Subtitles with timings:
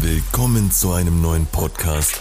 [0.00, 2.16] Willkommen zu einem neuen Podcast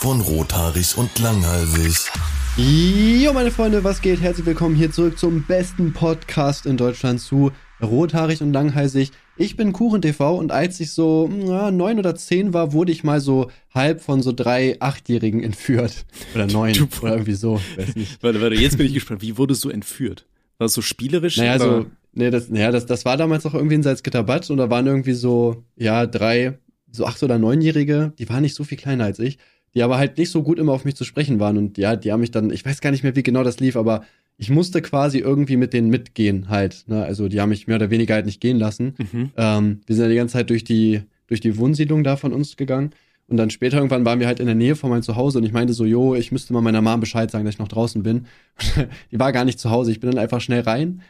[0.00, 2.10] von Rothaarig und Langhalsig.
[2.56, 4.20] Jo, meine Freunde, was geht?
[4.20, 7.52] Herzlich willkommen hier zurück zum besten Podcast in Deutschland zu
[7.82, 9.10] Rothaarig und Langhalsig.
[9.36, 13.04] Ich bin Kuchen TV und als ich so ja, neun oder zehn war, wurde ich
[13.04, 16.06] mal so halb von so drei Achtjährigen entführt.
[16.34, 17.60] Oder neun Du- oder irgendwie so.
[17.76, 18.18] Weiß nicht.
[18.22, 19.20] Warte, warte, jetzt bin ich gespannt.
[19.20, 20.26] Wie wurdest du entführt?
[20.58, 21.36] War es so spielerisch?
[21.36, 21.86] Naja, so,
[22.16, 25.12] nee, das, naja, das, das war damals auch irgendwie in Salzgitterbad und da waren irgendwie
[25.12, 26.58] so, ja, drei,
[26.90, 29.38] so acht oder neunjährige, die waren nicht so viel kleiner als ich,
[29.74, 32.10] die aber halt nicht so gut immer auf mich zu sprechen waren und ja, die
[32.10, 34.04] haben mich dann, ich weiß gar nicht mehr, wie genau das lief, aber
[34.38, 37.90] ich musste quasi irgendwie mit denen mitgehen halt, ne, also die haben mich mehr oder
[37.90, 38.94] weniger halt nicht gehen lassen.
[38.98, 39.30] Mhm.
[39.36, 42.56] Ähm, wir sind ja die ganze Zeit durch die, durch die Wohnsiedlung da von uns
[42.56, 42.90] gegangen.
[43.28, 45.52] Und dann später irgendwann waren wir halt in der Nähe von meinem Zuhause und ich
[45.52, 48.26] meinte so, jo, ich müsste mal meiner Mom Bescheid sagen, dass ich noch draußen bin.
[49.10, 49.90] die war gar nicht zu Hause.
[49.90, 51.02] Ich bin dann einfach schnell rein,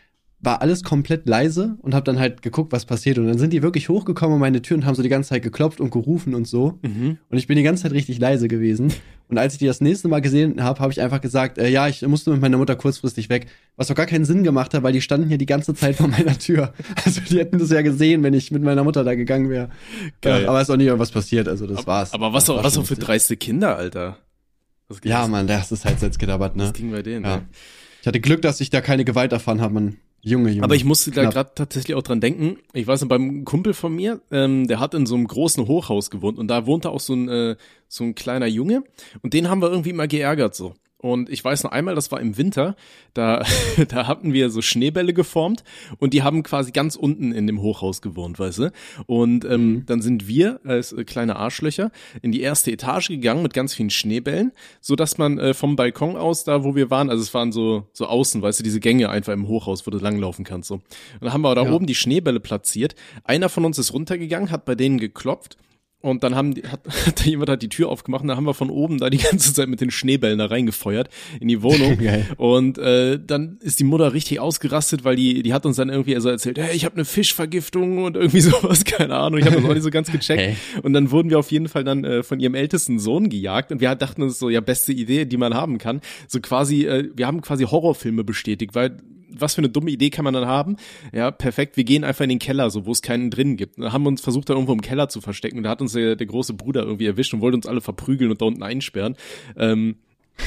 [0.46, 3.18] war alles komplett leise und habe dann halt geguckt, was passiert.
[3.18, 5.42] Und dann sind die wirklich hochgekommen an meine Tür und haben so die ganze Zeit
[5.42, 6.78] geklopft und gerufen und so.
[6.82, 7.19] Mhm.
[7.28, 8.92] Und ich bin die ganze Zeit richtig leise gewesen.
[9.28, 11.88] Und als ich die das nächste Mal gesehen habe, habe ich einfach gesagt, äh, ja,
[11.88, 13.48] ich musste mit meiner Mutter kurzfristig weg.
[13.77, 16.06] Was doch gar keinen Sinn gemacht hat, weil die standen hier die ganze Zeit vor
[16.16, 16.72] meiner Tür.
[17.05, 19.70] Also die hätten das ja gesehen, wenn ich mit meiner Mutter da gegangen wäre.
[20.22, 20.44] Geil.
[20.44, 22.14] Ja, aber es ist auch nie irgendwas passiert, also das war's.
[22.14, 24.19] Aber was Das auch, war was auch für dreiste Kinder, Alter.
[25.03, 25.28] Ja, das?
[25.28, 26.64] Mann, das ist halt Salzgitterbad, ne?
[26.66, 27.25] Was ging bei denen?
[27.25, 27.34] Ja.
[27.36, 27.41] ey?
[28.03, 29.97] Ich hatte Glück, dass ich da keine Gewalt erfahren habe, man.
[30.22, 30.64] Junge, Junge.
[30.64, 32.59] Aber ich musste da gerade tatsächlich auch dran denken.
[32.72, 36.11] Ich weiß noch, beim Kumpel von mir, ähm, der hat in so einem großen Hochhaus
[36.11, 37.56] gewohnt und da wohnte auch so ein, äh,
[37.89, 38.83] so ein kleiner Junge
[39.22, 40.75] und den haben wir irgendwie immer geärgert so.
[40.98, 42.75] Und ich weiß noch einmal, das war im Winter,
[43.12, 43.44] da,
[43.89, 45.62] da hatten wir so Schneebälle geformt
[45.98, 48.72] und die haben quasi ganz unten in dem Hochhaus gewohnt, weißt du?
[49.06, 49.86] Und ähm, Mhm.
[49.86, 51.91] dann sind wir als äh, kleine Arschlöcher
[52.22, 56.16] in die erste Etage gegangen mit ganz vielen Schneebällen, so dass man äh, vom Balkon
[56.16, 59.10] aus, da wo wir waren, also es waren so so außen, weißt du, diese Gänge
[59.10, 60.75] einfach im Hochhaus, wo du langlaufen kannst so.
[60.77, 60.83] Und
[61.20, 61.72] dann haben wir da Ja.
[61.72, 62.94] oben die Schneebälle platziert.
[63.25, 65.56] Einer von uns ist runtergegangen, hat bei denen geklopft.
[66.07, 68.55] Und dann haben die, hat, hat jemand hat die Tür aufgemacht und dann haben wir
[68.55, 71.09] von oben da die ganze Zeit mit den Schneebällen da reingefeuert
[71.41, 71.99] in die Wohnung.
[72.03, 72.27] Geil.
[72.37, 76.19] Und äh, dann ist die Mutter richtig ausgerastet, weil die, die hat uns dann irgendwie
[76.21, 79.65] so erzählt, hey, ich habe eine Fischvergiftung und irgendwie sowas, keine Ahnung, ich habe das
[79.65, 80.41] auch nicht so ganz gecheckt.
[80.41, 80.56] Hey.
[80.83, 83.81] Und dann wurden wir auf jeden Fall dann äh, von ihrem ältesten Sohn gejagt und
[83.81, 86.00] wir dachten uns so, ja, beste Idee, die man haben kann.
[86.28, 88.99] So quasi, äh, wir haben quasi Horrorfilme bestätigt, weil
[89.41, 90.76] was für eine dumme Idee kann man dann haben?
[91.12, 93.78] Ja, perfekt, wir gehen einfach in den Keller, so wo es keinen drin gibt.
[93.78, 95.92] Da haben wir uns versucht, da irgendwo im Keller zu verstecken und da hat uns
[95.92, 99.16] der, der große Bruder irgendwie erwischt und wollte uns alle verprügeln und da unten einsperren.
[99.56, 99.97] Ähm,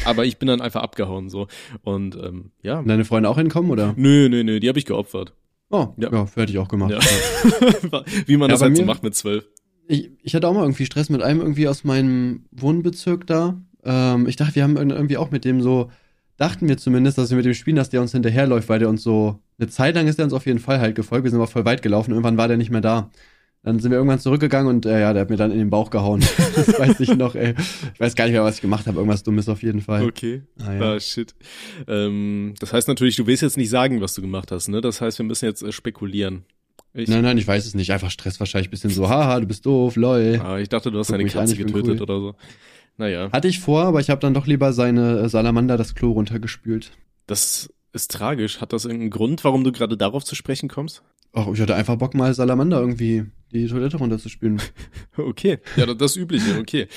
[0.06, 1.48] aber ich bin dann einfach abgehauen so.
[1.84, 2.82] Und ähm, ja.
[2.84, 3.94] Deine Freunde auch hinkommen, oder?
[3.98, 5.34] Nö, nö, nö, die habe ich geopfert.
[5.72, 6.12] Oh, Ja.
[6.12, 6.92] ja, hätte ich auch gemacht.
[6.92, 7.00] Ja.
[8.26, 9.48] Wie man Ja, das halt so macht mit zwölf.
[9.88, 13.62] Ich, ich hatte auch mal irgendwie Stress mit einem irgendwie aus meinem Wohnbezirk da.
[13.84, 15.90] Ähm, ich dachte, wir haben irgendwie auch mit dem so,
[16.40, 19.04] dachten wir zumindest, dass wir mit dem spielen, dass der uns hinterherläuft, weil der uns
[19.04, 21.26] so, eine Zeit lang ist der uns auf jeden Fall halt gefolgt.
[21.26, 22.12] Wir sind aber voll weit gelaufen.
[22.12, 23.12] Irgendwann war der nicht mehr da.
[23.62, 25.90] Dann sind wir irgendwann zurückgegangen und äh, ja, der hat mir dann in den Bauch
[25.90, 26.22] gehauen.
[26.56, 27.56] das weiß ich noch, ey.
[27.94, 28.98] Ich weiß gar nicht mehr, was ich gemacht habe.
[28.98, 30.06] Irgendwas Dummes auf jeden Fall.
[30.06, 30.44] Okay.
[30.66, 30.94] Ah, ja.
[30.94, 31.36] Ah, shit.
[31.88, 34.80] Ähm, das heißt natürlich, du willst jetzt nicht sagen, was du gemacht hast, ne?
[34.80, 36.46] Das heißt, wir müssen jetzt äh, spekulieren.
[36.94, 37.92] Ich, Nein, nein, ich weiß es nicht.
[37.92, 38.72] Einfach Stress wahrscheinlich.
[38.72, 40.40] Bisschen so, haha, du bist doof, lol.
[40.42, 42.02] ah, ich dachte, du hast Guck eine mich an, Katze getötet cool.
[42.02, 42.36] oder so.
[43.00, 46.12] Naja, Hatte ich vor, aber ich habe dann doch lieber seine äh, Salamander das Klo
[46.12, 46.92] runtergespült.
[47.26, 48.62] das ist tragisch.
[48.62, 51.02] Hat das irgendeinen Grund, warum du gerade darauf zu sprechen kommst?
[51.34, 54.62] Ach, ich hatte einfach Bock, mal Salamander irgendwie die Toilette runterzuspülen.
[55.18, 56.88] Okay, ja, das, Übliche, okay.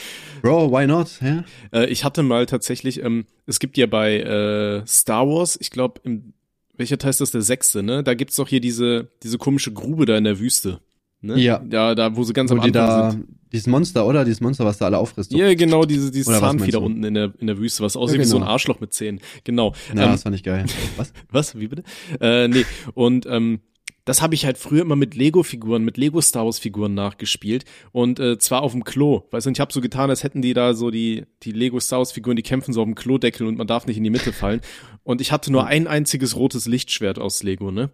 [0.42, 1.08] Bro, why not?
[1.20, 1.42] Hä?
[1.72, 6.00] Äh, ich hatte mal tatsächlich, ähm, es gibt ja bei äh, Star Wars, ich glaube,
[6.04, 6.34] im
[6.76, 8.02] welcher Teil ist das der sechste, ne?
[8.02, 10.80] Da gibt's doch hier diese, diese komische Grube da in der Wüste.
[11.22, 11.38] Ne?
[11.38, 11.58] Ja.
[11.58, 13.26] Da, da, wo sie ganz Wo am die Anfang da, sind.
[13.52, 14.24] dieses Monster, oder?
[14.24, 15.32] Dieses Monster, was da alle auffrisst.
[15.32, 18.22] Ja, genau, diese, dieses Oder Zahnfieder unten in der, in der Wüste, was aussieht Ja,
[18.22, 18.52] wie so ein genau.
[18.52, 19.20] Arschloch mit Zähnen.
[19.44, 19.72] Genau.
[19.94, 20.66] Ja, ähm, das fand ich geil.
[20.96, 21.12] Was?
[21.30, 21.58] was?
[21.58, 21.84] Wie bitte?
[22.20, 22.64] Äh, nee.
[22.94, 23.60] Und ähm,
[24.04, 27.64] das habe ich halt früher immer mit Lego-Figuren, mit Lego Star Wars-Figuren nachgespielt.
[27.92, 29.22] Und äh, zwar auf dem Klo.
[29.30, 31.78] Weißt du, und ich habe so getan, als hätten die da so die, die Lego
[31.78, 34.32] Star Wars-Figuren, die kämpfen so auf dem Klodeckel und man darf nicht in die Mitte
[34.32, 34.60] fallen.
[35.04, 37.90] Und ich hatte nur ein einziges rotes Lichtschwert aus Lego, ne?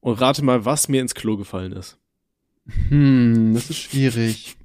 [0.00, 1.98] Und rate mal, was mir ins Klo gefallen ist.
[2.88, 4.56] Hm, das ist schwierig.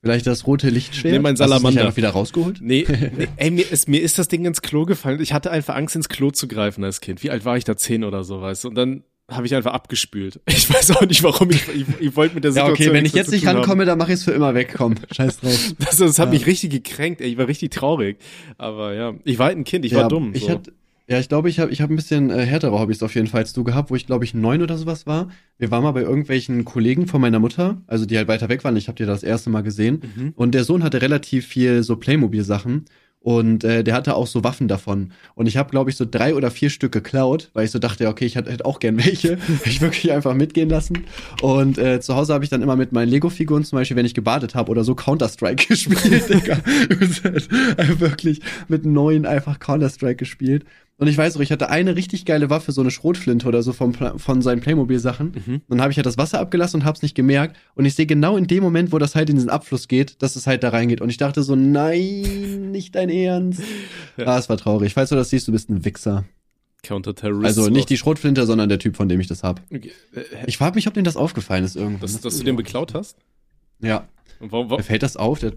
[0.00, 1.14] Vielleicht das rote Lichtschwert?
[1.14, 1.70] Nee, mein Hast du Salamander.
[1.70, 2.58] Nicht einfach wieder rausgeholt?
[2.60, 2.84] Nee,
[3.16, 5.20] nee ey, mir ist, mir ist das Ding ins Klo gefallen.
[5.20, 7.22] Ich hatte einfach Angst, ins Klo zu greifen als Kind.
[7.22, 7.76] Wie alt war ich da?
[7.76, 8.68] Zehn oder so, weißt du?
[8.68, 10.40] Und dann habe ich einfach abgespült.
[10.46, 11.50] Ich weiß auch nicht, warum.
[11.50, 13.56] Ich, ich, ich wollte mit der Ja, Situation okay, wenn ich jetzt nicht tun haben.
[13.58, 14.74] rankomme, dann mache ich es für immer weg.
[14.76, 15.74] Komm, scheiß drauf.
[15.78, 16.32] Das, das hat Ja.
[16.32, 17.28] mich richtig gekränkt, ey.
[17.32, 18.18] Ich war richtig traurig.
[18.58, 20.32] Aber ja, ich war halt ein Kind, ich ja, war dumm.
[20.34, 20.50] Ich so.
[20.50, 20.72] hatte,
[21.06, 23.42] ja, ich glaube, ich habe ich hab ein bisschen äh, härtere Hobbys auf jeden Fall
[23.42, 25.28] als du gehabt, wo ich glaube ich neun oder sowas war.
[25.58, 28.76] Wir waren mal bei irgendwelchen Kollegen von meiner Mutter, also die halt weiter weg waren.
[28.76, 30.00] Ich habe die das erste Mal gesehen.
[30.16, 30.32] Mhm.
[30.34, 32.86] Und der Sohn hatte relativ viel so Playmobil-Sachen.
[33.24, 35.12] Und äh, der hatte auch so Waffen davon.
[35.34, 38.06] Und ich habe, glaube ich, so drei oder vier Stück geklaut, weil ich so dachte,
[38.06, 39.38] okay, ich hätte auch gern welche.
[39.64, 41.04] ich wirklich einfach mitgehen lassen.
[41.40, 44.12] Und äh, zu Hause habe ich dann immer mit meinen Lego-Figuren, zum Beispiel, wenn ich
[44.12, 46.58] gebadet habe oder so, Counter-Strike gespielt, Digga.
[47.98, 50.66] Wirklich mit neuen einfach Counter-Strike gespielt.
[50.96, 53.72] Und ich weiß auch, ich hatte eine richtig geile Waffe, so eine Schrotflinte oder so
[53.72, 55.32] vom, von seinen Playmobil-Sachen.
[55.46, 55.60] Mhm.
[55.68, 57.56] Dann habe ich halt das Wasser abgelassen und hab's nicht gemerkt.
[57.74, 60.36] Und ich sehe genau in dem Moment, wo das halt in diesen Abfluss geht, dass
[60.36, 61.00] es halt da reingeht.
[61.00, 63.62] Und ich dachte so, nein, nicht dein Ernst.
[64.16, 64.26] Ja.
[64.26, 64.94] Ah, es war traurig.
[64.94, 66.24] Falls du das siehst, du bist ein Wichser.
[66.84, 67.46] Counterterrorist.
[67.46, 69.60] Also nicht die Schrotflinte, sondern der Typ, von dem ich das hab.
[69.74, 69.90] Okay.
[70.14, 72.02] Äh, ich frage mich, ob dem das aufgefallen ist irgendwann.
[72.02, 73.16] Dass, dass du den beklaut hast?
[73.80, 74.06] Ja.
[74.38, 74.84] Und warum, warum?
[74.84, 75.40] Fällt das auf?
[75.40, 75.54] Der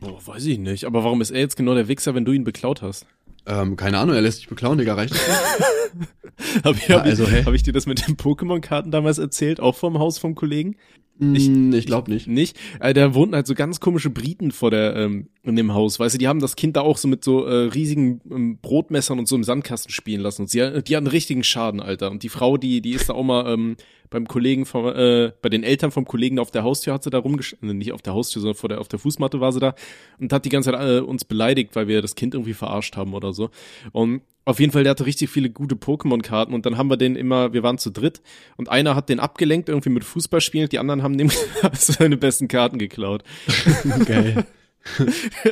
[0.00, 0.84] Boah, weiß ich nicht.
[0.84, 3.06] Aber warum ist er jetzt genau der Wichser, wenn du ihn beklaut hast?
[3.46, 5.20] Ähm, keine Ahnung, er lässt sich beklauen, Digga, reicht das
[6.64, 7.44] Hab ich, ja, hab, also, ich, hey.
[7.44, 10.76] hab ich dir das mit den Pokémon-Karten damals erzählt, auch vom Haus vom Kollegen?
[11.18, 12.26] Ich, mm, ich glaube nicht.
[12.26, 12.58] Nicht?
[12.80, 15.98] Äh, da wohnten halt so ganz komische Briten vor der, ähm, in dem Haus.
[15.98, 19.18] Weißt du, die haben das Kind da auch so mit so äh, riesigen ähm, Brotmessern
[19.18, 20.42] und so im Sandkasten spielen lassen.
[20.42, 22.10] Und sie, die hatten richtigen Schaden, Alter.
[22.10, 23.76] Und die Frau, die, die ist da auch mal ähm,
[24.10, 27.18] beim Kollegen vom, äh, bei den Eltern vom Kollegen auf der Haustür hat sie da
[27.18, 29.74] rumgestanden, nicht auf der Haustür, sondern vor der, auf der Fußmatte war sie da
[30.20, 33.14] und hat die ganze Zeit äh, uns beleidigt, weil wir das Kind irgendwie verarscht haben
[33.14, 33.50] oder so.
[33.92, 37.16] Und auf jeden Fall, der hatte richtig viele gute Pokémon-Karten und dann haben wir den
[37.16, 38.22] immer, wir waren zu dritt
[38.56, 41.30] und einer hat den abgelenkt irgendwie mit Fußballspielen, die anderen haben dem
[41.74, 43.24] seine besten Karten geklaut.
[44.06, 44.46] Geil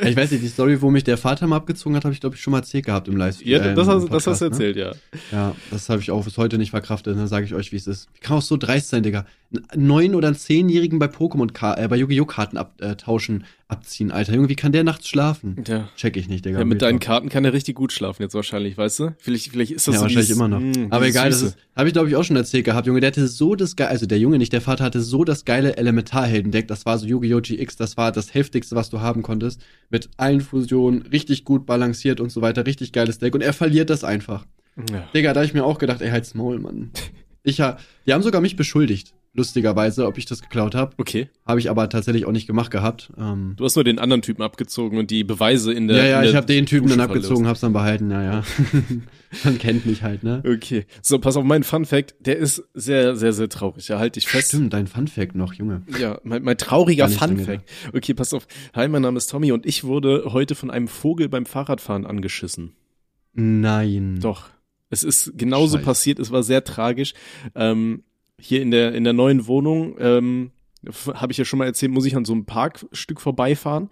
[0.03, 2.35] ich weiß nicht, die Story, wo mich der Vater mal abgezogen hat, habe ich, glaube
[2.35, 3.49] ich, schon mal erzählt gehabt im Livestream.
[3.49, 4.51] Ja, das, hast, das hast du ne?
[4.51, 4.81] erzählt, ne?
[4.81, 4.91] ja.
[5.31, 7.87] Ja, das habe ich auch bis heute nicht verkraftet, dann sage ich euch, wie es
[7.87, 8.09] ist.
[8.13, 9.25] Wie kann auch so dreist sein, Digga?
[9.69, 12.25] Einen neun- oder einen zehnjährigen bei Pokémon, äh, bei Yu-Gi-Oh!
[12.25, 14.33] Karten abtauschen, äh, abziehen, Alter.
[14.33, 15.63] Junge, wie kann der nachts schlafen?
[15.67, 15.89] Ja.
[15.95, 16.59] Check ich nicht, Digga.
[16.59, 19.15] Ja, mit deinen Karten kann er richtig gut schlafen jetzt wahrscheinlich, weißt du?
[19.17, 20.59] Vielleicht, vielleicht ist das ja, so wahrscheinlich immer noch.
[20.59, 21.45] Mh, Aber egal, Süße.
[21.45, 22.99] das ist, habe ich glaube ich auch schon erzählt gehabt, Junge.
[22.99, 25.77] Der hatte so das geile, also der Junge, nicht der Vater, hatte so das geile
[25.77, 26.67] Elementarheldendeck.
[26.67, 27.41] Das war so Yu-Gi-Oh!
[27.41, 29.61] GX, das war das heftigste, was du haben konntest.
[29.89, 33.35] Mit allen Fusionen, richtig gut balanciert und so weiter, richtig geiles Deck.
[33.35, 34.45] Und er verliert das einfach.
[34.91, 35.09] Ja.
[35.13, 36.91] Digga, da hab ich mir auch gedacht, ey, halt's Maul, Mann.
[37.47, 37.77] Ich ja,
[38.07, 40.95] die haben sogar mich beschuldigt lustigerweise, ob ich das geklaut habe.
[40.97, 41.29] Okay.
[41.45, 43.11] Habe ich aber tatsächlich auch nicht gemacht gehabt.
[43.17, 45.97] Ähm, du hast nur den anderen Typen abgezogen und die Beweise in der.
[45.97, 48.43] Ja, ja, ich habe den Typen dann abgezogen, hab's dann behalten, ja, ja.
[49.43, 50.41] Man kennt mich halt, ne?
[50.45, 50.85] Okay.
[51.01, 53.87] So, pass auf, mein Fun Fact, der ist sehr, sehr, sehr traurig.
[53.89, 54.49] Ja, halt dich fest.
[54.49, 55.81] Stimmt, dein Fun Fact noch, Junge.
[55.99, 57.69] Ja, mein, mein trauriger Fun Fact.
[57.93, 58.47] Okay, pass auf.
[58.73, 62.73] Hi, mein Name ist Tommy und ich wurde heute von einem Vogel beim Fahrradfahren angeschissen.
[63.33, 64.19] Nein.
[64.21, 64.49] Doch.
[64.89, 65.85] Es ist genauso Scheiße.
[65.85, 67.13] passiert, es war sehr tragisch.
[67.53, 68.03] Ähm,
[68.39, 70.51] hier in der, in der neuen Wohnung, ähm,
[71.13, 73.89] habe ich ja schon mal erzählt, muss ich an so einem Parkstück vorbeifahren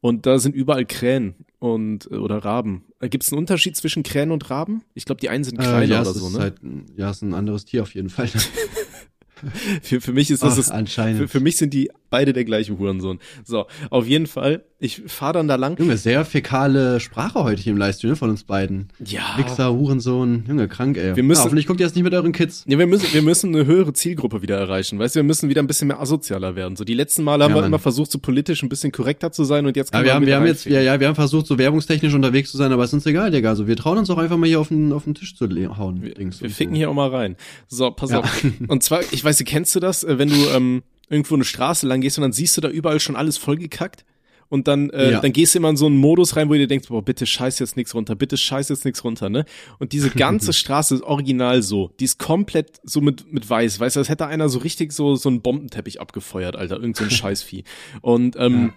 [0.00, 2.84] und da sind überall Krähen und äh, oder Raben.
[3.00, 4.82] Äh, Gibt es einen Unterschied zwischen Krähen und Raben?
[4.94, 6.38] Ich glaube, die einen sind kleiner äh, ja, oder so, ne?
[6.38, 6.60] Halt,
[6.96, 8.28] ja, ist ein anderes Tier auf jeden Fall.
[9.82, 11.18] für, für mich ist das, Ach, das anscheinend.
[11.18, 13.18] Für, für mich sind die beide der gleiche Hurensohn.
[13.44, 15.78] So, auf jeden Fall, ich fahre dann da lang.
[15.78, 18.88] Junge, sehr fäkale Sprache heute hier im Livestream ne, von uns beiden.
[19.02, 19.22] Ja.
[19.38, 21.16] Wichser, Hurensohn, Junge, krank, ey.
[21.16, 22.64] Wir müssen, ja, hoffentlich guckt ihr das nicht mit euren Kids.
[22.66, 24.98] Ja, wir müssen, wir müssen eine höhere Zielgruppe wieder erreichen.
[24.98, 26.76] Weißt du, wir müssen wieder ein bisschen mehr asozialer werden.
[26.76, 27.70] So, die letzten Male haben ja, wir Mann.
[27.70, 30.36] immer versucht, so politisch ein bisschen korrekter zu sein und jetzt ja, wir haben, wir
[30.36, 33.06] haben jetzt, ja, ja, wir haben versucht, so werbungstechnisch unterwegs zu sein, aber ist uns
[33.06, 33.48] egal, Digga.
[33.48, 36.02] Also, wir trauen uns auch einfach mal hier auf den, auf den Tisch zu hauen.
[36.02, 36.78] Wir, wir ficken so.
[36.78, 37.36] hier auch mal rein.
[37.66, 38.20] So, pass ja.
[38.20, 38.44] auf.
[38.68, 42.00] Und zwar, ich weiß, kennst du das, äh, wenn du, ähm, irgendwo eine Straße lang
[42.00, 44.04] gehst und dann siehst du da überall schon alles vollgekackt.
[44.48, 45.20] Und dann, äh, ja.
[45.20, 47.26] dann gehst du immer in so einen Modus rein, wo du dir denkst, boah, bitte
[47.26, 49.44] scheiß jetzt nichts runter, bitte scheiß jetzt nichts runter, ne?
[49.80, 51.90] Und diese ganze Straße ist original so.
[51.98, 53.80] Die ist komplett so mit, mit weiß.
[53.80, 56.76] Weißt du, als hätte einer so richtig so, so einen Bombenteppich abgefeuert, Alter.
[56.76, 57.64] Irgend so ein Scheißvieh.
[58.02, 58.74] Und, ähm, ja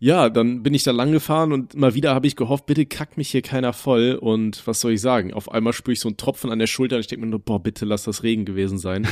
[0.00, 3.16] ja, dann bin ich da lang gefahren und mal wieder habe ich gehofft, bitte kackt
[3.16, 4.16] mich hier keiner voll.
[4.20, 5.34] Und was soll ich sagen?
[5.34, 7.40] Auf einmal spüre ich so einen Tropfen an der Schulter und ich denke mir nur,
[7.40, 9.08] boah, bitte lass das Regen gewesen sein.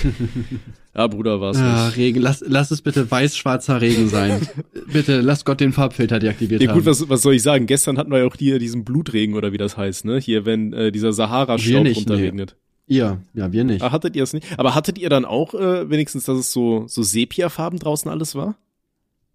[0.94, 1.96] ja, Bruder, war's ja, nicht.
[1.96, 4.46] Regen, lass, lass es bitte weiß-schwarzer Regen sein.
[4.92, 6.76] bitte, lass Gott den Farbfilter deaktiviert ja, haben.
[6.76, 7.66] gut, was, was soll ich sagen?
[7.66, 10.18] Gestern hatten wir ja auch hier diesen Blutregen oder wie das heißt, ne?
[10.18, 12.56] Hier, wenn äh, dieser Sahara-Staub runterregnet.
[12.86, 12.96] Nee.
[12.98, 13.82] Ihr, ja, wir nicht.
[13.82, 14.46] Ah, hattet ihr es nicht?
[14.56, 18.56] Aber hattet ihr dann auch äh, wenigstens, dass es so, so Sepia-Farben draußen alles war?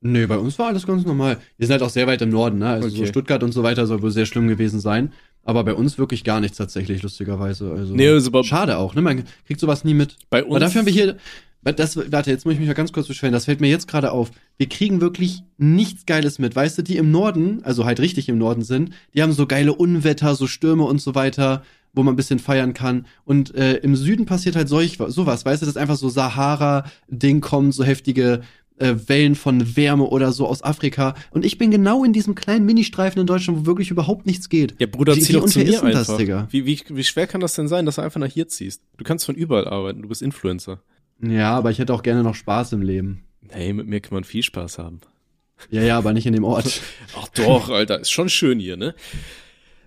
[0.02, 1.38] Nee, bei uns war alles ganz normal.
[1.58, 2.70] Wir sind halt auch sehr weit im Norden, ne?
[2.70, 2.98] Also okay.
[2.98, 5.14] so Stuttgart und so weiter soll wohl sehr schlimm gewesen sein.
[5.44, 7.72] Aber bei uns wirklich gar nichts tatsächlich, lustigerweise.
[7.72, 9.02] Also, nee, also schade auch, ne?
[9.02, 10.18] Man kriegt sowas nie mit.
[10.30, 10.52] Bei uns.
[10.52, 11.18] Aber dafür haben wir hier,
[11.64, 13.34] das, warte, jetzt muss ich mich mal ganz kurz beschweren.
[13.34, 14.32] Das fällt mir jetzt gerade auf.
[14.58, 16.56] Wir kriegen wirklich nichts Geiles mit.
[16.56, 19.74] Weißt du, die im Norden, also halt richtig im Norden sind, die haben so geile
[19.74, 23.06] Unwetter, so Stürme und so weiter, wo man ein bisschen feiern kann.
[23.26, 27.76] Und äh, im Süden passiert halt solch sowas, weißt du, dass einfach so Sahara-Ding kommt,
[27.76, 28.42] so heftige
[28.82, 31.16] äh, Wellen von Wärme oder so aus Afrika.
[31.32, 34.76] Und ich bin genau in diesem kleinen Ministreifen in Deutschland, wo wirklich überhaupt nichts geht.
[34.80, 36.18] Ja, Bruder, zieh doch zu mir einfach.
[36.18, 38.82] Das, wie, wie, wie schwer kann das denn sein, dass du einfach nach hier ziehst?
[38.98, 40.82] Du kannst von überall arbeiten, du bist Influencer.
[41.22, 43.24] Ja, aber ich hätte auch gerne noch Spaß im Leben.
[43.50, 45.02] Hey, mit mir kann man viel Spaß haben.
[45.70, 46.82] Ja, ja, aber nicht in dem Ort.
[47.16, 48.96] Ach doch, Alter, ist schon schön hier, ne?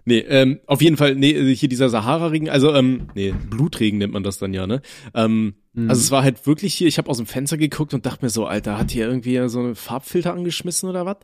[0.04, 4.22] Nee, ähm, auf jeden Fall, nee, hier dieser Sahara-Regen, also, ähm, nee, Blutregen nennt man
[4.22, 4.82] das dann ja, ne?
[5.14, 5.90] Ähm, Mhm.
[5.90, 8.30] Also es war halt wirklich hier, ich habe aus dem Fenster geguckt und dachte mir
[8.30, 11.16] so, Alter, hat hier irgendwie so eine Farbfilter angeschmissen oder was?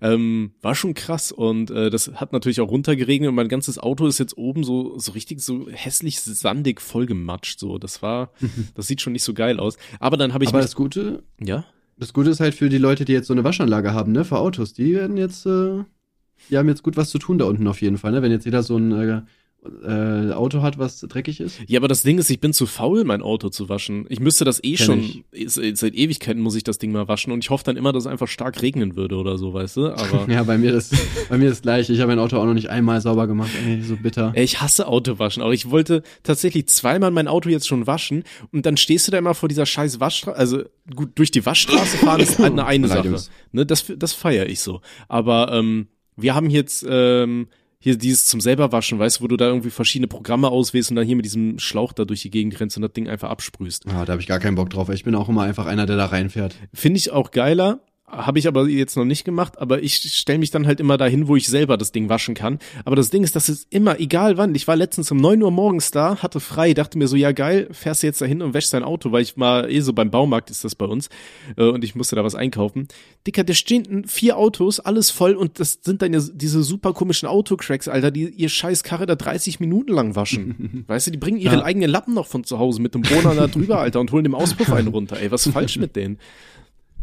[0.00, 4.06] Ähm, war schon krass und äh, das hat natürlich auch runtergeregnet und mein ganzes Auto
[4.06, 7.78] ist jetzt oben so, so richtig so hässlich sandig vollgematscht, so.
[7.78, 8.32] Das war,
[8.74, 9.76] das sieht schon nicht so geil aus.
[10.00, 11.64] Aber dann habe ich Aber mich, das Gute, ja?
[11.96, 14.38] das Gute ist halt für die Leute, die jetzt so eine Waschanlage haben, ne, für
[14.38, 15.84] Autos, die werden jetzt, äh,
[16.50, 18.22] die haben jetzt gut was zu tun da unten auf jeden Fall, ne?
[18.22, 19.22] Wenn jetzt jeder so ein äh,
[19.84, 21.60] äh, Auto hat, was dreckig ist.
[21.68, 24.06] Ja, aber das Ding ist, ich bin zu faul, mein Auto zu waschen.
[24.08, 25.52] Ich müsste das eh Kenn schon, ich.
[25.54, 28.06] seit Ewigkeiten muss ich das Ding mal waschen und ich hoffe dann immer, dass es
[28.08, 29.86] einfach stark regnen würde oder so, weißt du?
[29.92, 30.90] Aber Ja, bei mir das,
[31.28, 31.92] bei mir das gleiche.
[31.92, 34.32] Ich habe mein Auto auch noch nicht einmal sauber gemacht, ey, so bitter.
[34.34, 38.66] Ey, ich hasse Autowaschen, aber ich wollte tatsächlich zweimal mein Auto jetzt schon waschen und
[38.66, 40.62] dann stehst du da immer vor dieser scheiß Waschstraße, also
[40.94, 43.16] gut, durch die Waschstraße fahren ist halt eine, eine Sache.
[43.52, 44.80] Ne, das, das feiere ich so.
[45.08, 49.36] Aber ähm, wir haben jetzt ähm, hier dieses zum selber waschen, weißt du, wo du
[49.36, 52.58] da irgendwie verschiedene Programme auswählst und dann hier mit diesem Schlauch da durch die Gegend
[52.60, 53.86] rennst und das Ding einfach absprühst.
[53.88, 54.88] Ah, da habe ich gar keinen Bock drauf.
[54.88, 56.54] Ich bin auch immer einfach einer, der da reinfährt.
[56.72, 57.80] Finde ich auch geiler.
[58.14, 61.28] Habe ich aber jetzt noch nicht gemacht, aber ich stelle mich dann halt immer dahin,
[61.28, 62.58] wo ich selber das Ding waschen kann.
[62.84, 64.54] Aber das Ding ist, das ist immer, egal wann.
[64.54, 67.68] Ich war letztens um neun Uhr morgens da, hatte frei, dachte mir so, ja geil,
[67.72, 70.50] fährst du jetzt dahin und wäschst dein Auto, weil ich mal eh so beim Baumarkt
[70.50, 71.08] ist das bei uns
[71.56, 72.86] äh, und ich musste da was einkaufen.
[73.26, 77.88] Dicker, da stehen vier Autos, alles voll und das sind dann diese super komischen Autocracks,
[77.88, 80.84] Alter, die ihr scheiß Karre da 30 Minuten lang waschen.
[80.86, 81.64] weißt du, die bringen ihre Ja.
[81.64, 84.34] eigenen Lappen noch von zu Hause mit dem Bohrer da drüber, Alter, und holen dem
[84.34, 85.18] Auspuff einen runter.
[85.18, 86.18] Ey, was ist falsch mit denen?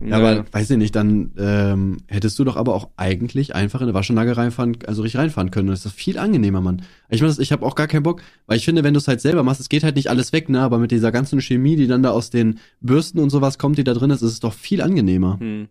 [0.01, 3.88] Ja, aber weiß ich nicht, dann ähm, hättest du doch aber auch eigentlich einfach in
[3.88, 5.68] eine Waschanlage reinfahren, also richtig reinfahren können.
[5.68, 6.84] Das ist doch viel angenehmer, Mann.
[7.10, 9.20] Ich meine, ich habe auch gar keinen Bock, weil ich finde, wenn du es halt
[9.20, 10.62] selber machst, es geht halt nicht alles weg, ne?
[10.62, 13.84] Aber mit dieser ganzen Chemie, die dann da aus den Bürsten und sowas kommt, die
[13.84, 15.38] da drin ist, ist es doch viel angenehmer.
[15.39, 15.68] Hm.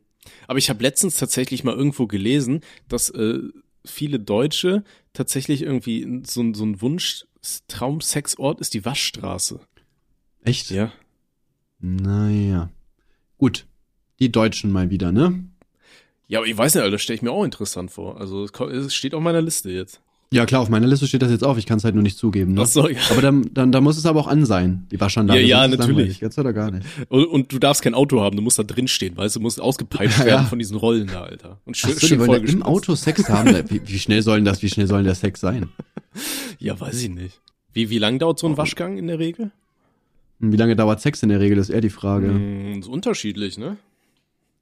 [0.47, 3.39] Aber ich habe letztens tatsächlich mal irgendwo gelesen, dass äh,
[3.87, 9.61] viele Deutsche tatsächlich irgendwie so, ein- so ein Wunsch-Traum-Sexort ist die Waschstraße.
[10.45, 10.71] Echt?
[10.71, 10.93] Ja.
[11.81, 12.69] Naja.
[13.39, 13.67] Gut.
[14.19, 15.45] Die Deutschen mal wieder, ne?
[16.27, 18.21] Ja, aber ich weiß nicht, Alter, das stelle ich mir auch interessant vor.
[18.21, 20.01] Also es steht auf meiner Liste jetzt.
[20.31, 21.57] Ja, klar, auf meiner Liste steht das jetzt auf.
[21.57, 22.61] Ich kann es halt nur nicht zugeben, ne?
[22.63, 22.99] Ach so, ja.
[23.11, 25.41] Aber dann, dann, dann muss es aber auch an sein, die Waschanlage.
[25.41, 26.21] Ja, ja, natürlich.
[26.21, 26.87] Jetzt oder gar nicht.
[27.09, 29.45] Und, und du darfst kein Auto haben, du musst da drin stehen, weißt du, du
[29.45, 30.45] musst ausgepeitscht Ja, werden ja.
[30.45, 31.61] von diesen Rollen da, Alter.
[31.65, 32.63] Und schön, Ach so, schön die wollen im.
[32.63, 33.49] Auto Sex haben.
[33.71, 35.71] Wie, wie schnell sollen das, wie schnell soll denn der Sex sein?
[36.59, 37.41] Ja, weiß ich nicht.
[37.73, 39.51] Wie, wie lang dauert so ein Waschgang in der Regel?
[40.41, 42.29] Wie lange dauert Sex in der Regel, ist eher die Frage.
[42.29, 43.79] Hm, ist unterschiedlich, ne?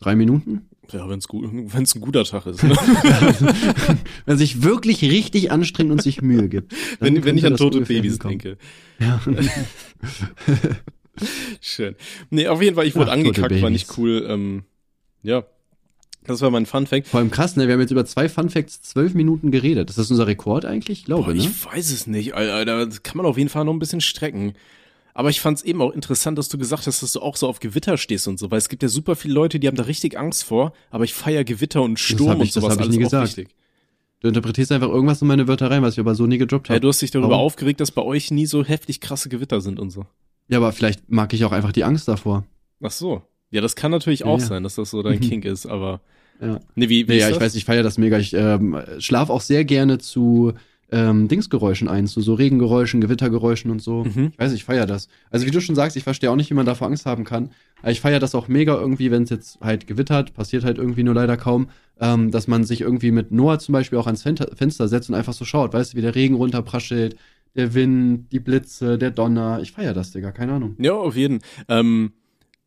[0.01, 0.69] Drei Minuten?
[0.93, 2.63] Ja, wenn's gut, wenn's ein guter Tag ist.
[2.63, 2.77] Ne?
[4.27, 6.75] Wenn sich wirklich richtig anstrengt und sich Mühe gibt.
[7.01, 8.57] wenn, wenn ich an tote Babys denke.
[9.01, 9.21] Ja.
[11.61, 11.97] Schön.
[12.31, 14.25] Nee, auf jeden Fall, ich wurde Ach, angekackt, war nicht cool.
[14.29, 14.63] Ähm,
[15.23, 15.45] ja,
[16.27, 17.07] das war mein Fun Fact.
[17.07, 17.67] Vor allem krass, ne?
[17.67, 19.91] Wir haben jetzt über zwei Fun Facts zwölf Minuten geredet.
[19.91, 21.01] Ist das unser Rekord eigentlich?
[21.01, 21.41] Ich glaube, Boah, ne?
[21.41, 22.87] ich weiß es nicht, Alter.
[22.87, 24.55] Das kann man auf jeden Fall noch ein bisschen strecken.
[25.19, 27.49] Aber ich fand es eben auch interessant, dass du gesagt hast, dass du auch so
[27.49, 29.85] auf Gewitter stehst und so, weil es gibt ja super viele Leute, die haben da
[29.85, 32.97] richtig Angst vor, aber ich feier Gewitter und Sturm ich- und das sowas ich alles
[32.97, 33.25] nie auch gesagt.
[33.29, 33.49] richtig.
[34.21, 36.75] Du interpretierst einfach irgendwas in meine Wörter rein, was ich aber so nie gedroppt Ja,
[36.75, 36.81] habe.
[36.83, 37.45] du hast dich darüber Warum?
[37.47, 40.05] aufgeregt, dass bei euch nie so heftig krasse Gewitter sind und so.
[40.49, 42.45] Ja, aber vielleicht mag ich auch einfach die Angst davor.
[42.83, 43.23] Ach so.
[43.51, 44.45] Ja, das kann natürlich Ja, auch ja.
[44.45, 45.21] sein, dass das so dein.
[45.21, 46.03] Kink ist, aber.
[46.43, 46.61] Ja.
[46.75, 47.43] Nee, wie, wie Nee, ja, ich das?
[47.43, 48.19] weiß, ich feiere das mega.
[48.19, 50.53] Ich ähm, schlaf auch sehr gerne zu
[50.91, 54.05] ähm, Dingsgeräuschen ein, zu so Regengeräuschen, Gewittergeräuschen und so.
[54.05, 54.31] Mhm.
[54.33, 55.09] Ich weiß, ich feiere das.
[55.31, 57.51] Also wie du schon sagst, ich verstehe auch nicht, wie man davor Angst haben kann.
[57.83, 61.03] Aber ich feiere das auch mega irgendwie, wenn es jetzt halt gewittert, passiert halt irgendwie
[61.03, 61.69] nur leider kaum,
[62.01, 65.15] ähm, dass man sich irgendwie mit Noah zum Beispiel auch ans Fenster, Fenster setzt und
[65.15, 67.17] einfach so schaut, weißt du, wie der Regen runterpraschelt,
[67.57, 69.61] der Wind, die Blitze, der Donner.
[69.63, 70.77] Ich feiere das, Digga, keine Ahnung.
[70.79, 71.41] Ja, auf jeden.
[71.69, 72.13] Ähm,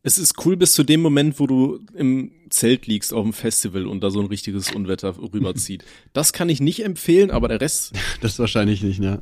[0.02, 3.86] es ist cool bis zu dem Moment, wo du im Zelt liegst auf dem Festival
[3.86, 5.84] und da so ein richtiges Unwetter rüberzieht.
[6.12, 9.20] Das kann ich nicht empfehlen, aber der Rest, Das wahrscheinlich nicht, ne?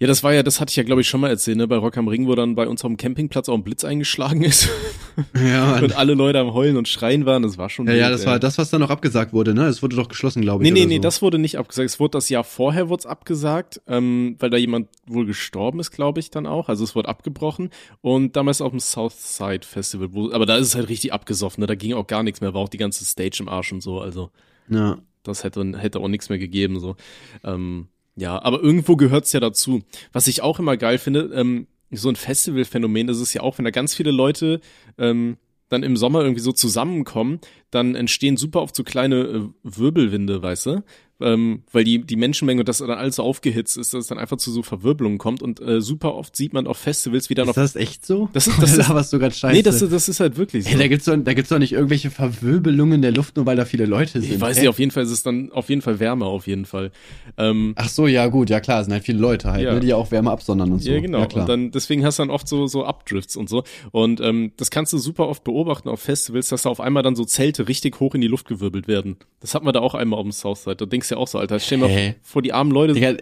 [0.00, 1.76] Ja, das war ja, das hatte ich ja, glaube ich, schon mal erzählt, ne, bei
[1.76, 4.68] Rock am Ring, wo dann bei uns auf dem Campingplatz auch ein Blitz eingeschlagen ist
[5.34, 5.84] Ja, Mann.
[5.84, 8.20] und alle Leute am Heulen und Schreien waren, das war schon Ja, ja, wild, das
[8.22, 8.26] ey.
[8.28, 9.66] war das, was dann noch abgesagt wurde, ne?
[9.66, 10.70] Es wurde doch geschlossen, glaube ich.
[10.72, 11.02] Nee, nee, nee, so.
[11.02, 11.90] das wurde nicht abgesagt.
[11.90, 15.90] Es wurde das Jahr vorher wurde es abgesagt, ähm, weil da jemand wohl gestorben ist,
[15.90, 16.68] glaube ich, dann auch.
[16.70, 17.68] Also es wurde abgebrochen.
[18.00, 21.66] Und damals auf dem Southside Festival, wo, aber da ist es halt richtig abgesoffen, ne?
[21.66, 24.00] Da ging auch gar nichts mehr, war auch die ganze Stage im Arsch und so.
[24.00, 24.30] Also
[24.70, 24.96] Ja.
[25.24, 26.80] das hätte, hätte auch nichts mehr gegeben.
[26.80, 26.96] So.
[27.44, 27.88] Ähm,
[28.20, 29.80] ja, aber irgendwo gehört's ja dazu.
[30.12, 33.70] Was ich auch immer geil finde, ähm, so ein Festivalphänomen, ist ja auch, wenn da
[33.70, 34.60] ganz viele Leute
[34.98, 35.38] ähm,
[35.70, 40.66] dann im Sommer irgendwie so zusammenkommen, dann entstehen super oft so kleine äh, Wirbelwinde, weißt
[40.66, 40.84] du?
[41.20, 44.18] Ähm, weil die, die Menschenmenge und das dann alles so aufgehitzt ist, dass es dann
[44.18, 47.48] einfach zu so Verwirbelungen kommt und äh, super oft sieht man auf Festivals, wie dann
[47.48, 48.28] Ist das echt so?
[48.32, 49.54] Das ist- das ist- was du gerade scheiße.
[49.54, 50.70] Nee, das, das ist halt wirklich so.
[50.70, 53.64] Hey, da gibt's doch, da gibt's doch nicht irgendwelche Verwirbelungen der Luft, nur weil da
[53.64, 54.32] viele Leute sind.
[54.32, 54.60] ich weiß Hä?
[54.62, 56.90] nicht, auf jeden Fall ist es dann auf jeden Fall wärmer, auf jeden Fall.
[57.36, 59.74] Ähm, Ach so, ja gut, ja klar, es sind halt viele Leute halt, Ja.
[59.74, 60.90] ne, die ja auch Wärme absondern und so.
[60.90, 61.20] Ja, genau.
[61.20, 61.42] Ja, klar.
[61.44, 63.64] und dann deswegen hast du dann oft so so Updrifts und so.
[63.92, 67.16] Und ähm, das kannst du super oft beobachten auf Festivals, dass da auf einmal dann
[67.16, 69.16] so Zelte richtig hoch in die Luft gewirbelt werden.
[69.40, 70.76] Das hatten wir da auch einmal auf dem Southside.
[70.76, 72.14] Da denkst ja auch so, Alter, stell dir mal Hä?
[72.22, 72.94] vor die armen Leute.
[72.94, 73.14] Digga,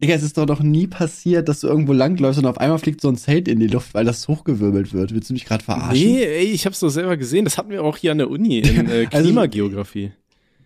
[0.00, 3.00] Digga, es ist doch noch nie passiert, dass du irgendwo langläufst und auf einmal fliegt
[3.00, 5.12] so ein Zelt in die Luft, weil das hochgewirbelt wird.
[5.12, 5.92] Willst du mich gerade verarschen?
[6.12, 7.44] Nee, ey, ich hab's doch selber gesehen.
[7.44, 10.12] Das hatten wir auch hier an der Uni in äh, Also- Klimageografie.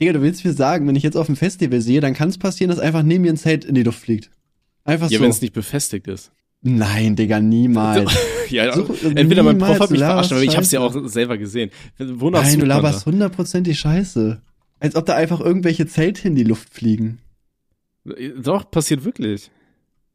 [0.00, 2.37] Digga, du willst mir sagen, wenn ich jetzt auf dem Festival sehe, dann kann es
[2.38, 4.31] passieren, dass einfach neben mir ein Zelt in die Luft fliegt.
[4.85, 5.25] Einfach ja, so.
[5.25, 6.33] wenn es nicht befestigt ist.
[6.61, 8.12] Nein, Digga, niemals.
[8.50, 11.71] Ja, So, entweder mein Prof hat mich verarscht, aber ich hab's ja auch selber gesehen.
[11.99, 14.42] Wonach Nein, du laberst hundertprozentig Scheiße.
[14.82, 17.20] Als ob da einfach irgendwelche Zelte in die Luft fliegen.
[18.36, 19.52] Doch, passiert wirklich.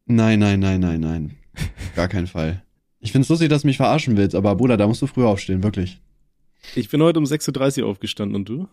[0.04, 1.36] Nein, nein, nein, nein, nein.
[1.96, 2.62] Gar keinen Fall.
[3.00, 5.62] Ich find's lustig, dass du mich verarschen willst, aber Bruder, da musst du früher aufstehen,
[5.62, 6.02] wirklich.
[6.74, 8.68] Ich bin heute um 6.30 Uhr aufgestanden und du?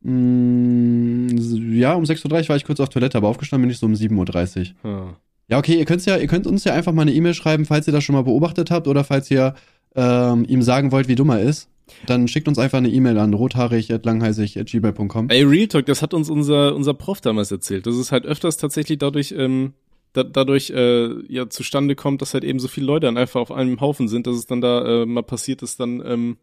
[0.00, 3.86] Mm, ja, um 6.30 Uhr war ich kurz auf Toilette, aber aufgestanden bin ich so
[3.86, 4.90] um 7.30 Uhr.
[4.90, 5.16] Ah.
[5.46, 7.86] Ja, okay, ihr könnt's ja, ihr könnt uns ja einfach mal eine E-Mail schreiben, falls
[7.86, 9.54] ihr das schon mal beobachtet habt oder falls ihr
[9.94, 11.68] ähm, ihm sagen wollt, wie dumm er ist.
[12.06, 15.28] Dann schickt uns einfach eine E-Mail an rothaarig.langheisig.gmail.com.
[15.28, 17.86] Ey, Real Talk, das hat uns unser, unser Prof damals erzählt.
[17.86, 19.74] Das ist halt öfters tatsächlich dadurch, ähm,
[20.12, 23.52] da, dadurch äh, ja zustande kommt, dass halt eben so viele Leute dann einfach auf
[23.52, 26.36] einem Haufen sind, dass es dann da äh, mal passiert ist, dann ähm,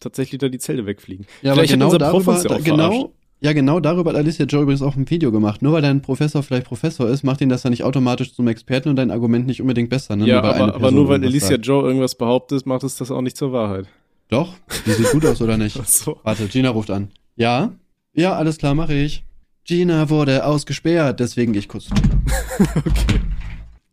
[0.00, 1.26] tatsächlich da die Zelte wegfliegen.
[1.42, 3.12] Ja, aber Vielleicht hat genau unser Prof darüber, ja auch da, genau.
[3.40, 5.60] Ja, genau darüber hat Alicia Joe übrigens auch ein Video gemacht.
[5.60, 8.88] Nur weil dein Professor vielleicht Professor ist, macht ihn das ja nicht automatisch zum Experten
[8.88, 10.16] und dein Argument nicht unbedingt besser.
[10.16, 10.26] Ne?
[10.26, 11.66] Ja, eine aber, aber nur weil Alicia sagt.
[11.66, 13.86] Joe irgendwas behauptet, macht es das auch nicht zur Wahrheit.
[14.28, 14.54] Doch,
[14.86, 15.78] die sieht gut aus, oder nicht?
[15.80, 16.18] Ach so.
[16.22, 17.10] Warte, Gina ruft an.
[17.36, 17.72] Ja?
[18.14, 19.24] Ja, alles klar, mache ich.
[19.64, 21.88] Gina wurde ausgesperrt, deswegen gehe ich kurz.
[22.76, 23.20] okay.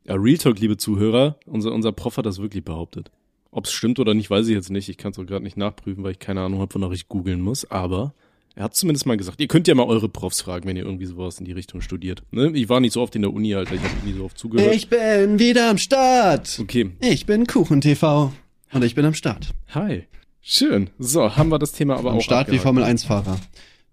[0.06, 3.12] Ja, Real Talk, liebe Zuhörer, unser, unser Prof hat das wirklich behauptet.
[3.52, 4.90] Ob es stimmt oder nicht, weiß ich jetzt nicht.
[4.90, 7.42] Ich kann es auch gerade nicht nachprüfen, weil ich keine Ahnung habe, wonach ich googeln
[7.42, 7.70] muss.
[7.70, 8.14] Aber
[8.56, 9.42] er hat zumindest mal gesagt.
[9.42, 12.24] Ihr könnt ja mal eure Profs fragen, wenn ihr irgendwie sowas in die Richtung studiert.
[12.32, 12.52] Ne?
[12.54, 13.76] Ich war nicht so oft in der Uni, Alter.
[13.76, 14.74] Ich habe nie so oft zugehört.
[14.76, 16.60] Ich bin wieder am Start.
[16.62, 16.92] Okay.
[17.00, 18.32] Ich bin KuchenTV.
[18.74, 19.54] Und ich bin am Start.
[19.74, 20.04] Hi.
[20.42, 20.90] Schön.
[21.00, 22.64] So, haben wir das Thema aber am auch Start wie abgehakt.
[22.64, 23.40] Formel 1-Fahrer.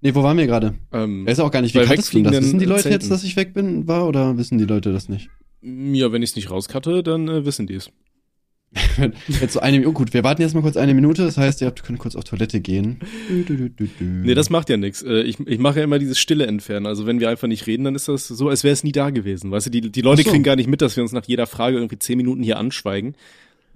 [0.03, 0.75] Nee, wo waren wir gerade?
[0.93, 2.33] Ähm, Weiß auch gar nicht, wie kanntest du das?
[2.33, 3.01] Wissen die Leute Zelten.
[3.01, 5.29] jetzt, dass ich weg bin, war, oder wissen die Leute das nicht?
[5.63, 7.91] ja, wenn ich es nicht rauskatte, dann äh, wissen die es.
[9.41, 11.67] Jetzt so eine, oh gut, wir warten jetzt mal kurz eine Minute, das heißt, ihr
[11.67, 13.01] habt, könnt kurz auf Toilette gehen.
[14.25, 15.03] Nee, das macht ja nichts.
[15.03, 16.87] Ich, ich mache ja immer dieses Stille entfernen.
[16.87, 19.11] Also wenn wir einfach nicht reden, dann ist das so, als wäre es nie da
[19.11, 19.51] gewesen.
[19.51, 20.31] Weißt du, die, die Leute so.
[20.31, 23.17] kriegen gar nicht mit, dass wir uns nach jeder Frage irgendwie zehn Minuten hier anschweigen.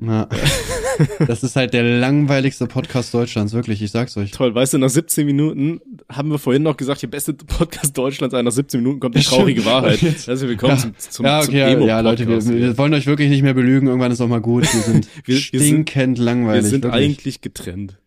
[0.04, 0.28] Na,
[1.26, 4.30] das ist halt der langweiligste Podcast Deutschlands, wirklich, ich sag's euch.
[4.32, 8.34] Toll, weißt du, nach 17 Minuten haben wir vorhin noch gesagt, der beste Podcast Deutschlands,
[8.34, 10.02] nach 17 Minuten kommt die Ja, traurige Wahrheit.
[10.02, 10.78] Jetzt- Also willkommen Ja.
[10.82, 13.42] zum, zum, ja, zum okay, ja, Emo ja, Leute, wir, wir wollen euch wirklich nicht
[13.42, 14.64] mehr belügen, irgendwann ist auch mal gut.
[14.72, 15.44] Wir sind Wir- wir sind-
[15.88, 16.66] stinkend wir langweilig.
[16.66, 17.02] sind wirklich.
[17.04, 17.98] eigentlich getrennt.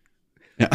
[0.58, 0.68] Ja.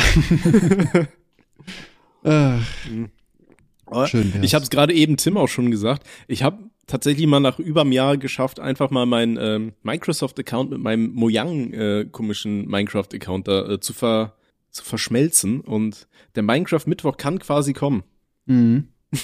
[2.26, 4.44] Ach, schön wär's.
[4.44, 6.06] Ich habe es gerade eben Tim auch schon gesagt.
[6.28, 10.80] Ich habe tatsächlich mal nach über einem Jahr geschafft, einfach mal meinen ähm, Microsoft-Account mit
[10.80, 14.36] meinem Mojang äh, komischen Minecraft-Account da äh, zu, ver,
[14.70, 15.62] zu verschmelzen.
[15.62, 18.04] Und der Minecraft-Mittwoch kann quasi kommen.
[18.46, 18.88] Mhm.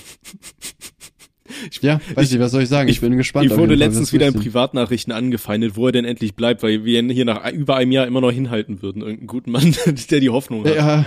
[1.81, 2.89] ja, weiß ich, was soll ich sagen?
[2.89, 3.51] Ich, bin gespannt.
[3.51, 7.09] Ich wurde letztens wieder in Privatnachrichten angefeindet, wo er denn endlich bleibt, weil wir ihn
[7.09, 9.01] hier nach über einem Jahr immer noch hinhalten würden.
[9.01, 9.75] Irgendeinen guten Mann,
[10.11, 10.75] der die Hoffnung hat.
[10.75, 11.05] Ja,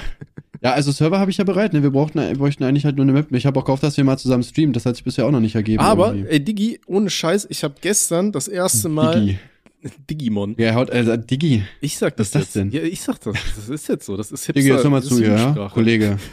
[0.63, 1.73] ja, also Server habe ich ja bereit.
[1.73, 1.83] Ne?
[1.83, 3.33] Wir, brauchten, wir bräuchten eigentlich halt nur eine Map.
[3.33, 4.73] Ich habe auch gehofft, dass wir mal zusammen streamen.
[4.73, 5.83] Das hat sich bisher auch noch nicht ergeben.
[5.83, 6.31] Aber, irgendwie.
[6.31, 9.39] ey, Digi, ohne Scheiß, ich habe gestern das erste Mal Digi.
[10.09, 10.55] Digimon.
[10.59, 11.65] Ja, haut, äh, Digi.
[11.81, 12.57] Ich sag das, Was ist das jetzt.
[12.57, 12.71] denn?
[12.71, 13.37] Ja, ich sag das.
[13.57, 14.17] Das ist jetzt so.
[14.17, 14.61] Das ist Hipster.
[14.61, 15.69] Digi, jetzt hör mal zu ja?
[15.73, 16.19] Kollege.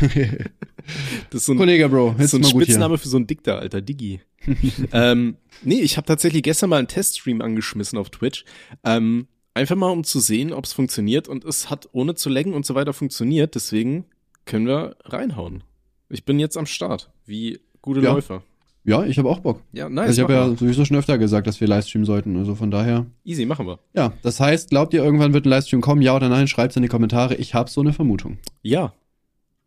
[1.30, 2.74] Das ist so ein, Kollege, Bro, das ist jetzt so ein gut hier.
[2.74, 3.80] Spitzname für so ein Dickter, Alter.
[3.80, 4.20] Digi.
[4.92, 8.44] ähm, nee, ich habe tatsächlich gestern mal einen Teststream angeschmissen auf Twitch.
[8.84, 11.28] Ähm, einfach mal, um zu sehen, ob es funktioniert.
[11.28, 13.54] Und es hat ohne zu laggen und so weiter funktioniert.
[13.54, 14.04] Deswegen
[14.46, 15.62] können wir reinhauen.
[16.08, 17.10] Ich bin jetzt am Start.
[17.26, 18.12] Wie gute Ja.
[18.12, 18.42] Läufer.
[18.84, 19.60] Ja, ich habe auch Bock.
[19.72, 20.06] Ja, nice.
[20.08, 22.38] also ich habe ja sowieso schon öfter gesagt, dass wir Livestream sollten.
[22.38, 23.04] Also von daher.
[23.24, 23.80] Easy, machen wir.
[23.92, 26.00] Ja, das heißt, glaubt ihr, irgendwann wird ein Livestream kommen?
[26.00, 26.48] Ja oder nein?
[26.48, 27.34] Schreibt's in die Kommentare.
[27.34, 28.38] Ich habe so eine Vermutung.
[28.62, 28.94] Ja.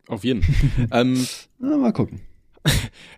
[0.07, 0.43] Auf jeden.
[0.91, 1.27] ähm,
[1.59, 2.21] Na, mal gucken.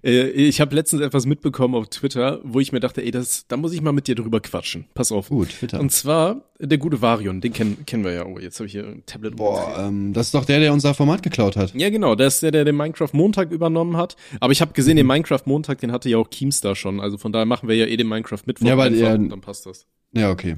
[0.05, 3.55] Äh, ich habe letztens etwas mitbekommen auf Twitter, wo ich mir dachte, ey, das, da
[3.55, 4.83] muss ich mal mit dir drüber quatschen.
[4.93, 5.29] Pass auf.
[5.29, 5.79] Gut, Twitter.
[5.79, 8.25] Und zwar der gute Varion, den kennen, kennen wir ja.
[8.25, 9.37] Oh, jetzt habe ich hier ein Tablet.
[9.37, 11.73] Boah, ähm, das ist doch der, der unser Format geklaut hat.
[11.73, 14.17] Ja, genau, der ist der, der den Minecraft Montag übernommen hat.
[14.41, 14.97] Aber ich habe gesehen, Mhm.
[14.97, 16.99] den Minecraft Montag, den hatte ja auch Keemstar schon.
[16.99, 19.39] Also von daher machen wir ja eh den Minecraft Mittwoch Ja, aber einfach und dann
[19.41, 19.85] passt das.
[20.15, 20.57] Ja, okay.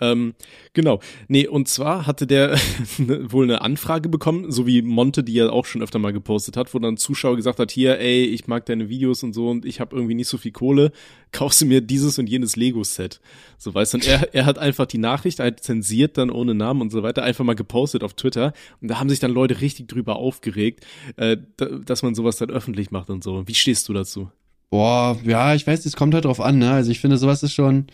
[0.00, 0.34] Ähm,
[0.74, 1.00] genau.
[1.26, 2.58] Nee, und zwar hatte der
[2.98, 6.74] wohl eine Anfrage bekommen, so wie Monte, die er auch schon öfter mal gepostet hat,
[6.74, 9.64] wo dann ein Zuschauer gesagt hat, hier, ey, ich mag deine Videos und so und
[9.64, 10.92] ich habe irgendwie nicht so viel Kohle,
[11.32, 13.20] kaufst du mir dieses und jenes Lego-Set.
[13.56, 16.82] So weißt du, und er, er hat einfach die Nachricht halt zensiert dann ohne Namen
[16.82, 18.52] und so weiter, einfach mal gepostet auf Twitter
[18.82, 20.84] und da haben sich dann Leute richtig drüber aufgeregt,
[21.16, 23.48] äh, dass man sowas dann öffentlich macht und so.
[23.48, 24.30] Wie stehst du dazu?
[24.68, 26.72] Boah, ja, ich weiß, es kommt halt drauf an, ne?
[26.72, 27.88] Also ich finde, sowas ist schon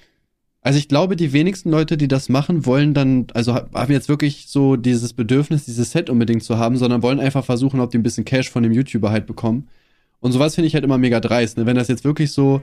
[0.68, 4.48] also ich glaube, die wenigsten Leute, die das machen, wollen dann, also haben jetzt wirklich
[4.48, 8.02] so dieses Bedürfnis, dieses Set unbedingt zu haben, sondern wollen einfach versuchen, ob die ein
[8.02, 9.68] bisschen Cash von dem YouTuber halt bekommen.
[10.20, 11.64] Und sowas finde ich halt immer mega dreist, ne?
[11.64, 12.60] Wenn das jetzt wirklich so,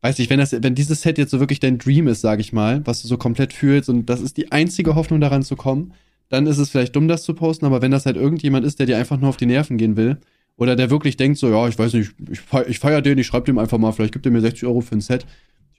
[0.00, 2.54] weiß ich, wenn das, wenn dieses Set jetzt so wirklich dein Dream ist, sag ich
[2.54, 5.92] mal, was du so komplett fühlst und das ist die einzige Hoffnung daran zu kommen,
[6.30, 8.86] dann ist es vielleicht dumm, das zu posten, aber wenn das halt irgendjemand ist, der
[8.86, 10.16] dir einfach nur auf die Nerven gehen will,
[10.56, 13.44] oder der wirklich denkt so, ja, ich weiß nicht, ich, feier, feier den, ich schreib
[13.44, 15.26] dem einfach mal, vielleicht gibt er mir 60 Euro für ein Set,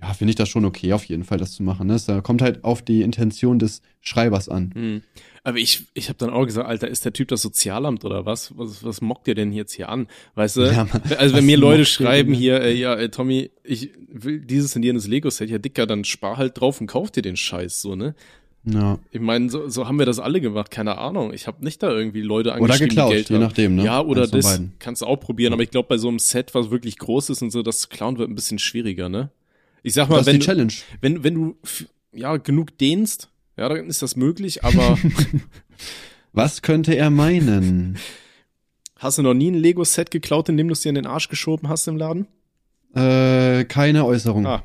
[0.02, 1.88] ja, finde ich das schon okay, auf jeden Fall das zu machen.
[1.88, 1.98] Ne?
[2.06, 4.72] Da kommt halt auf die Intention des Schreibers an.
[4.74, 5.02] Hm.
[5.44, 8.58] Aber ich, ich habe dann auch gesagt, Alter, ist der Typ das Sozialamt oder was?
[8.58, 10.08] Was, was mockt ihr denn jetzt hier an?
[10.34, 10.62] Weißt du?
[10.64, 14.76] Ja, man, also wenn mir Leute schreiben hier, äh, ja, ey, Tommy, ich will dieses
[14.76, 17.96] und jenes Lego-Set, ja dicker, dann spar halt drauf und kauf dir den Scheiß, so,
[17.96, 18.16] ne?
[18.66, 18.98] Ja.
[19.12, 21.32] Ich meine, so, so haben wir das alle gemacht, keine Ahnung.
[21.32, 23.86] Ich habe nicht da irgendwie Leute angeschrieben, Oder geklaut, Geld je nachdem, ne?
[23.86, 26.72] Ja, oder das kannst du auch probieren, aber ich glaube, bei so einem Set, was
[26.72, 29.30] wirklich groß ist und so, das zu klauen wird ein bisschen schwieriger, ne?
[29.86, 30.68] Ich sag mal, wenn du,
[31.02, 31.58] wenn, wenn du
[32.12, 34.98] ja genug dehnst, ja, dann ist das möglich, aber
[36.36, 37.98] Was könnte er meinen?
[38.98, 41.70] Hast du noch nie ein Lego-Set geklaut, indem du es dir in den Arsch geschoben
[41.70, 42.28] hast im Laden?
[42.94, 44.46] Äh, keine Äußerung.
[44.46, 44.62] Ah.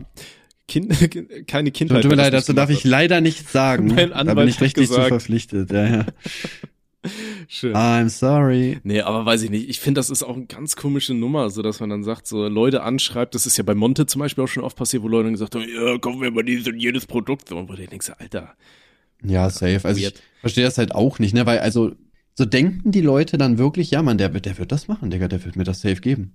[0.67, 2.03] Kind, keine Kindheit.
[2.03, 3.87] Tut mir leid, dazu darf ich leider nicht sagen.
[3.87, 5.71] Mein Anwalt da bin ich richtig zu verpflichtet.
[5.71, 6.07] Ja, ja.
[7.49, 7.75] Schön.
[7.75, 8.79] I'm sorry.
[8.83, 9.69] Nee, aber weiß ich nicht.
[9.69, 12.47] Ich finde, das ist auch eine ganz komische Nummer, so dass man dann sagt, so
[12.49, 15.25] Leute anschreibt, das ist ja bei Monte zum Beispiel auch schon oft passiert, wo Leute
[15.25, 17.53] dann gesagt haben, ja, kaufen wir mal dieses und jedes Produkt.
[17.53, 18.55] Und wo du denkst, Alter.
[19.25, 19.81] Ja, safe.
[19.85, 21.93] Also ich verstehe das halt auch nicht, ne, weil also
[22.35, 25.45] so denken die Leute dann wirklich, ja, man, der, der wird das machen, Digga, der
[25.45, 26.35] wird mir das safe geben.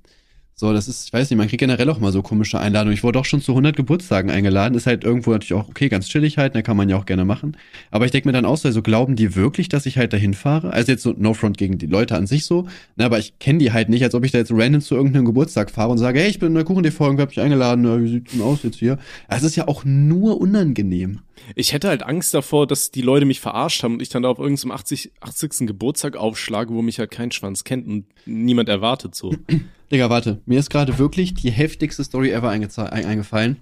[0.58, 2.94] So, das ist, ich weiß nicht, man kriegt generell auch mal so komische Einladungen.
[2.94, 4.74] Ich wurde auch schon zu 100 Geburtstagen eingeladen.
[4.76, 7.26] Ist halt irgendwo natürlich auch okay, ganz chillig halt, ne, kann man ja auch gerne
[7.26, 7.58] machen.
[7.92, 10.34] Aber ich denke mir dann auch so, also glauben die wirklich, dass ich halt dahin
[10.34, 10.72] fahre?
[10.72, 13.60] Also jetzt so No Front gegen die Leute an sich so, ne, aber ich kenne
[13.60, 16.22] die halt nicht, als ob ich da jetzt random zu irgendeinem Geburtstag fahre und sage,
[16.22, 18.64] hey, ich bin in der Kuchen-TV, irgendwie hab mich eingeladen, na, wie sieht's denn aus
[18.64, 18.98] jetzt hier?
[19.28, 21.20] Also es ist ja auch nur unangenehm.
[21.56, 24.30] Ich hätte halt Angst davor, dass die Leute mich verarscht haben und ich dann da
[24.30, 25.68] auf irgendeinem 80, 80.
[25.68, 29.34] Geburtstag aufschlage, wo mich halt kein Schwanz kennt und niemand erwartet so.
[29.92, 30.42] Digga, warte.
[30.46, 33.58] Mir ist gerade wirklich die heftigste Story ever eingefallen.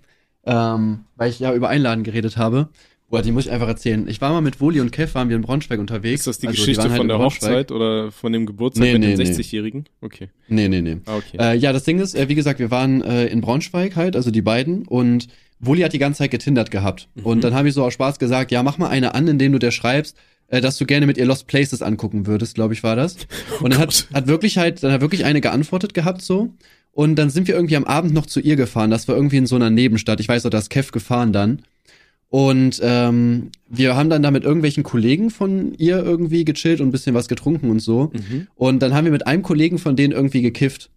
[0.45, 2.69] Ähm, weil ich ja über Einladen geredet habe.
[3.13, 4.07] Boah, die muss ich einfach erzählen.
[4.07, 6.21] Ich war mal mit Woli und Kev, waren wir in Braunschweig unterwegs.
[6.21, 8.93] Ist das die also, Geschichte die halt von der Hochzeit oder von dem Geburtstag nee,
[8.93, 9.85] mit nee, dem 60-Jährigen?
[10.01, 10.29] Okay.
[10.47, 10.97] Nee, nee, nee.
[11.05, 11.37] Ah, okay.
[11.39, 14.31] Äh, ja, das Ding ist, äh, wie gesagt, wir waren äh, in Braunschweig halt, also
[14.31, 15.27] die beiden, und
[15.59, 17.07] Woli hat die ganze Zeit getindert gehabt.
[17.13, 17.25] Mhm.
[17.25, 19.59] Und dann habe ich so aus Spaß gesagt, ja, mach mal eine an, indem du
[19.59, 20.17] der schreibst,
[20.53, 23.17] äh, dass du gerne mit ihr Lost Places angucken würdest, glaube ich, war das.
[23.59, 26.53] Und dann oh hat, hat wirklich halt, dann hat wirklich eine geantwortet gehabt so.
[26.91, 28.91] Und dann sind wir irgendwie am Abend noch zu ihr gefahren.
[28.91, 30.19] Das war irgendwie in so einer Nebenstadt.
[30.19, 31.63] Ich weiß noch, da ist Kev gefahren dann.
[32.29, 36.91] Und ähm, wir haben dann da mit irgendwelchen Kollegen von ihr irgendwie gechillt und ein
[36.91, 38.11] bisschen was getrunken und so.
[38.13, 38.47] Mhm.
[38.53, 40.91] Und dann haben wir mit einem Kollegen von denen irgendwie gekifft.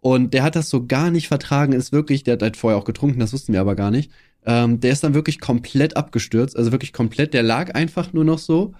[0.00, 2.84] Und der hat das so gar nicht vertragen, ist wirklich, der hat halt vorher auch
[2.84, 4.10] getrunken, das wussten wir aber gar nicht.
[4.44, 8.38] Ähm, der ist dann wirklich komplett abgestürzt, also wirklich komplett, der lag einfach nur noch
[8.38, 8.74] so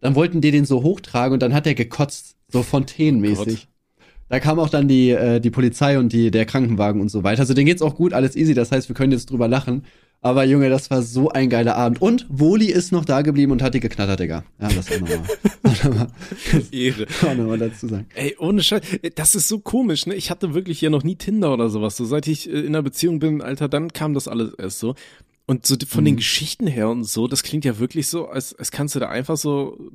[0.00, 3.66] dann wollten die den so hochtragen und dann hat er gekotzt, so fontänenmäßig.
[3.66, 3.70] Oh
[4.30, 7.40] da kam auch dann die, äh, die Polizei und die, der Krankenwagen und so weiter.
[7.40, 8.54] Also denen geht's auch gut, alles easy.
[8.54, 9.84] Das heißt, wir können jetzt drüber lachen.
[10.22, 12.02] Aber Junge, das war so ein geiler Abend.
[12.02, 14.44] Und Woli ist noch da geblieben und hat die geknattert, Digga.
[14.60, 16.08] Ja, das auch nochmal.
[16.70, 17.06] Ehre.
[17.22, 18.06] Auch nochmal dazu sagen.
[18.14, 18.82] Ey, ohne Scheiß.
[19.14, 20.14] Das ist so komisch, ne?
[20.14, 21.96] Ich hatte wirklich hier noch nie Tinder oder sowas.
[21.96, 24.94] So seit ich äh, in einer Beziehung bin, Alter, dann kam das alles erst so.
[25.50, 26.06] Und so von mhm.
[26.06, 29.08] den Geschichten her und so, das klingt ja wirklich so, als, als kannst du da
[29.08, 29.90] einfach so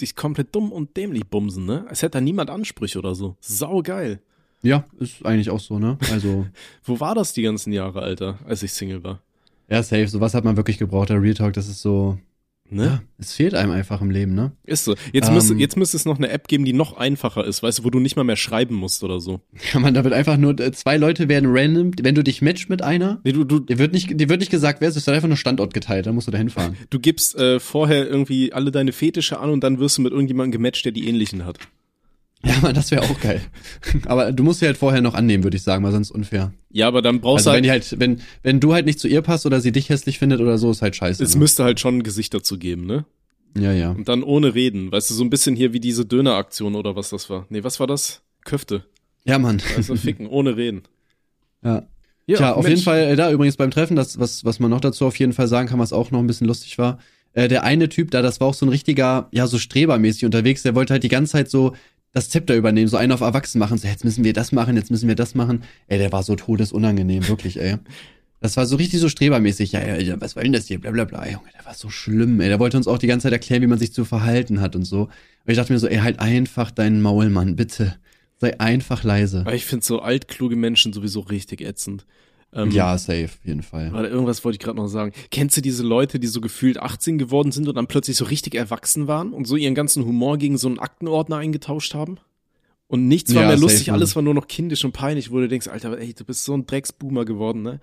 [0.00, 1.84] dich komplett dumm und dämlich bumsen, ne?
[1.90, 3.36] Als hätte da niemand Ansprüche oder so.
[3.38, 4.20] Sau geil.
[4.62, 5.98] Ja, ist eigentlich auch so, ne?
[6.10, 6.46] Also.
[6.84, 9.20] Wo war das die ganzen Jahre, Alter, als ich Single war?
[9.68, 10.08] Ja, safe.
[10.08, 11.10] Sowas hat man wirklich gebraucht.
[11.10, 12.18] Der Real Talk, das ist so.
[12.70, 12.84] Ne?
[12.84, 14.52] Ja, es fehlt einem einfach im Leben, ne?
[14.64, 14.94] Ist so.
[15.12, 17.80] Jetzt, ähm, müsste, jetzt müsste es noch eine App geben, die noch einfacher ist, weißt
[17.80, 19.40] du, wo du nicht mal mehr schreiben musst oder so.
[19.72, 22.70] Ja, man, da wird einfach nur, äh, zwei Leute werden random, wenn du dich matchst
[22.70, 25.06] mit einer, nee, du, du, dir wird nicht, dir wird nicht gesagt, wer ist, es
[25.06, 26.76] wird einfach nur Standort geteilt, dann musst du da hinfahren.
[26.88, 30.52] Du gibst äh, vorher irgendwie alle deine Fetische an und dann wirst du mit irgendjemandem
[30.52, 31.58] gematcht, der die ähnlichen hat.
[32.48, 33.40] Ja, man, das wäre auch geil.
[34.06, 36.52] aber du musst sie halt vorher noch annehmen, würde ich sagen, weil sonst unfair.
[36.70, 39.08] Ja, aber dann brauchst also du halt, wenn halt, wenn, wenn du halt nicht zu
[39.08, 41.22] ihr passt oder sie dich hässlich findet oder so, ist halt scheiße.
[41.22, 41.40] Es ne?
[41.40, 43.06] müsste halt schon ein Gesicht dazu geben, ne?
[43.56, 43.92] Ja, ja.
[43.92, 44.92] Und dann ohne reden.
[44.92, 47.46] Weißt du, so ein bisschen hier wie diese Döneraktion oder was das war.
[47.48, 48.22] Nee, was war das?
[48.44, 48.84] Köfte.
[49.24, 49.62] Ja, Mann.
[49.76, 50.82] Also ficken, ohne reden.
[51.62, 51.86] Ja.
[52.26, 52.70] Ja, Tja, auf Mensch.
[52.70, 55.34] jeden Fall, äh, da übrigens beim Treffen, das, was, was man noch dazu auf jeden
[55.34, 56.98] Fall sagen kann, was auch noch ein bisschen lustig war,
[57.34, 60.62] äh, der eine Typ da, das war auch so ein richtiger, ja, so strebermäßig unterwegs,
[60.62, 61.74] der wollte halt die ganze Zeit so
[62.14, 64.90] das Zepter übernehmen, so einen auf Erwachsen machen, so jetzt müssen wir das machen, jetzt
[64.90, 65.64] müssen wir das machen.
[65.88, 67.76] Ey, der war so todesunangenehm, wirklich, ey.
[68.40, 69.72] Das war so richtig so strebermäßig.
[69.72, 70.78] Ja, ja, was denn das hier?
[70.78, 71.16] Blablabla.
[71.16, 71.32] Bla, bla.
[71.32, 72.48] Junge, der war so schlimm, ey.
[72.48, 74.84] Der wollte uns auch die ganze Zeit erklären, wie man sich zu verhalten hat und
[74.84, 75.04] so.
[75.04, 75.10] Und
[75.46, 77.96] ich dachte mir so, ey, halt einfach deinen Maul, Mann, bitte.
[78.36, 79.40] Sei einfach leise.
[79.40, 82.04] Aber ich finde so altkluge Menschen sowieso richtig ätzend.
[82.54, 83.92] Ähm, ja, safe, auf jeden Fall.
[83.92, 85.12] Warte, irgendwas wollte ich gerade noch sagen.
[85.30, 88.54] Kennst du diese Leute, die so gefühlt 18 geworden sind und dann plötzlich so richtig
[88.54, 92.18] erwachsen waren und so ihren ganzen Humor gegen so einen Aktenordner eingetauscht haben?
[92.86, 95.40] Und nichts war ja, mehr lustig, safe, alles war nur noch kindisch und peinlich, wo
[95.40, 97.80] du denkst, Alter, ey, du bist so ein Drecksboomer geworden, ne?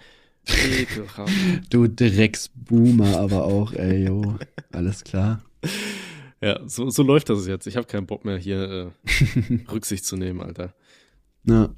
[0.48, 1.34] Ekelhaft.
[1.70, 4.36] du Drecksboomer aber auch, ey, yo.
[4.72, 5.44] Alles klar.
[6.44, 7.68] Ja, so, so läuft das jetzt.
[7.68, 10.74] Ich habe keinen Bock mehr, hier äh, Rücksicht zu nehmen, Alter.
[11.44, 11.70] Ja.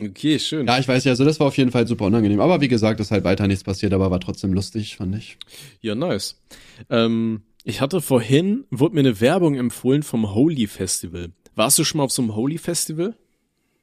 [0.00, 0.66] Okay, schön.
[0.66, 2.40] Ja, ich weiß ja, also das war auf jeden Fall super unangenehm.
[2.40, 5.38] Aber wie gesagt, ist halt weiter nichts passiert, aber war trotzdem lustig, fand ich.
[5.80, 6.40] Ja, nice.
[6.90, 11.30] Ähm, ich hatte vorhin, wurde mir eine Werbung empfohlen vom Holy Festival.
[11.54, 13.14] Warst du schon mal auf so einem Holy Festival?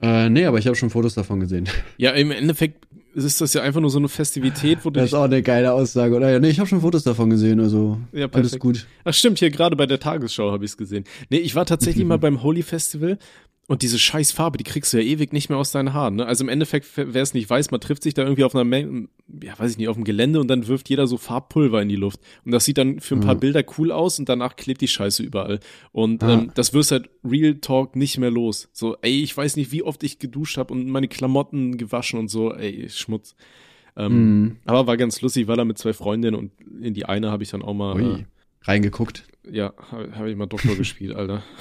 [0.01, 1.69] Äh, nee, aber ich habe schon Fotos davon gesehen.
[1.97, 4.99] Ja, im Endeffekt ist das ja einfach nur so eine Festivität, wo du.
[4.99, 6.31] Das ist auch eine geile Aussage, oder?
[6.31, 8.87] Ja, nee, ich habe schon Fotos davon gesehen, also ja, alles gut.
[9.03, 11.03] Ach stimmt, hier gerade bei der Tagesschau habe ich es gesehen.
[11.29, 13.17] Nee, ich war tatsächlich mal beim Holy Festival
[13.71, 16.17] und diese scheiß Farbe, die kriegst du ja ewig nicht mehr aus deinen Haaren.
[16.17, 16.25] Ne?
[16.25, 19.07] Also im Endeffekt, wer es nicht weiß, man trifft sich da irgendwie auf einer Menge,
[19.41, 21.95] ja, weiß ich nicht, auf dem Gelände und dann wirft jeder so Farbpulver in die
[21.95, 22.19] Luft.
[22.43, 23.39] Und das sieht dann für ein paar mhm.
[23.39, 25.61] Bilder cool aus und danach klebt die Scheiße überall.
[25.93, 26.33] Und ja.
[26.33, 28.67] ähm, das wirst halt Real Talk nicht mehr los.
[28.73, 32.27] So, ey, ich weiß nicht, wie oft ich geduscht habe und meine Klamotten gewaschen und
[32.27, 33.37] so, ey, Schmutz.
[33.95, 34.57] Ähm, mhm.
[34.65, 37.51] Aber war ganz lustig, war da mit zwei Freundinnen und in die eine habe ich
[37.51, 38.25] dann auch mal äh,
[38.63, 39.23] reingeguckt.
[39.49, 41.41] Ja, habe hab ich mal Doktor gespielt, Alter.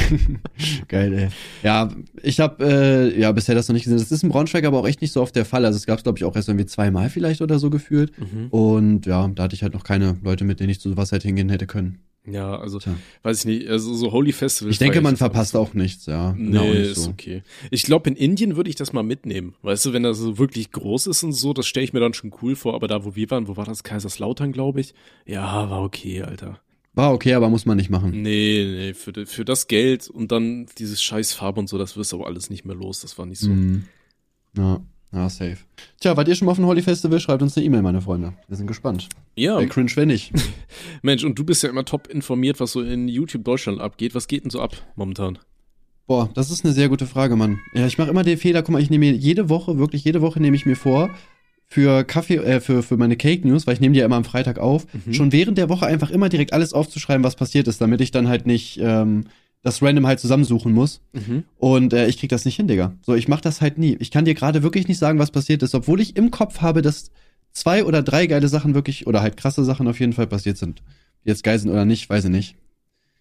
[0.88, 1.28] Geil, ey.
[1.62, 1.90] Ja,
[2.22, 3.98] ich habe äh, ja bisher das noch nicht gesehen.
[3.98, 5.64] Das ist in Braunschweig aber auch echt nicht so oft der Fall.
[5.64, 8.12] Also es gab es, glaube ich, auch erst irgendwie zweimal vielleicht oder so gefühlt.
[8.18, 8.48] Mhm.
[8.48, 11.22] Und ja, da hatte ich halt noch keine Leute, mit denen ich zu sowas halt
[11.22, 11.98] hingehen hätte können.
[12.24, 12.94] Ja, also Tja.
[13.24, 14.70] weiß ich nicht, also so Holy Festival.
[14.70, 16.34] Ich denke, man verpasst auch nichts, ja.
[16.38, 17.10] Nee, genau ist so.
[17.10, 17.42] okay.
[17.72, 19.54] Ich glaube, in Indien würde ich das mal mitnehmen.
[19.62, 22.14] Weißt du, wenn das so wirklich groß ist und so, das stelle ich mir dann
[22.14, 22.74] schon cool vor.
[22.74, 23.82] Aber da, wo wir waren, wo war das?
[23.82, 24.94] Kaiserslautern, glaube ich.
[25.26, 26.60] Ja, war okay, Alter.
[26.94, 28.10] War okay, aber muss man nicht machen.
[28.10, 32.12] Nee, nee, für, für das Geld und dann dieses scheiß Farbe und so, das wirst
[32.12, 33.00] du aber alles nicht mehr los.
[33.00, 33.48] Das war nicht so.
[33.48, 33.84] Mm.
[34.56, 34.80] Ja,
[35.12, 35.58] ja, safe.
[36.00, 37.18] Tja, wart ihr schon mal auf dem Holy Festival?
[37.20, 38.34] Schreibt uns eine E-Mail, meine Freunde.
[38.48, 39.08] Wir sind gespannt.
[39.36, 39.58] Ja.
[39.58, 40.32] Wer cringe, wenn nicht.
[41.02, 44.14] Mensch, und du bist ja immer top informiert, was so in YouTube Deutschland abgeht.
[44.14, 45.38] Was geht denn so ab momentan?
[46.06, 47.60] Boah, das ist eine sehr gute Frage, Mann.
[47.74, 50.20] Ja, ich mache immer den Fehler, guck mal, ich nehme mir jede Woche, wirklich jede
[50.20, 51.10] Woche nehme ich mir vor,
[51.72, 54.24] für Kaffee, äh, für, für meine Cake News, weil ich nehme die ja immer am
[54.24, 55.14] Freitag auf, mhm.
[55.14, 58.28] schon während der Woche einfach immer direkt alles aufzuschreiben, was passiert ist, damit ich dann
[58.28, 59.24] halt nicht ähm,
[59.62, 61.00] das random halt zusammensuchen muss.
[61.14, 61.44] Mhm.
[61.56, 62.92] Und äh, ich krieg das nicht hin, Digga.
[63.00, 63.96] So, ich mach das halt nie.
[64.00, 66.82] Ich kann dir gerade wirklich nicht sagen, was passiert ist, obwohl ich im Kopf habe,
[66.82, 67.10] dass
[67.52, 70.82] zwei oder drei geile Sachen wirklich, oder halt krasse Sachen auf jeden Fall passiert sind.
[71.24, 72.56] Jetzt geil sind oder nicht, weiß ich nicht.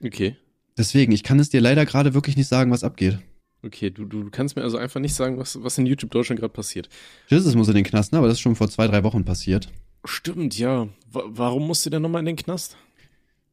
[0.04, 0.36] Okay.
[0.78, 3.18] Deswegen, ich kann es dir leider gerade wirklich nicht sagen, was abgeht.
[3.64, 6.54] Okay, du, du kannst mir also einfach nicht sagen, was, was in YouTube Deutschland gerade
[6.54, 6.90] passiert.
[7.28, 8.18] Jesus muss in den Knast, ne?
[8.18, 9.70] Aber das ist schon vor zwei, drei Wochen passiert.
[10.04, 10.86] Stimmt, ja.
[11.12, 12.76] W warum musste der nochmal in den Knast?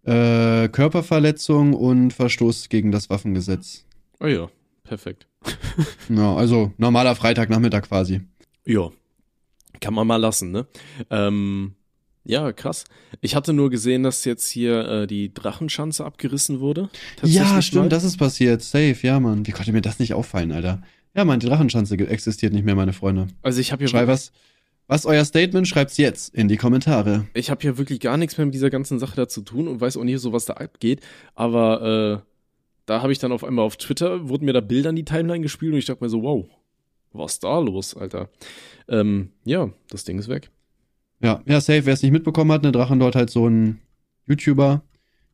[0.05, 3.85] Äh, Körperverletzung und Verstoß gegen das Waffengesetz.
[4.21, 4.49] Oh ja,
[4.83, 5.27] perfekt.
[6.09, 8.23] ja, also normaler Freitagnachmittag quasi.
[8.65, 8.91] Ja,
[9.81, 10.67] kann man mal lassen, ne?
[11.11, 11.75] Ähm,
[12.29, 12.85] ja, krass.
[13.23, 16.91] Ich hatte nur gesehen, dass jetzt hier äh, die Drachenschanze abgerissen wurde.
[17.23, 17.89] Ja, stimmt, mal.
[17.89, 18.61] das ist passiert.
[18.61, 19.47] Safe, ja, Mann.
[19.47, 20.83] Wie konnte mir das nicht auffallen, Alter?
[21.17, 23.29] Ja, Mann, die Drachenschanze existiert nicht mehr, meine Freunde.
[23.41, 24.31] Also ich habe hier Schreib was.
[24.89, 25.67] Was euer Statement?
[25.67, 27.27] Schreibt's jetzt in die Kommentare.
[27.33, 29.81] Ich habe ja wirklich gar nichts mehr mit dieser ganzen Sache da zu tun und
[29.81, 31.01] weiß auch nicht so, was da abgeht.
[31.35, 32.31] Aber äh,
[32.85, 35.41] da habe ich dann auf einmal auf Twitter, wurden mir da Bilder in die Timeline
[35.41, 36.47] gespielt und ich dachte mir so, wow,
[37.13, 38.29] was da los, Alter?
[38.89, 40.51] Ähm, ja, das Ding ist weg.
[41.21, 41.87] Ja, ja, safe.
[41.87, 43.79] Wer es nicht mitbekommen hat, ne, Drachendort halt so ein
[44.27, 44.83] YouTuber,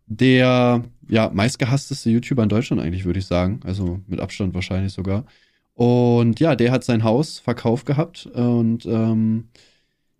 [0.06, 3.60] der ja meistgehassteste YouTuber in Deutschland eigentlich, würde ich sagen.
[3.64, 5.24] Also mit Abstand wahrscheinlich sogar.
[5.74, 9.48] Und ja, der hat sein Haus verkauft gehabt und ähm,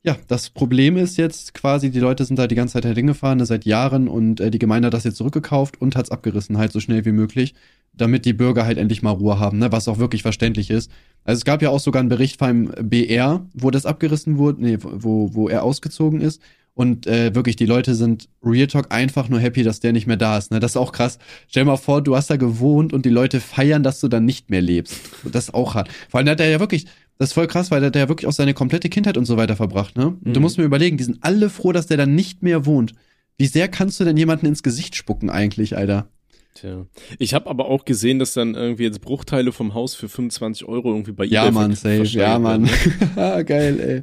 [0.04, 3.46] ja, das Problem ist jetzt quasi, die Leute sind da die ganze Zeit hingefahren, ne,
[3.46, 6.72] seit Jahren und äh, die Gemeinde hat das jetzt zurückgekauft und hat es abgerissen, halt
[6.72, 7.54] so schnell wie möglich,
[7.94, 10.90] damit die Bürger halt endlich mal Ruhe haben, ne, was auch wirklich verständlich ist.
[11.24, 14.78] Also es gab ja auch sogar einen Bericht beim BR, wo das abgerissen wurde, nee,
[14.80, 16.40] wo, wo er ausgezogen ist.
[16.74, 20.16] Und äh, wirklich, die Leute sind Real Talk einfach nur happy, dass der nicht mehr
[20.16, 20.50] da ist.
[20.50, 20.58] Ne?
[20.58, 21.18] Das ist auch krass.
[21.46, 24.24] Stell dir mal vor, du hast da gewohnt und die Leute feiern, dass du dann
[24.24, 24.98] nicht mehr lebst.
[25.24, 25.88] Das ist auch hart.
[26.08, 28.26] Vor allem hat er ja wirklich, das ist voll krass, weil der hat ja wirklich
[28.26, 30.08] auch seine komplette Kindheit und so weiter verbracht, ne?
[30.08, 30.32] Und mhm.
[30.32, 32.92] du musst mir überlegen, die sind alle froh, dass der dann nicht mehr wohnt.
[33.38, 36.08] Wie sehr kannst du denn jemanden ins Gesicht spucken eigentlich, Alter?
[36.54, 36.86] Tja.
[37.18, 40.90] Ich habe aber auch gesehen, dass dann irgendwie jetzt Bruchteile vom Haus für 25 Euro
[40.90, 42.04] irgendwie bei Ja, eBay Mann, safe.
[42.04, 42.70] Ja, Mann.
[43.16, 44.02] Geil, ey.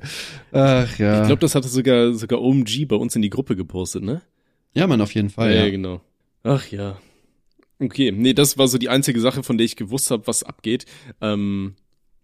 [0.51, 1.21] Ach ja.
[1.21, 4.21] Ich glaube, das hatte sogar sogar OMG bei uns in die Gruppe gepostet, ne?
[4.73, 5.53] ja, Mann, auf jeden Fall.
[5.53, 6.01] ja, Ja, genau.
[6.43, 6.97] Ach ja.
[7.79, 10.85] Okay, nee, das war so die einzige Sache, von der ich gewusst habe, was abgeht.
[11.19, 11.75] Ähm,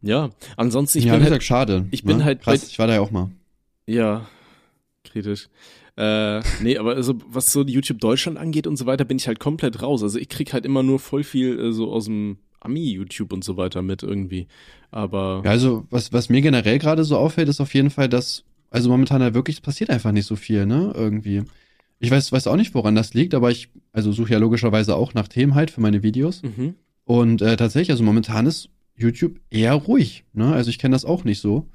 [0.01, 1.87] ja, ansonsten ich ja bin halt schade.
[1.91, 2.25] ich bin ne?
[2.25, 3.31] halt Krass, ich war da ja auch mal.
[3.87, 4.27] Ja,
[5.03, 5.47] kritisch.
[5.97, 9.39] Äh, nee, aber also was so YouTube Deutschland angeht und so weiter, bin ich halt
[9.39, 10.03] komplett raus.
[10.03, 13.57] Also ich krieg halt immer nur voll viel äh, so aus dem Ami-YouTube und so
[13.57, 14.47] weiter mit irgendwie.
[14.91, 18.43] Aber Ja, also was, was mir generell gerade so auffällt, ist auf jeden Fall, dass,
[18.69, 20.93] also momentan halt wirklich, es passiert einfach nicht so viel, ne?
[20.95, 21.43] Irgendwie.
[21.99, 25.15] Ich weiß, weiß auch nicht, woran das liegt, aber ich, also suche ja logischerweise auch
[25.15, 26.43] nach Themen halt für meine Videos.
[26.43, 26.75] mhm.
[27.05, 30.51] Und äh, tatsächlich, also momentan ist YouTube eher ruhig, ne?
[30.53, 31.67] Also ich kenne das auch nicht so.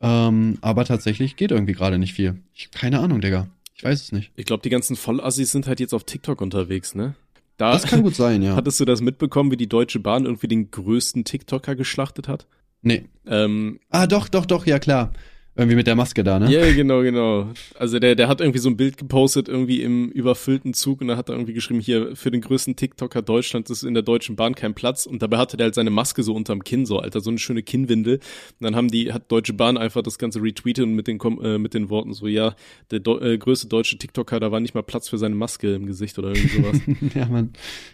[0.00, 2.42] Ähm, aber tatsächlich geht irgendwie gerade nicht viel.
[2.52, 3.48] Ich, keine Ahnung, Digga.
[3.74, 4.30] Ich weiß es nicht.
[4.36, 7.14] ich glaube, die ganzen Vollassis sind halt jetzt auf TikTok unterwegs, ne?
[7.56, 8.54] Da Das kann gut sein, ja.
[8.56, 12.46] hattest du das mitbekommen, wie die Deutsche Bahn irgendwie den größten TikToker geschlachtet hat?
[12.82, 13.06] Nee.
[13.26, 15.12] Ähm, Ah, doch, doch, doch, ja klar.
[15.56, 16.50] Irgendwie mit der Maske da, ne?
[16.50, 17.48] Ja, genau, genau.
[17.78, 21.16] Also der, der hat irgendwie so ein Bild gepostet, irgendwie im überfüllten Zug und da
[21.16, 24.56] hat er irgendwie geschrieben, hier, für den größten TikToker Deutschlands ist in der Deutschen Bahn
[24.56, 27.30] kein Platz und dabei hatte der halt seine Maske so unterm Kinn, so, Alter, so
[27.30, 28.16] eine schöne Kinnwindel.
[28.16, 31.58] Und dann haben die, hat Deutsche Bahn einfach das Ganze retweetet und mit den, äh,
[31.58, 32.56] mit den Worten so, ja,
[32.90, 35.86] der Deu- äh, größte deutsche TikToker, da war nicht mal Platz für seine Maske im
[35.86, 36.80] Gesicht oder irgendwie sowas.
[37.14, 37.52] ja, Mann.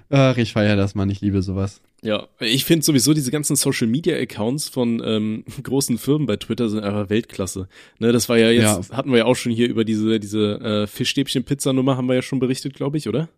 [0.09, 1.11] Ach, ich feiere das, Mann.
[1.11, 1.83] Ich liebe sowas.
[2.03, 6.69] Ja, ich finde sowieso diese ganzen Social Media Accounts von ähm, großen Firmen bei Twitter
[6.69, 7.69] sind einfach Weltklasse.
[7.99, 10.87] Ne, das war ja jetzt, hatten wir ja auch schon hier über diese, diese äh,
[10.87, 13.29] Fischstäbchen-Pizza-Nummer, haben wir ja schon berichtet, glaube ich, oder?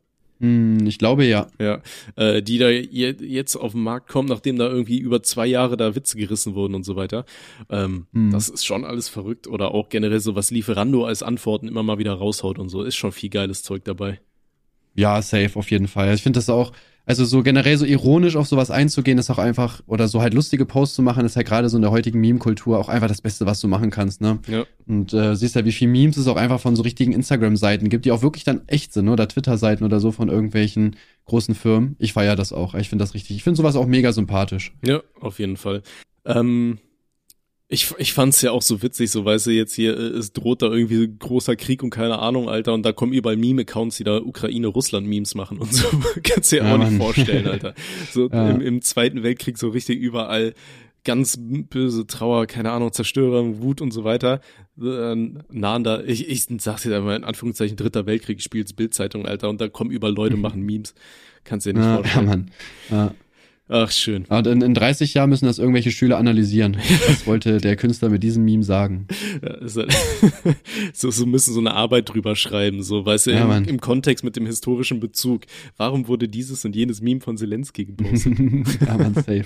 [0.42, 1.46] Hm, ich glaube ja.
[1.60, 1.80] Ja,
[2.16, 5.76] äh, die da je, jetzt auf den Markt kommt, nachdem da irgendwie über zwei Jahre
[5.76, 7.24] da Witze gerissen wurden und so weiter.
[7.70, 8.32] Ähm, Hm.
[8.32, 9.46] Das ist schon alles verrückt.
[9.46, 12.82] Oder auch generell so, was Lieferando als Antworten immer mal wieder raushaut und so.
[12.82, 14.20] Ist schon viel geiles Zeug dabei.
[14.94, 16.12] Ja, safe, auf jeden Fall.
[16.14, 16.72] Ich finde das auch,
[17.04, 20.64] also so generell so ironisch auf sowas einzugehen, ist auch einfach, oder so halt lustige
[20.64, 23.44] Posts zu machen, ist halt gerade so in der heutigen Meme-Kultur auch einfach das Beste,
[23.44, 24.38] was du machen kannst, ne?
[24.46, 24.64] Ja.
[24.86, 28.04] Und äh, siehst ja, wie viel Memes es auch einfach von so richtigen Instagram-Seiten gibt,
[28.04, 29.12] die auch wirklich dann echt sind, ne?
[29.12, 31.96] oder Twitter-Seiten oder so von irgendwelchen großen Firmen.
[31.98, 32.74] Ich feiere das auch.
[32.74, 33.36] Ich finde das richtig.
[33.36, 34.72] Ich finde sowas auch mega sympathisch.
[34.84, 35.82] Ja, auf jeden Fall.
[36.24, 36.78] Ähm,
[37.72, 40.62] ich, ich fand's ja auch so witzig, so weißt du, jetzt hier, äh, es droht
[40.62, 44.04] da irgendwie ein großer Krieg und keine Ahnung, Alter, und da kommen überall Meme-Accounts, die
[44.04, 45.86] da Ukraine-Russland-Memes machen und so.
[46.22, 46.98] Kannst dir ja Ja, auch nicht Mann.
[47.00, 47.74] vorstellen, Alter.
[48.12, 48.50] So Ja.
[48.50, 50.54] im, im Zweiten Weltkrieg so richtig überall
[51.04, 54.40] ganz böse Trauer, keine Ahnung, Zerstörung, Wut und so weiter.
[54.80, 55.16] Äh,
[55.50, 59.60] nahen da, ich, ich sag's jetzt einmal in Anführungszeichen, Dritter Weltkrieg, spielt's Bildzeitung, Alter, und
[59.60, 60.94] da kommen überall Leute, machen Memes.
[61.44, 62.26] Kannst dir nicht Ja, ja, vorstellen.
[62.26, 62.50] Mann.
[62.90, 63.14] Ja.
[63.68, 64.24] Ach, schön.
[64.28, 66.76] Und in, in 30 Jahren müssen das irgendwelche Schüler analysieren.
[67.08, 69.06] Was wollte der Künstler mit diesem Meme sagen?
[69.42, 69.92] Ja, halt
[70.92, 74.24] so, so müssen so eine Arbeit drüber schreiben, so, weißt du, Ja, im, im Kontext
[74.24, 75.42] mit dem historischen Bezug.
[75.76, 78.36] Warum wurde dieses und jenes Meme von Zelensky gepostet?
[78.86, 79.44] ja, man, safe.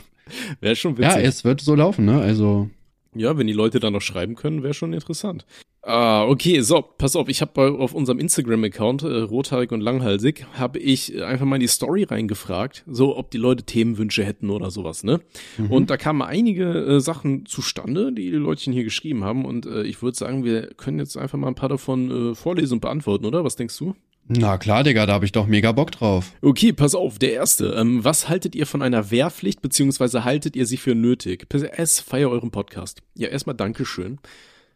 [0.61, 1.25] Wäre schon Ja, witzig.
[1.25, 2.21] es wird so laufen, ne?
[2.21, 2.69] Also,
[3.15, 5.45] Ja, wenn die Leute da noch schreiben können, wäre schon interessant.
[5.89, 10.81] Ah, okay, so, pass auf, ich habe auf unserem Instagram-Account, äh, rothaarig und langhalsig, habe
[10.81, 14.73] ich äh, einfach mal in die Story reingefragt, so ob die Leute Themenwünsche hätten oder
[14.73, 15.21] sowas, ne?
[15.69, 19.85] Und da kamen einige äh, Sachen zustande, die die Leutchen hier geschrieben haben und äh,
[19.85, 23.25] ich würde sagen, wir können jetzt einfach mal ein paar davon äh, vorlesen und beantworten,
[23.25, 23.45] oder?
[23.45, 23.95] Was denkst du?
[24.29, 26.33] na klar, Digga, da habe ich doch mega Bock drauf.
[26.43, 27.77] Okay, pass auf, der erste.
[27.79, 31.49] Ähm, was haltet ihr von einer Wehrpflicht, beziehungsweise haltet ihr sie für nötig?
[31.49, 33.03] PS, feier euren Podcast.
[33.15, 34.19] Ja, erstmal Dankeschön.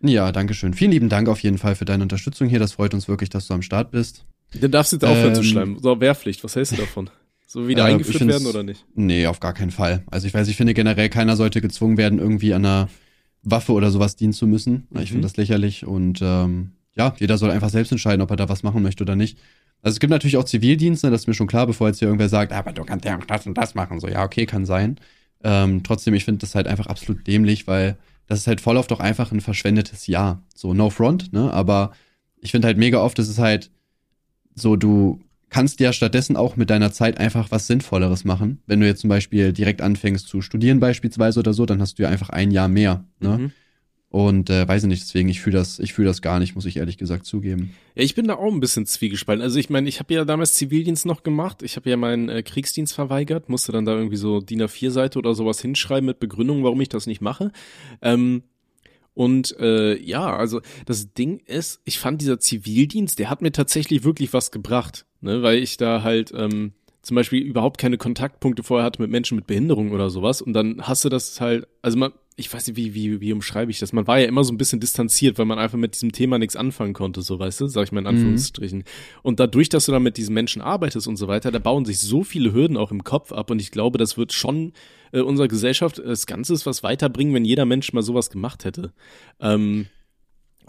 [0.03, 0.75] Ja, danke schön.
[0.75, 2.59] Vielen lieben Dank auf jeden Fall für deine Unterstützung hier.
[2.59, 4.25] Das freut uns wirklich, dass du am Start bist.
[4.59, 5.79] Dann darfst du jetzt aufhören zu Ähm, schreiben.
[5.81, 7.11] So, Wehrpflicht, was hältst du davon?
[7.47, 8.85] So wieder Äh, ich eingeführt werden oder nicht?
[8.95, 10.03] Nee, auf gar keinen Fall.
[10.11, 12.89] Also ich weiß, ich finde generell, keiner sollte gezwungen werden, irgendwie an einer
[13.43, 14.87] Waffe oder sowas dienen zu müssen.
[14.95, 15.07] Ich Mhm.
[15.07, 18.63] finde das lächerlich und ähm, ja, jeder soll einfach selbst entscheiden, ob er da was
[18.63, 19.39] machen möchte oder nicht.
[19.83, 22.09] Also es gibt natürlich auch Zivildienst, ne, das ist mir schon klar, bevor jetzt hier
[22.09, 23.99] irgendwer sagt, aber du kannst ja auch das und das machen.
[24.01, 24.97] So, ja, okay, kann sein.
[25.43, 27.97] Ähm, trotzdem, ich finde das halt einfach absolut dämlich, weil
[28.31, 30.41] das ist halt voll oft auch einfach ein verschwendetes Jahr.
[30.55, 31.53] So, no front, ne?
[31.53, 31.91] Aber
[32.41, 33.73] ich finde halt mega oft, es ist halt
[34.55, 38.63] so, du kannst ja stattdessen auch mit deiner Zeit einfach was Sinnvolleres machen.
[38.67, 42.05] Wenn du jetzt zum Beispiel direkt anfängst zu studieren beispielsweise oder so, dann hast du
[42.05, 43.05] ja einfach ein Jahr mehr.
[43.19, 43.37] Ne?
[43.37, 43.53] Mhm.
[44.11, 46.67] Und äh, weiß ich nicht, deswegen, ich fühle das, ich fühle das gar nicht, muss
[46.67, 47.75] ich ehrlich gesagt zugeben.
[47.95, 49.41] Ja, ich bin da auch ein bisschen zwiegespalten.
[49.41, 51.63] Also ich meine, ich habe ja damals Zivildienst noch gemacht.
[51.63, 55.35] Ich habe ja meinen äh, Kriegsdienst verweigert, musste dann da irgendwie so DIN A4-Seite oder
[55.35, 57.53] sowas hinschreiben mit Begründung, warum ich das nicht mache.
[58.03, 58.43] Ähm,
[59.15, 64.03] und äh, ja, also das Ding ist, ich fand dieser Zivildienst, der hat mir tatsächlich
[64.03, 68.85] wirklich was gebracht, ne, weil ich da halt ähm, zum Beispiel überhaupt keine Kontaktpunkte vorher
[68.85, 70.43] hatte mit Menschen mit Behinderung oder sowas.
[70.43, 73.71] Und dann hast du das halt, also man, ich weiß nicht, wie, wie, wie umschreibe
[73.71, 73.93] ich das?
[73.93, 76.57] Man war ja immer so ein bisschen distanziert, weil man einfach mit diesem Thema nichts
[76.57, 78.11] anfangen konnte, so weißt du, sag ich mal in Mhm.
[78.11, 78.85] Anführungsstrichen.
[79.23, 82.01] Und dadurch, dass du dann mit diesen Menschen arbeitest und so weiter, da bauen sich
[82.01, 84.73] so viele Hürden auch im Kopf ab und ich glaube, das wird schon
[85.13, 88.93] äh, unserer Gesellschaft äh, das Ganze was weiterbringen, wenn jeder Mensch mal sowas gemacht hätte.
[89.41, 89.87] Ähm,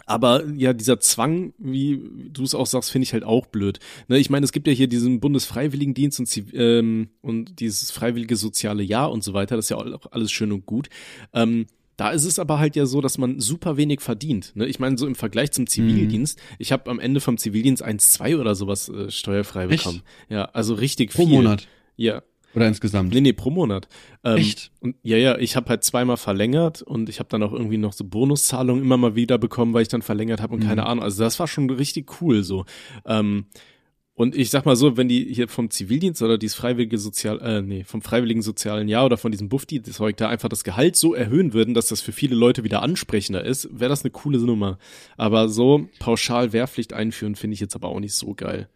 [0.06, 2.00] aber ja, dieser Zwang, wie
[2.30, 3.78] du es auch sagst, finde ich halt auch blöd.
[4.08, 8.82] Ne, ich meine, es gibt ja hier diesen Bundesfreiwilligendienst und, ähm, und dieses freiwillige soziale
[8.82, 9.56] Jahr und so weiter.
[9.56, 10.88] Das ist ja auch alles schön und gut.
[11.32, 14.52] Ähm, da ist es aber halt ja so, dass man super wenig verdient.
[14.56, 14.66] Ne?
[14.66, 18.54] Ich meine, so im Vergleich zum Zivildienst, ich habe am Ende vom Zivildienst 1,2 oder
[18.54, 19.84] sowas äh, steuerfrei Echt?
[19.84, 20.02] bekommen.
[20.28, 21.34] Ja, also richtig Pro viel.
[21.36, 22.22] Monat Ja,
[22.54, 23.12] oder insgesamt.
[23.14, 23.88] Nee, nee, pro Monat.
[24.24, 24.70] Ähm, Echt?
[24.80, 27.92] Und, ja, ja, ich habe halt zweimal verlängert und ich habe dann auch irgendwie noch
[27.92, 30.68] so Bonuszahlungen immer mal wieder bekommen, weil ich dann verlängert habe und Mhm.
[30.68, 31.02] keine Ahnung.
[31.04, 32.64] Also das war schon richtig cool so.
[33.06, 33.46] Ähm,
[34.14, 37.62] und ich sag mal so, wenn die hier vom Zivildienst oder dieses freiwillige Sozial, äh,
[37.62, 41.54] nee, vom freiwilligen sozialen Jahr oder von diesem Bufti-Zeug da einfach das Gehalt so erhöhen
[41.54, 44.78] würden, dass das für viele Leute wieder ansprechender ist, wäre das eine coole Nummer.
[45.16, 48.68] Aber so pauschal Wehrpflicht einführen, finde ich jetzt aber auch nicht so geil.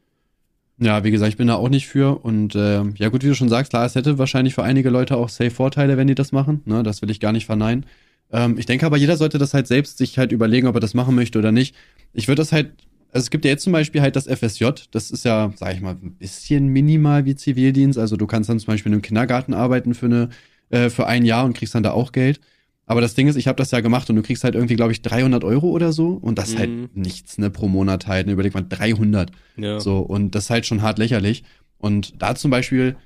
[0.78, 2.22] Ja, wie gesagt, ich bin da auch nicht für.
[2.22, 5.16] Und äh, ja gut, wie du schon sagst, klar, es hätte wahrscheinlich für einige Leute
[5.16, 6.60] auch safe Vorteile, wenn die das machen.
[6.66, 7.86] Ne, das will ich gar nicht verneinen.
[8.30, 10.92] Ähm, ich denke aber, jeder sollte das halt selbst sich halt überlegen, ob er das
[10.94, 11.74] machen möchte oder nicht.
[12.12, 12.72] Ich würde das halt,
[13.12, 15.80] also es gibt ja jetzt zum Beispiel halt das FSJ, das ist ja, sag ich
[15.80, 17.98] mal, ein bisschen minimal wie Zivildienst.
[17.98, 20.28] Also du kannst dann zum Beispiel in einem Kindergarten arbeiten für eine,
[20.70, 22.40] äh, für ein Jahr und kriegst dann da auch Geld.
[22.88, 24.92] Aber das Ding ist, ich habe das ja gemacht und du kriegst halt irgendwie, glaube
[24.92, 26.10] ich, 300 Euro oder so.
[26.10, 26.58] Und das ist Mhm.
[26.58, 28.26] halt nichts, ne, pro Monat halt.
[28.26, 29.32] Ne, überleg mal, 300.
[29.56, 29.80] Ja.
[29.80, 31.42] So, und das ist halt schon hart lächerlich.
[31.78, 32.96] Und da zum Beispiel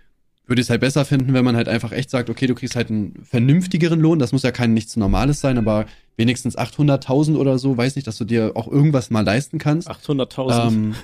[0.47, 2.77] würde ich es halt besser finden, wenn man halt einfach echt sagt, okay, du kriegst
[2.77, 4.19] halt einen vernünftigeren Lohn.
[4.19, 5.87] Das muss ja kein nichts Normales sein, aber
[6.21, 9.91] wenigstens 800.000 oder so, weiß nicht, dass du dir auch irgendwas mal leisten kannst.
[9.91, 10.69] 800.000.
[10.69, 10.95] Ähm,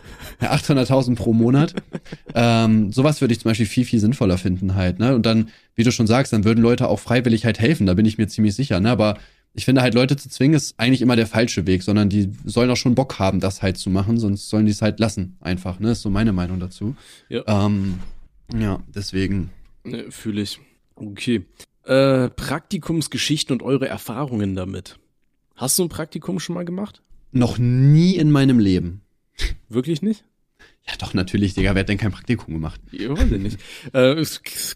[0.43, 1.75] ja, 800.000 pro Monat.
[2.35, 5.15] ähm, sowas würde ich zum Beispiel viel, viel sinnvoller finden halt, ne?
[5.15, 8.05] Und dann, wie du schon sagst, dann würden Leute auch freiwillig halt helfen, da bin
[8.05, 8.91] ich mir ziemlich sicher, ne?
[8.91, 9.17] Aber
[9.55, 12.71] ich finde halt, Leute zu zwingen, ist eigentlich immer der falsche Weg, sondern die sollen
[12.71, 15.81] auch schon Bock haben, das halt zu machen, sonst sollen die es halt lassen, einfach,
[15.81, 15.93] ne?
[15.93, 16.95] Ist so meine Meinung dazu.
[17.31, 17.43] Ja.
[17.47, 18.01] Ähm,
[18.55, 19.49] ja, deswegen.
[19.83, 20.61] Ne, Fühle ich.
[20.95, 21.47] Okay.
[21.85, 24.99] Äh, Praktikumsgeschichten und eure Erfahrungen damit.
[25.57, 27.03] Hast du ein Praktikum schon mal gemacht?
[27.33, 29.01] Noch nie in meinem Leben.
[29.69, 30.25] Wirklich nicht?
[30.87, 32.81] Ja, doch, natürlich, Digga, wer hat denn kein Praktikum gemacht?
[32.93, 33.59] Ja, weiß ich nicht.
[33.93, 34.25] äh,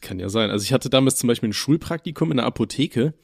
[0.00, 0.50] kann ja sein.
[0.50, 3.14] Also ich hatte damals zum Beispiel ein Schulpraktikum in der Apotheke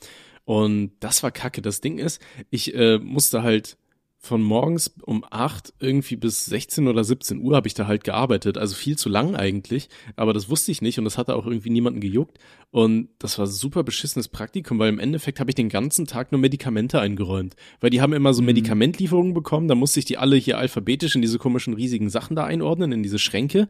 [0.45, 1.63] und das war kacke.
[1.63, 3.79] Das Ding ist, ich äh, musste halt
[4.27, 8.59] von morgens um acht irgendwie bis 16 oder 17 Uhr habe ich da halt gearbeitet.
[8.59, 11.71] Also viel zu lang eigentlich, aber das wusste ich nicht und das hatte auch irgendwie
[11.71, 12.39] niemanden gejuckt.
[12.71, 16.41] Und das war super beschissenes Praktikum, weil im Endeffekt habe ich den ganzen Tag nur
[16.41, 17.57] Medikamente eingeräumt.
[17.81, 21.23] Weil die haben immer so Medikamentlieferungen bekommen, da musste ich die alle hier alphabetisch in
[21.23, 23.69] diese komischen riesigen Sachen da einordnen, in diese Schränke.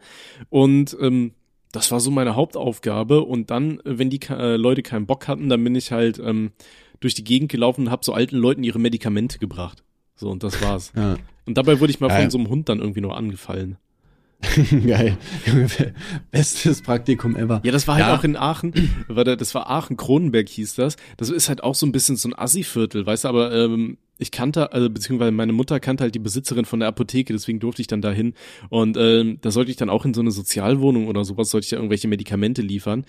[0.48, 1.32] Und ähm,
[1.72, 3.22] das war so meine Hauptaufgabe.
[3.22, 6.52] Und dann, wenn die äh, Leute keinen Bock hatten, dann bin ich halt ähm,
[7.00, 9.82] durch die Gegend gelaufen und habe so alten Leuten ihre Medikamente gebracht.
[10.16, 10.92] So, und das war's.
[10.96, 11.16] Ja.
[11.46, 13.76] Und dabei wurde ich mal Ja, von so einem Hund dann irgendwie noch angefallen.
[14.86, 15.16] Geil.
[16.30, 17.60] Bestes Praktikum ever.
[17.64, 18.16] Ja, das war halt Ja.
[18.16, 18.72] auch in Aachen,
[19.08, 20.96] das war Aachen-Kronenberg hieß das.
[21.16, 24.30] Das ist halt auch so ein bisschen so ein Assi-Viertel, weißt du, aber ähm, ich
[24.30, 27.86] kannte, also beziehungsweise meine Mutter kannte halt die Besitzerin von der Apotheke, deswegen durfte ich
[27.88, 28.34] dann dahin.
[28.70, 31.70] Und ähm, da sollte ich dann auch in so eine Sozialwohnung oder sowas, sollte ich
[31.70, 33.04] da irgendwelche Medikamente liefern.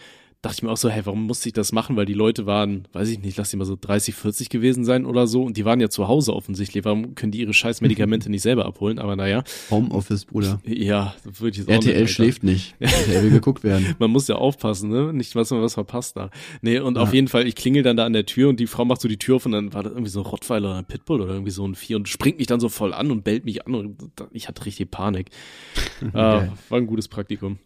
[0.48, 1.98] Dachte ich mir auch so, hey, warum musste ich das machen?
[1.98, 5.06] Weil die Leute waren, weiß ich nicht, lass die mal so 30, 40 gewesen sein
[5.06, 5.44] oder so.
[5.44, 6.86] Und die waren ja zu Hause offensichtlich.
[6.86, 8.98] Warum können die ihre scheiß Medikamente nicht selber abholen?
[8.98, 10.62] Aber naja, Homeoffice, Bruder.
[10.66, 12.08] ja, würde ich jetzt auch RTL Alter.
[12.08, 12.76] schläft nicht.
[12.80, 13.96] RTL will geguckt werden.
[14.00, 15.12] Man muss ja aufpassen, ne?
[15.12, 16.30] Nicht, was man was verpasst da.
[16.62, 17.02] Nee, und Ja.
[17.02, 19.08] auf jeden Fall, ich klingel dann da an der Tür und die Frau macht so
[19.10, 21.34] die Tür auf und dann war das irgendwie so ein Rottweiler oder ein Pitbull oder
[21.34, 23.76] irgendwie so ein Vieh und springt mich dann so voll an und bellt mich an
[23.76, 23.98] und
[24.32, 25.30] ich hatte richtig Panik.
[26.14, 27.60] ah, war ein gutes Praktikum.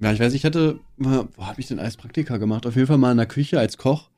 [0.00, 2.66] Ja, ich weiß, ich hatte, mal- wo habe ich denn als Praktika gemacht?
[2.66, 4.10] Auf jeden Fall mal in der Küche als Koch.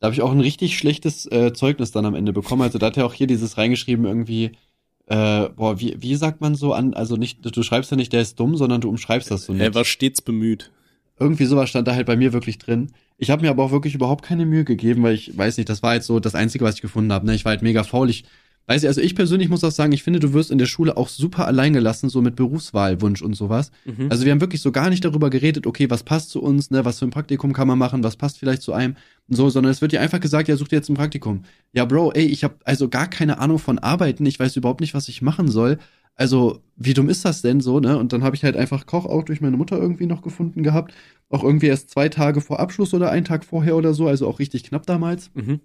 [0.00, 2.62] Da habe ich auch ein richtig schlechtes äh, Zeugnis dann am Ende bekommen.
[2.62, 4.52] Also da hat er auch hier dieses reingeschrieben irgendwie,
[5.06, 8.20] äh, boah, wie, wie sagt man so an, also nicht, du schreibst ja nicht, der
[8.20, 9.62] ist dumm, sondern du umschreibst das so nicht.
[9.62, 10.70] Er war stets bemüht.
[11.18, 12.92] Irgendwie sowas stand da halt bei mir wirklich drin.
[13.18, 15.82] Ich habe mir aber auch wirklich überhaupt keine Mühe gegeben, weil ich weiß nicht, das
[15.82, 17.26] war jetzt so das Einzige, was ich gefunden habe.
[17.26, 17.34] Ne?
[17.34, 18.10] Ich war halt mega faul.
[18.10, 18.24] Ich
[18.66, 20.96] weiß nicht, also ich persönlich muss auch sagen, ich finde, du wirst in der Schule
[20.96, 23.70] auch super allein gelassen, so mit Berufswahlwunsch und sowas.
[23.84, 24.08] Mhm.
[24.10, 26.84] Also wir haben wirklich so gar nicht darüber geredet, okay, was passt zu uns, ne,
[26.84, 28.96] was für ein Praktikum kann man machen, was passt vielleicht zu einem,
[29.28, 31.44] und so, sondern es wird dir einfach gesagt, ja, such dir jetzt ein Praktikum.
[31.72, 34.94] Ja, Bro, ey, ich habe also gar keine Ahnung von Arbeiten, ich weiß überhaupt nicht,
[34.94, 35.78] was ich machen soll.
[36.16, 37.98] Also, wie dumm ist das denn so, ne?
[37.98, 40.94] Und dann habe ich halt einfach Koch auch durch meine Mutter irgendwie noch gefunden gehabt.
[41.28, 44.38] Auch irgendwie erst zwei Tage vor Abschluss oder einen Tag vorher oder so, also auch
[44.38, 45.32] richtig knapp damals.
[45.34, 45.58] Mhm.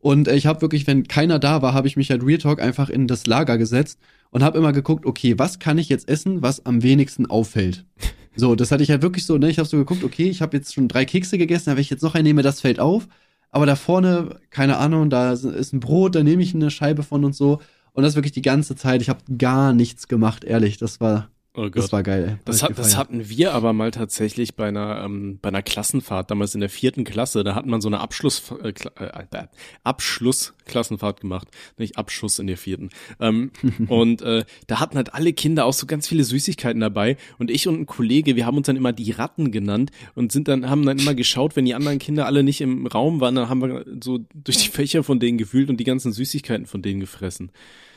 [0.00, 2.60] Und äh, ich habe wirklich, wenn keiner da war, habe ich mich halt Real Talk
[2.60, 6.42] einfach in das Lager gesetzt und habe immer geguckt, okay, was kann ich jetzt essen,
[6.42, 7.84] was am wenigsten auffällt.
[8.36, 9.50] So, das hatte ich halt wirklich so, ne?
[9.50, 12.04] Ich habe so geguckt, okay, ich habe jetzt schon drei Kekse gegessen, wenn ich jetzt
[12.04, 13.08] noch einen nehme, das fällt auf.
[13.50, 17.24] aber da vorne, keine Ahnung, da ist ein Brot, da nehme ich eine Scheibe von
[17.24, 17.60] und so.
[17.92, 19.02] Und das wirklich die ganze Zeit.
[19.02, 20.78] Ich habe gar nichts gemacht, ehrlich.
[20.78, 21.78] Das war Oh Gott.
[21.78, 22.38] das war geil.
[22.44, 26.54] Das, hat, das hatten wir aber mal tatsächlich bei einer, ähm, bei einer Klassenfahrt, damals
[26.54, 29.46] in der vierten Klasse, da hat man so eine Abschluss, äh, äh, äh,
[29.82, 32.90] Abschlussklassenfahrt gemacht, nicht Abschuss in der vierten.
[33.18, 33.50] Ähm,
[33.88, 37.66] und äh, da hatten halt alle Kinder auch so ganz viele Süßigkeiten dabei und ich
[37.66, 40.86] und ein Kollege, wir haben uns dann immer die Ratten genannt und sind dann, haben
[40.86, 43.84] dann immer geschaut, wenn die anderen Kinder alle nicht im Raum waren, dann haben wir
[44.00, 47.50] so durch die Fächer von denen gewühlt und die ganzen Süßigkeiten von denen gefressen.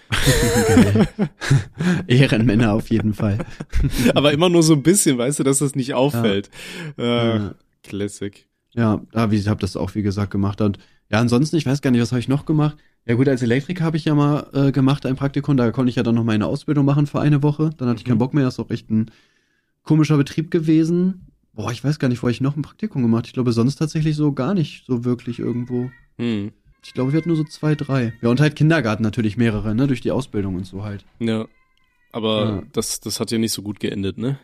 [2.07, 3.39] Ehrenmänner auf jeden Fall.
[4.15, 6.49] Aber immer nur so ein bisschen, weißt du, dass das nicht auffällt.
[6.97, 7.55] Äh, Ja.
[7.83, 8.47] Classic.
[8.75, 10.59] Ja, aber ich habe das auch, wie gesagt, gemacht.
[10.61, 10.79] Und
[11.11, 12.77] ja, ansonsten, ich weiß gar nicht, was habe ich noch gemacht?
[13.05, 15.57] Ja gut, als Elektriker habe ich ja mal äh, gemacht, ein Praktikum.
[15.57, 17.71] Da konnte ich ja dann noch meine Ausbildung machen für eine Woche.
[17.77, 18.09] Dann hatte ich Mhm.
[18.11, 18.45] keinen Bock mehr.
[18.45, 19.11] Das ist auch echt ein
[19.83, 21.27] komischer Betrieb gewesen.
[21.53, 23.27] Boah, ich weiß gar nicht, wo ich noch ein Praktikum gemacht.
[23.27, 25.91] Ich glaube, sonst tatsächlich so gar nicht so wirklich irgendwo.
[26.17, 26.51] Hm.
[26.85, 28.13] Ich glaube, wir hatten nur so zwei, drei.
[28.21, 29.87] Ja, und halt Kindergarten natürlich mehrere, ne?
[29.87, 31.05] Durch die Ausbildung und so halt.
[31.19, 31.47] Ja.
[32.11, 32.63] Aber Ja.
[32.73, 34.37] das, das hat ja nicht so gut geendet, ne?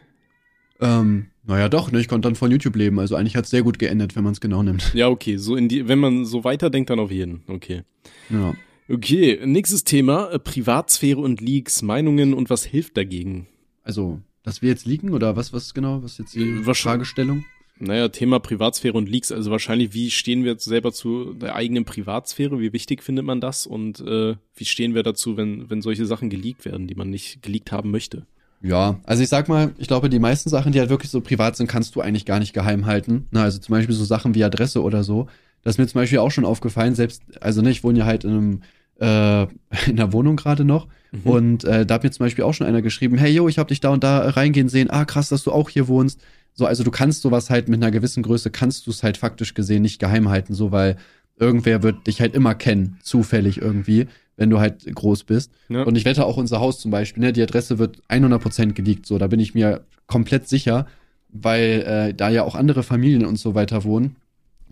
[0.79, 1.99] Ähm, naja, doch, ne?
[1.99, 2.99] Ich konnte dann von YouTube leben.
[2.99, 4.93] Also eigentlich hat es sehr gut geendet, wenn man es genau nimmt.
[4.93, 5.37] Ja, okay.
[5.37, 7.41] So in die, wenn man so weiterdenkt, dann auf jeden.
[7.47, 7.83] Okay.
[8.29, 8.53] Ja.
[8.89, 10.31] Okay, nächstes Thema.
[10.31, 13.47] äh, Privatsphäre und Leaks, Meinungen und was hilft dagegen?
[13.83, 16.01] Also, dass wir jetzt liegen oder was, was genau?
[16.01, 17.45] Was ist jetzt die Äh, wahrscheinlich- Fragestellung?
[17.79, 21.85] Naja, Thema Privatsphäre und Leaks, also wahrscheinlich, wie stehen wir jetzt selber zu der eigenen
[21.85, 22.59] Privatsphäre?
[22.59, 23.65] Wie wichtig findet man das?
[23.65, 27.41] Und äh, wie stehen wir dazu, wenn, wenn solche Sachen geleakt werden, die man nicht
[27.41, 28.25] geleakt haben möchte?
[28.61, 31.55] Ja, also ich sag mal, ich glaube, die meisten Sachen, die halt wirklich so privat
[31.55, 33.27] sind, kannst du eigentlich gar nicht geheim halten.
[33.31, 35.27] Na, also zum Beispiel so Sachen wie Adresse oder so.
[35.63, 38.25] Das ist mir zum Beispiel auch schon aufgefallen, selbst, also ne, ich wohne ja halt
[38.25, 38.61] in einem,
[38.99, 39.43] äh,
[39.89, 40.87] in einer Wohnung gerade noch.
[41.11, 41.21] Mhm.
[41.23, 43.69] Und äh, da hat mir zum Beispiel auch schon einer geschrieben, hey yo, ich habe
[43.69, 46.21] dich da und da reingehen sehen, ah krass, dass du auch hier wohnst.
[46.53, 49.53] So, also du kannst sowas halt mit einer gewissen Größe, kannst du es halt faktisch
[49.53, 50.97] gesehen nicht geheim halten, so weil
[51.37, 55.51] irgendwer wird dich halt immer kennen, zufällig irgendwie, wenn du halt groß bist.
[55.69, 55.83] Ja.
[55.83, 59.17] Und ich wette auch unser Haus zum Beispiel, ne, die Adresse wird 100% geleakt, so,
[59.17, 60.85] da bin ich mir komplett sicher,
[61.29, 64.15] weil äh, da ja auch andere Familien und so weiter wohnen,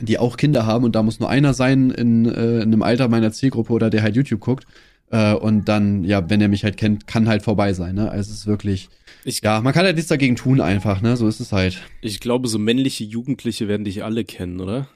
[0.02, 3.08] die auch Kinder haben und da muss nur einer sein in, äh, in einem Alter
[3.08, 4.66] meiner Zielgruppe oder der halt YouTube guckt.
[5.10, 8.12] Äh, und dann, ja, wenn er mich halt kennt, kann halt vorbei sein, ne?
[8.12, 8.90] Also es ist wirklich,
[9.28, 11.18] Ich, ja, man kann halt nichts dagegen tun einfach, ne?
[11.18, 11.82] So ist es halt.
[12.00, 14.88] ich glaube, so männliche Jugendliche werden dich alle kennen, oder?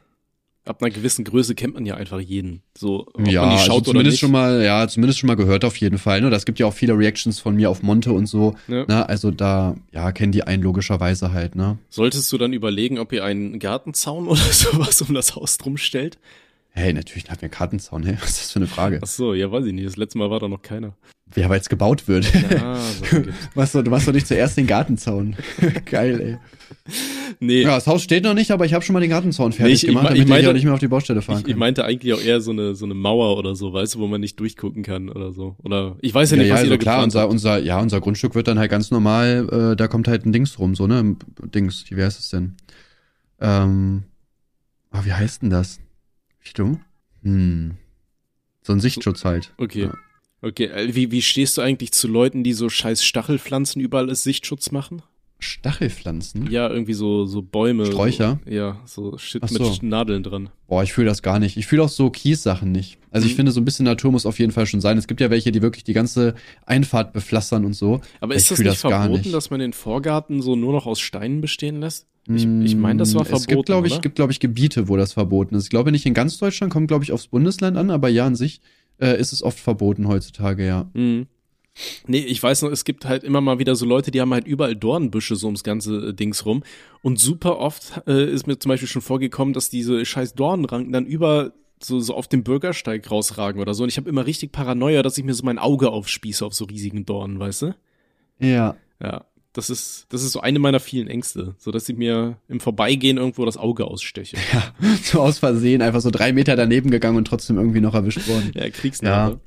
[0.64, 2.62] Ab einer gewissen Größe kennt man ja einfach jeden.
[2.78, 5.36] So, ob ja, man die also schaut oder zumindest schon mal, ja, zumindest schon mal
[5.36, 6.22] gehört auf jeden Fall.
[6.22, 6.30] Ne?
[6.30, 8.56] Das gibt ja auch viele Reactions von mir auf Monte und so.
[8.70, 8.86] Ja.
[8.86, 9.10] Ne?
[9.10, 11.78] Also da, ja, kennen die einen logischerweise halt, ne?
[11.90, 16.20] Solltest du dann überlegen, ob ihr einen Gartenzaun oder sowas um das Haus drum stellt?
[16.74, 19.00] Hey, natürlich haben wir einen Kartenzaun, hey, was ist das für eine Frage?
[19.04, 19.88] Ach so, ja, weiß ich nicht.
[19.88, 20.96] Das letzte Mal war da noch keiner.
[21.36, 22.30] Ja, weil es gebaut wird.
[22.62, 23.24] Ah, so.
[23.56, 25.36] Was, du machst doch nicht zuerst den Gartenzaun.
[25.86, 26.38] Geil, ey.
[27.40, 29.66] Nee, Ja, das Haus steht noch nicht, aber ich habe schon mal den Gartenzaun fertig
[29.70, 31.38] Nee, ich- ich gemacht, me- damit ich meinte- ja nicht mehr auf die Baustelle fahren
[31.38, 31.60] ich, ich können.
[31.60, 34.20] meinte eigentlich auch eher so eine, so eine Mauer oder so, weißt du, wo man
[34.20, 35.56] nicht durchgucken kann oder so.
[35.64, 37.80] Oder ich weiß ja Ja, nicht, ja, was ihr also da klar, unser, unser, ja,
[37.80, 40.86] unser Grundstück wird dann halt ganz normal, äh, da kommt halt ein Dings rum, so,
[40.88, 41.16] ne?
[41.54, 42.56] Dings, wie heißt es denn?
[43.40, 44.04] Ähm,
[44.92, 45.80] ah, wie heißt denn das?
[46.44, 46.82] Richtung?
[47.24, 47.76] Hm.
[48.64, 49.54] So ein Sichtschutz halt.
[49.58, 49.84] Okay.
[49.86, 49.94] Ja.
[50.44, 54.24] Okay, äh, wie, wie stehst du eigentlich zu Leuten, die so scheiß Stachelpflanzen überall als
[54.24, 55.04] Sichtschutz machen?
[55.38, 56.50] Stachelpflanzen?
[56.52, 57.86] Ja, irgendwie so, so Bäume.
[57.88, 58.40] Sträucher?
[58.46, 59.76] So, ja, so Shit Ach mit so.
[59.82, 60.50] Nadeln dran.
[60.68, 61.58] Boah, ich fühle das gar nicht.
[61.58, 62.98] Ich fühle auch so Kies-Sachen nicht.
[63.12, 63.38] Also ich Mhm.
[63.38, 64.98] finde, so ein bisschen Natur muss auf jeden Fall schon sein.
[64.98, 66.36] Es gibt ja welche, die wirklich die ganze
[66.66, 68.02] Einfahrt bepflastern und so.
[68.20, 69.34] Aber Ich ist das nicht das verboten, nicht.
[69.34, 72.08] dass man den Vorgarten so nur noch aus Steinen bestehen lässt?
[72.28, 74.88] Ich, ich meine, das war Mm, verboten, Es gibt, glaube ich, gibt, glaube ich, Gebiete,
[74.88, 75.64] wo das verboten ist.
[75.64, 78.36] Ich glaube nicht in ganz Deutschland, kommt, glaube ich, aufs Bundesland an, aber ja, an
[78.36, 78.62] sich
[79.00, 80.90] äh, ist es oft verboten heutzutage, ja.
[80.94, 81.28] Mhm.
[82.06, 84.46] Nee, ich weiß noch, es gibt halt immer mal wieder so Leute, die haben halt
[84.46, 86.64] überall Dornbüsche so ums ganze äh, Dings rum.
[87.02, 91.06] Und super oft äh, ist mir zum Beispiel schon vorgekommen, dass diese scheiß Dornenranken dann
[91.06, 93.84] über so, so auf dem Bürgersteig rausragen oder so.
[93.84, 96.66] Und ich habe immer richtig Paranoia, dass ich mir so mein Auge aufspieße auf so
[96.66, 97.76] riesigen Dornen, weißt du?
[98.40, 98.76] Ja.
[99.02, 102.60] Ja, das ist, das ist so eine meiner vielen Ängste, so dass ich mir im
[102.60, 104.38] Vorbeigehen irgendwo das Auge aussteche.
[104.54, 104.74] Ja,
[105.04, 108.52] so aus Versehen einfach so drei Meter daneben gegangen und trotzdem irgendwie noch erwischt worden.
[108.56, 109.40] Ja, Kriegsnarbe.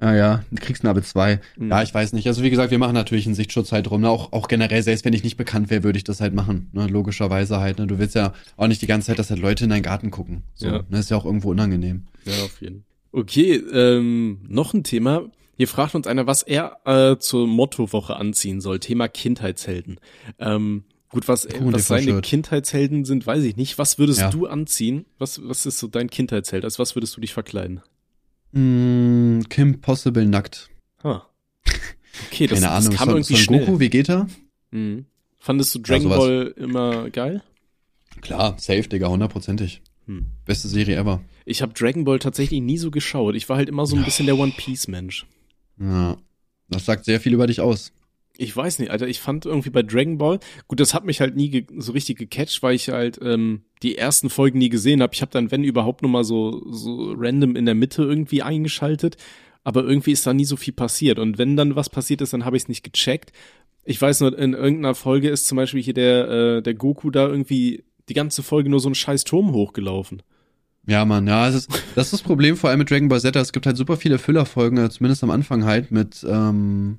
[0.00, 1.40] Ah ja, Kriegsnarbe 2.
[1.56, 1.70] Mhm.
[1.70, 2.28] Ja, ich weiß nicht.
[2.28, 4.02] Also wie gesagt, wir machen natürlich einen Sichtschutz halt drum.
[4.02, 4.08] Ne?
[4.08, 6.68] Auch, auch generell, selbst wenn ich nicht bekannt wäre, würde ich das halt machen.
[6.72, 6.86] Ne?
[6.86, 7.78] Logischerweise halt.
[7.78, 7.88] Ne?
[7.88, 10.44] Du willst ja auch nicht die ganze Zeit, dass halt Leute in deinen Garten gucken.
[10.54, 10.84] So, Ja.
[10.88, 10.98] ne?
[11.00, 12.04] Ist ja auch irgendwo unangenehm.
[12.24, 13.20] Ja, auf jeden Fall.
[13.20, 15.22] Okay, ähm, noch ein Thema.
[15.58, 18.78] Hier fragt uns einer, was er äh, zur Mottowoche anziehen soll.
[18.80, 20.00] Thema Kindheitshelden.
[20.38, 22.24] Ähm, gut, was, ein was seine TV-Shirt.
[22.24, 23.76] Kindheitshelden sind, weiß ich nicht.
[23.76, 24.30] Was würdest Ja.
[24.30, 25.04] du anziehen?
[25.18, 26.64] Was, was ist so dein Kindheitsheld?
[26.64, 27.80] Als was würdest du dich verkleiden?
[28.52, 30.70] Mm, Kim Possible nackt.
[31.04, 31.26] Ha.
[32.30, 32.90] Okay, das, Keine Ahnung.
[32.90, 33.66] das kam Son, irgendwie Son schnell.
[33.66, 34.26] Goku, Vegeta?
[34.70, 35.06] Mhm.
[35.38, 36.18] Fandest du Dragon sowas.
[36.18, 37.42] Ball immer geil?
[38.20, 39.82] Klar, safe, Digga, hundertprozentig.
[40.06, 40.26] Hm.
[40.44, 41.20] Beste Serie ever.
[41.44, 43.34] Ich habe Dragon Ball tatsächlich nie so geschaut.
[43.34, 45.26] Ich war halt immer so ein bisschen der One Piece Mensch.
[45.80, 46.16] Ja.
[46.68, 47.92] Das sagt sehr viel über dich aus.
[48.36, 51.34] Ich weiß nicht, Alter, ich fand irgendwie bei Dragon Ball, gut, das hat mich halt
[51.34, 55.12] nie so richtig gecatcht, weil ich halt ähm, die ersten Folgen nie gesehen habe.
[55.12, 59.16] Ich habe dann, wenn überhaupt, nur mal so, so random in der Mitte irgendwie eingeschaltet,
[59.64, 61.18] aber irgendwie ist da nie so viel passiert.
[61.18, 63.32] Und wenn dann was passiert ist, dann habe ich es nicht gecheckt.
[63.84, 67.26] Ich weiß nur, in irgendeiner Folge ist zum Beispiel hier der, äh, der Goku da
[67.26, 70.22] irgendwie die ganze Folge nur so einen scheiß Turm hochgelaufen.
[70.88, 73.36] Ja, Mann, ja, es ist, das ist das Problem vor allem mit Dragon Ball Z.
[73.36, 76.96] Es gibt halt super viele Füllerfolgen, äh, zumindest am Anfang halt mit ähm,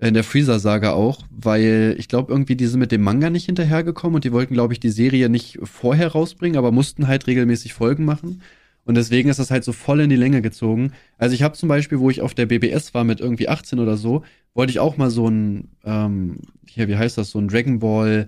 [0.00, 4.16] in der Freezer-Saga auch, weil ich glaube irgendwie die sind mit dem Manga nicht hinterhergekommen
[4.16, 8.04] und die wollten glaube ich die Serie nicht vorher rausbringen, aber mussten halt regelmäßig Folgen
[8.04, 8.42] machen
[8.84, 10.92] und deswegen ist das halt so voll in die Länge gezogen.
[11.16, 13.96] Also ich habe zum Beispiel, wo ich auf der BBS war mit irgendwie 18 oder
[13.96, 14.24] so,
[14.54, 18.26] wollte ich auch mal so ein ähm, hier wie heißt das so ein Dragon Ball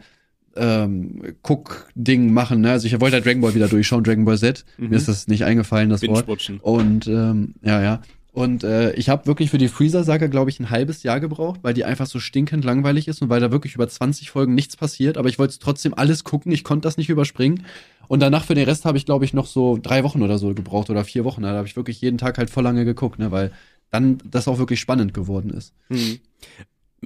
[0.57, 2.61] ähm, Cook-Ding machen.
[2.61, 2.71] Ne?
[2.71, 4.65] Also ich wollte halt Dragon Ball wieder durchschauen, Dragon Ball Z.
[4.77, 4.91] Mhm.
[4.91, 6.27] Mir ist das nicht eingefallen, das Wort.
[6.63, 8.03] Und ähm, ja, ja.
[8.33, 11.75] Und äh, ich habe wirklich für die Freezer-Saga, glaube ich, ein halbes Jahr gebraucht, weil
[11.75, 15.19] die einfach so stinkend langweilig ist und weil da wirklich über 20 Folgen nichts passiert.
[15.19, 16.51] Aber ich wollte trotzdem alles gucken.
[16.51, 17.67] Ich konnte das nicht überspringen.
[18.09, 20.55] Und danach für den Rest habe ich, glaube ich, noch so drei Wochen oder so
[20.55, 21.43] gebraucht oder vier Wochen.
[21.43, 23.53] Da habe ich wirklich jeden Tag halt voll lange geguckt, ne, weil
[23.91, 25.75] dann das auch wirklich spannend geworden ist.
[25.89, 26.19] Hm.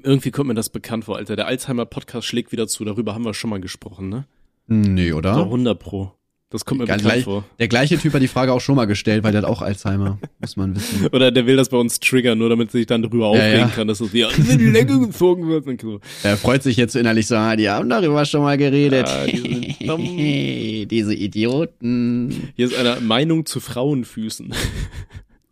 [0.03, 1.37] Irgendwie kommt mir das bekannt vor, Alter.
[1.37, 2.85] Der Alzheimer-Podcast schlägt wieder zu.
[2.85, 4.27] Darüber haben wir schon mal gesprochen, ne?
[4.67, 5.35] Nee, oder?
[5.35, 6.13] Doch, 100 Pro.
[6.51, 7.45] Das kommt mir Ganz bekannt gleich- vor.
[7.59, 10.19] Der gleiche Typ hat die Frage auch schon mal gestellt, weil der hat auch Alzheimer,
[10.41, 11.09] muss man wissen.
[11.09, 13.67] Oder der will das bei uns triggern, nur damit sich dann darüber aufregen ja.
[13.69, 15.67] kann, dass es wieder in die Länge gezogen wird.
[15.67, 16.01] Und so.
[16.23, 19.09] Er freut sich jetzt so innerlich so, ah, die haben darüber schon mal geredet.
[19.09, 20.87] Ja, die.
[20.89, 22.53] Diese Idioten.
[22.55, 24.55] Hier ist eine Meinung zu Frauenfüßen.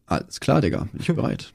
[0.07, 1.53] Alles klar, Digga, bin ich bereit.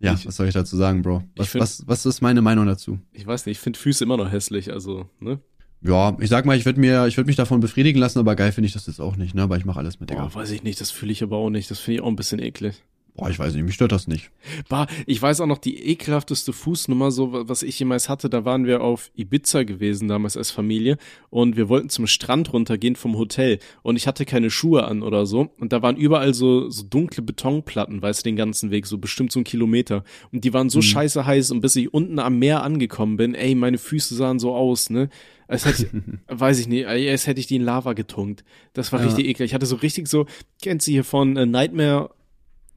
[0.00, 1.22] ja, Ich- was soll ich dazu sagen, Bro?
[1.36, 2.98] Was, find- was, was ist meine Meinung dazu?
[3.12, 5.40] Ich weiß nicht, ich finde Füße immer noch hässlich, also, ne?
[5.82, 8.50] Ja, ich sag mal, ich würde mir, ich würde mich davon befriedigen lassen, aber geil
[8.50, 9.42] finde ich das jetzt auch nicht, ne?
[9.42, 10.24] Aber ich mache alles mit, Digga.
[10.24, 11.70] Boah, weiß ich nicht, das fühle ich aber auch nicht.
[11.70, 12.82] Das finde ich auch ein bisschen eklig.
[13.16, 14.30] Boah, ich weiß nicht, mich stört das nicht.
[14.68, 18.28] Bah, ich weiß auch noch die ekelhafteste Fußnummer, so wa- was ich jemals hatte.
[18.28, 20.98] Da waren wir auf Ibiza gewesen damals als Familie
[21.30, 25.24] und wir wollten zum Strand runtergehen vom Hotel und ich hatte keine Schuhe an oder
[25.24, 28.98] so und da waren überall so so dunkle Betonplatten, weißt du, den ganzen Weg, so
[28.98, 32.38] bestimmt so ein Kilometer und die waren so scheiße heiß und bis ich unten am
[32.38, 35.08] Meer angekommen bin, ey, meine Füße sahen so aus, ne?
[35.48, 35.84] Als hätte
[36.28, 38.44] ich, weiß ich nicht, als hätte ich die in Lava getunkt.
[38.72, 39.06] Das war Ja.
[39.06, 39.50] richtig eklig.
[39.50, 40.26] Ich hatte so richtig so,
[40.60, 42.10] kennst du hier von äh, Nightmare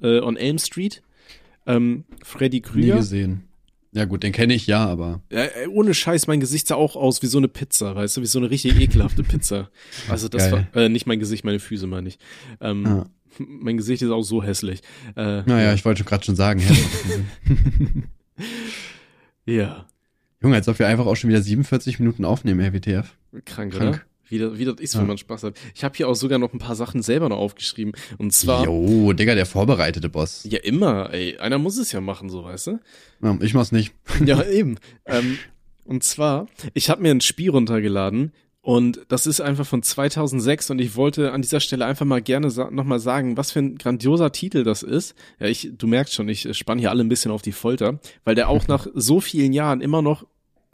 [0.02, 1.02] äh, on Elm Street?
[1.66, 2.96] Ähm, Freddy Nie Krüger.
[2.98, 3.44] gesehen.
[3.92, 7.24] Ja gut, den kenne ich ja, aber Ja, ohne Scheiß, mein Gesicht sah auch aus
[7.24, 9.70] wie so eine Pizza, weißt du, wie so eine richtig ekelhafte Pizza.
[10.10, 10.68] Also das Geil.
[10.74, 12.20] war, äh, nicht mein Gesicht, meine Füße meine ich.
[12.62, 13.06] Ähm, Ja.
[13.48, 14.82] Mein Gesicht ist auch so hässlich.
[15.16, 16.62] Äh, naja, ich wollte gerade schon sagen?
[19.46, 19.86] Ja,
[20.42, 23.14] Junge, als ob wir einfach auch schon wieder 47 Minuten aufnehmen, ey, WTF.
[23.46, 23.90] krank, Krank.
[23.96, 24.02] oder?
[24.30, 25.02] Wie das, wie das ist, Ja.
[25.02, 25.56] wenn man Spaß hat.
[25.76, 27.94] Ich habe hier auch sogar noch ein paar Sachen selber noch aufgeschrieben.
[28.18, 30.46] Und zwar, Jo, Digga, der vorbereitete Boss.
[30.50, 32.80] ja immer, ey, einer muss es ja machen, so weißt du.
[33.24, 33.94] Ja, ich mach's nicht.
[34.26, 34.78] Ja, eben.
[35.06, 35.38] ähm,
[35.86, 40.80] und zwar, ich habe mir ein Spiel runtergeladen und das ist einfach von 2006 und
[40.80, 44.32] ich wollte an dieser Stelle einfach mal gerne sa nochmal sagen, was für ein grandioser
[44.32, 45.16] Titel das ist.
[45.40, 48.36] Ja, ich, du merkst schon, ich spann hier alle ein bisschen auf die Folter, weil
[48.36, 50.28] der auch nach so vielen Jahren immer noch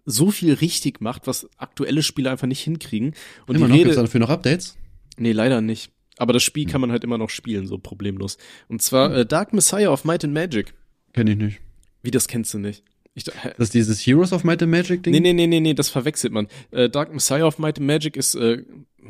[0.06, 3.14] so viel richtig macht, was aktuelle Spiele einfach nicht hinkriegen.
[3.48, 4.78] Und Immer die noch, Rede, gibt's dafür noch Updates?
[5.18, 5.92] Nee, leider nicht.
[6.18, 8.38] Aber das Spiel kann man halt immer noch spielen, so problemlos.
[8.68, 10.74] Und zwar äh, Dark Messiah of Might and Magic.
[11.14, 11.60] Kenn ich nicht.
[12.04, 12.84] Wie, das kennst du nicht?
[13.16, 13.24] Ich?
[13.24, 15.14] Das ist dieses Heroes of Might and Magic Ding?
[15.14, 16.48] nee, nee, nee, nee, nee, das verwechselt man.
[16.72, 18.64] Äh, Dark Messiah of Might and Magic ist äh,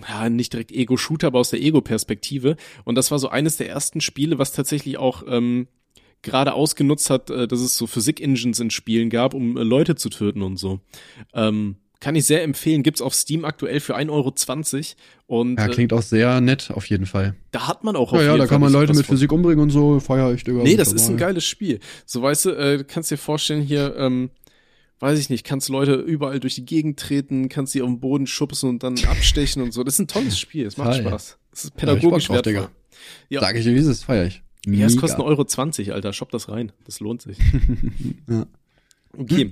[0.08, 2.56] ja, nicht direkt Ego-Shooter, aber aus der Ego-Perspektive.
[2.84, 5.68] Und das war so eines der ersten Spiele, was tatsächlich auch ähm,
[6.26, 10.09] gerade ausgenutzt hat, äh, dass es so Physik-Engines in Spielen gab, um äh, Leute zu
[10.09, 10.82] töten und so.
[11.34, 14.34] Ähm, kann ich sehr empfehlen, gibt's auf Steam aktuell für 1,20 Euro.
[15.28, 17.36] Und Ja, äh, klingt auch sehr nett, auf jeden Fall.
[17.51, 19.15] da hat man auch Ja, auf ja, jeden da Fall kann man Leute mit von.
[19.15, 20.61] Physik umbringen und so, feier ich, Digga.
[20.63, 21.80] Nee, das ist ein geiles Spiel.
[22.05, 24.30] So, weißt du, äh, du kannst dir vorstellen, hier, ähm,
[24.99, 28.28] weiß ich nicht, kannst Leute überall durch die Gegend treten, kannst sie auf den Boden
[28.28, 29.84] schubsen und dann abstechen und so.
[29.84, 30.95] Das ist ein tolles Spiel, es macht.
[30.97, 31.38] Spaß.
[31.53, 32.67] Es ist Ja, pädagogisch drauf, wertvoll.
[33.30, 33.39] Ja.
[33.41, 34.43] Sag ich dir, wie es ist, feier ich.
[34.66, 35.01] Ja, es Mega.
[35.01, 36.13] kostet 1,20 Euro, 20, Alter.
[36.13, 36.72] Shop das rein.
[36.86, 37.38] Das lohnt sich.
[38.30, 38.45] Ja.
[39.18, 39.49] Okay.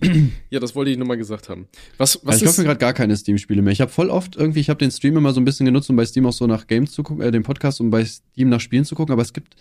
[0.50, 1.68] Ja, das wollte ich nur mal gesagt haben.
[1.98, 3.72] Was, was Also ich kaufe mir gerade gar keine Steam-Spiele mehr.
[3.72, 5.96] Ich habe voll oft irgendwie, ich habe den Stream immer so ein bisschen genutzt, um
[5.96, 8.60] bei Steam auch so nach Games zu gucken, äh, den Podcast, um bei Steam nach
[8.60, 9.56] Spielen zu gucken, aber es gibt,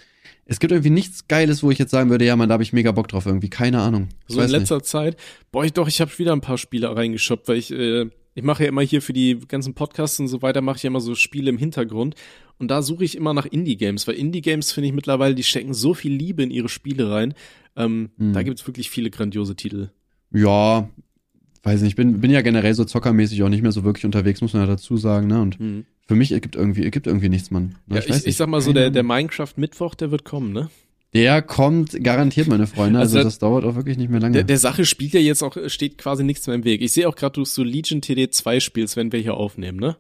[0.44, 2.72] es gibt irgendwie nichts Geiles, wo ich jetzt sagen würde, ja, man, da habe ich
[2.72, 3.48] mega Bock drauf irgendwie.
[3.48, 4.08] Keine Ahnung.
[4.26, 4.60] Ich so in weiß nicht.
[4.60, 5.16] letzter Zeit?
[5.52, 8.64] Boah, ich doch, ich habe wieder ein paar Spiele reingeshoppt, weil ich, äh, ich mache
[8.64, 11.14] ja immer hier für die ganzen Podcasts und so weiter, mache ich ja immer so
[11.14, 12.16] Spiele im Hintergrund.
[12.58, 15.94] Und da suche ich immer nach Indie-Games, weil Indie-Games finde ich mittlerweile, die stecken so
[15.94, 17.34] viel Liebe in ihre Spiele rein.
[17.76, 18.32] Ähm, Hm.
[18.32, 19.88] Da gibt's wirklich viele grandiose Titel.
[20.32, 20.88] Ja,
[21.62, 24.40] weiß nicht, ich bin, bin ja generell so zockermäßig auch nicht mehr so wirklich unterwegs,
[24.40, 25.40] muss man ja dazu sagen, ne?
[25.40, 25.84] Und Hm.
[26.06, 27.74] für mich gibt irgendwie, gibt irgendwie nichts, Mann.
[27.88, 30.70] Ja, ich, ich, ich sag mal so, der, der Minecraft-Mittwoch, der wird kommen, ne?
[31.14, 32.98] Der kommt garantiert, meine Freunde.
[32.98, 34.32] Also, also das dauert auch wirklich nicht mehr lange.
[34.32, 36.80] Der, der Sache spielt ja jetzt auch, steht quasi nichts mehr im Weg.
[36.80, 39.96] Ich sehe auch gerade, du so Legion TD 2 spielst, wenn wir hier aufnehmen, ne?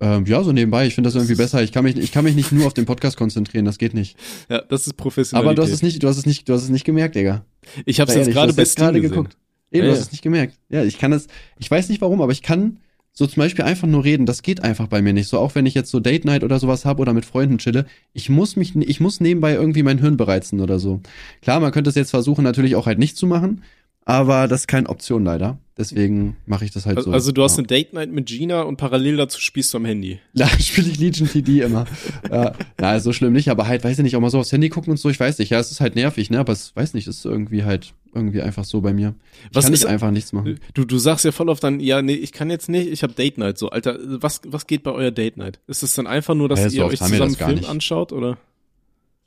[0.00, 0.86] Ähm, ja, so nebenbei.
[0.86, 1.62] Ich finde das irgendwie besser.
[1.62, 3.64] Ich kann mich, ich kann mich nicht nur auf den Podcast konzentrieren.
[3.64, 4.16] Das geht nicht.
[4.48, 5.44] Ja, das ist professionell.
[5.44, 7.44] Aber du hast es nicht, du hast es nicht, du hast es nicht gemerkt, Digga.
[7.84, 9.36] Ich habe es jetzt gerade bis gerade geguckt.
[9.70, 10.58] Eben, ja, du hast es nicht gemerkt.
[10.68, 11.28] Ja, ich kann das.
[11.58, 12.78] Ich weiß nicht warum, aber ich kann
[13.12, 14.26] so zum Beispiel einfach nur reden.
[14.26, 15.28] Das geht einfach bei mir nicht.
[15.28, 17.86] So auch wenn ich jetzt so Date Night oder sowas habe oder mit Freunden chille,
[18.12, 21.00] ich muss mich, ich muss nebenbei irgendwie mein Hirn bereizen oder so.
[21.40, 23.62] Klar, man könnte es jetzt versuchen, natürlich auch halt nicht zu machen,
[24.06, 25.58] aber das ist keine Option leider.
[25.76, 27.14] Deswegen mache ich das halt also, so.
[27.14, 27.58] Also du hast ja.
[27.58, 30.20] eine Date Night mit Gina und parallel dazu spielst du am Handy.
[30.32, 31.84] Ja, spiele ich Legion TD immer.
[32.30, 34.70] ja, na, so schlimm nicht, aber halt, weiß ich nicht, auch mal so aufs Handy
[34.70, 35.50] gucken und so, ich weiß nicht.
[35.50, 38.40] Ja, es ist halt nervig, ne, aber es weiß nicht, es ist irgendwie halt irgendwie
[38.40, 39.14] einfach so bei mir.
[39.50, 40.58] Ich was kann nicht einfach nichts machen.
[40.72, 43.12] Du, du sagst ja voll oft dann, ja, nee, ich kann jetzt nicht, ich habe
[43.12, 43.68] Date Night so.
[43.68, 45.58] Alter, was was geht bei euer Date Night?
[45.66, 48.38] Ist es dann einfach nur, dass ja, so ihr euch zusammen Film anschaut oder?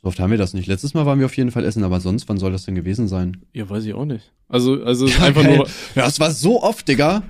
[0.01, 0.67] So oft haben wir das nicht.
[0.67, 3.09] Letztes Mal waren wir auf jeden Fall essen, aber sonst, wann soll das denn gewesen
[3.09, 3.37] sein?
[3.51, 4.31] Ja, weiß ich auch nicht.
[4.47, 5.57] Also, also ja, einfach geil.
[5.57, 5.67] nur.
[5.93, 7.21] Ja, das war so oft, Digga.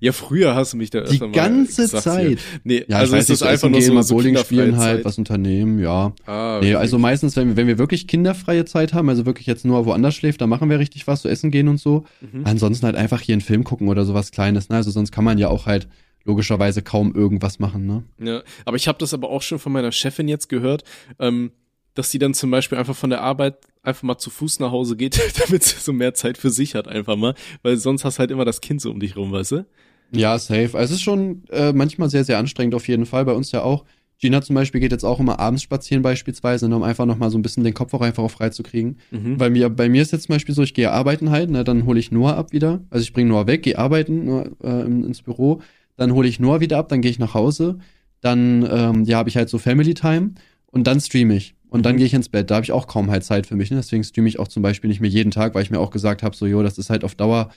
[0.00, 2.26] Ja, früher hast du mich da Die ganze Zeit.
[2.26, 2.36] Hier.
[2.64, 5.04] Nee, ja, also ist das so einfach nur so, mal so Bowling spielen halt, Zeit.
[5.04, 6.12] was unternehmen, ja.
[6.24, 6.58] Ah.
[6.62, 9.84] Nee, also meistens, wenn wir, wenn wir wirklich kinderfreie Zeit haben, also wirklich jetzt nur
[9.84, 12.04] woanders schläft, dann machen wir richtig was, so essen gehen und so.
[12.20, 12.42] Mhm.
[12.44, 14.76] Ansonsten halt einfach hier einen Film gucken oder sowas Kleines, ne?
[14.76, 15.86] Also sonst kann man ja auch halt
[16.24, 18.04] logischerweise kaum irgendwas machen, ne?
[18.18, 20.82] Ja, aber ich habe das aber auch schon von meiner Chefin jetzt gehört,
[21.20, 21.52] ähm,
[21.96, 24.96] dass sie dann zum Beispiel einfach von der Arbeit einfach mal zu Fuß nach Hause
[24.96, 27.34] geht, damit sie so mehr Zeit für sich hat, einfach mal.
[27.62, 29.66] Weil sonst hast halt immer das Kind so um dich rum, weißt du?
[30.12, 30.70] Ja, safe.
[30.74, 33.24] Also es ist schon äh, manchmal sehr, sehr anstrengend auf jeden Fall.
[33.24, 33.84] Bei uns ja auch.
[34.18, 37.36] Gina zum Beispiel geht jetzt auch immer abends spazieren beispielsweise, ne, um einfach nochmal so
[37.36, 38.96] ein bisschen den Kopf auch einfach auch frei zu kriegen.
[39.10, 39.38] Mhm.
[39.38, 41.84] Weil mir, bei mir ist jetzt zum Beispiel so, ich gehe arbeiten halt, ne, dann
[41.84, 42.80] hole ich Noah ab wieder.
[42.88, 45.60] Also ich bringe Noah weg, gehe arbeiten Noah, äh, ins Büro,
[45.96, 47.78] dann hole ich Noah wieder ab, dann gehe ich nach Hause,
[48.22, 50.32] dann ähm, ja, habe ich halt so Family Time
[50.70, 51.55] und dann streame ich.
[51.68, 51.98] Und dann mhm.
[51.98, 52.50] gehe ich ins Bett.
[52.50, 53.70] Da habe ich auch kaum halt Zeit für mich.
[53.70, 53.76] Ne?
[53.76, 56.22] Deswegen streame ich auch zum Beispiel nicht mehr jeden Tag, weil ich mir auch gesagt
[56.22, 57.50] habe, so, jo, das ist halt auf Dauer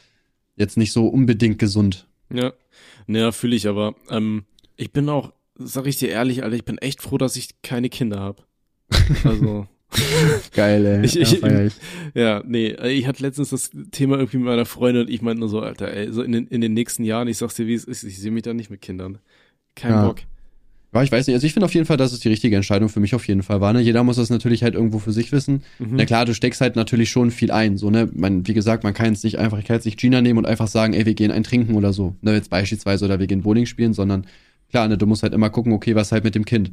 [0.55, 2.07] jetzt nicht so unbedingt gesund.
[2.31, 2.53] Ja,
[3.07, 3.95] naja, fühle ich aber.
[4.09, 4.43] Ähm,
[4.75, 7.89] ich bin auch, sag ich dir ehrlich, Alter, ich bin echt froh, dass ich keine
[7.89, 8.43] Kinder habe.
[9.23, 9.67] Also.
[10.53, 11.03] Geil, ey.
[11.03, 11.73] Ich, ich, ja, ich.
[12.13, 15.49] ja, nee, ich hatte letztens das Thema irgendwie mit meiner Freundin und ich meinte nur
[15.49, 17.85] so, Alter, ey, so in den, in den nächsten Jahren, ich sag's dir, wie es
[17.85, 19.17] ist, ich sehe mich da nicht mit Kindern.
[19.75, 20.05] Kein ja.
[20.05, 20.19] Bock.
[20.93, 21.35] Ja, ich weiß nicht.
[21.35, 23.43] Also ich finde auf jeden Fall, dass es die richtige Entscheidung für mich auf jeden
[23.43, 23.73] Fall war.
[23.73, 23.81] Ne?
[23.81, 25.63] Jeder muss das natürlich halt irgendwo für sich wissen.
[25.77, 25.89] Mhm.
[25.91, 27.77] Na klar, du steckst halt natürlich schon viel ein.
[27.77, 28.09] So, ne?
[28.11, 30.45] Man, wie gesagt, man kann jetzt nicht einfach, ich kann jetzt nicht Gina nehmen und
[30.47, 32.15] einfach sagen, ey, wir gehen ein Trinken oder so.
[32.21, 32.33] Ne?
[32.33, 34.25] Jetzt beispielsweise oder wir gehen Bowling spielen, sondern
[34.69, 36.71] klar, ne, du musst halt immer gucken, okay, was halt mit dem Kind.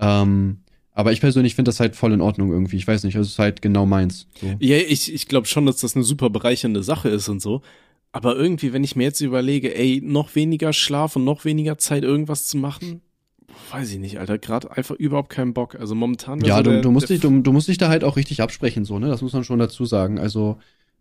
[0.00, 0.58] Ähm,
[0.94, 2.76] aber ich persönlich finde das halt voll in Ordnung irgendwie.
[2.76, 4.26] Ich weiß nicht, es ist halt genau meins.
[4.40, 4.54] So.
[4.58, 7.62] Ja, ich, ich glaube schon, dass das eine super bereichernde Sache ist und so.
[8.10, 12.02] Aber irgendwie, wenn ich mir jetzt überlege, ey, noch weniger Schlaf und noch weniger Zeit,
[12.02, 13.00] irgendwas zu machen,
[13.70, 15.74] weiß ich nicht, Alter, gerade einfach überhaupt keinen Bock.
[15.74, 16.40] Also momentan.
[16.40, 18.42] Ja, so du, der, du, musst dich, du, du musst dich da halt auch richtig
[18.42, 19.08] absprechen, so, ne?
[19.08, 20.18] Das muss man schon dazu sagen.
[20.18, 20.58] Also,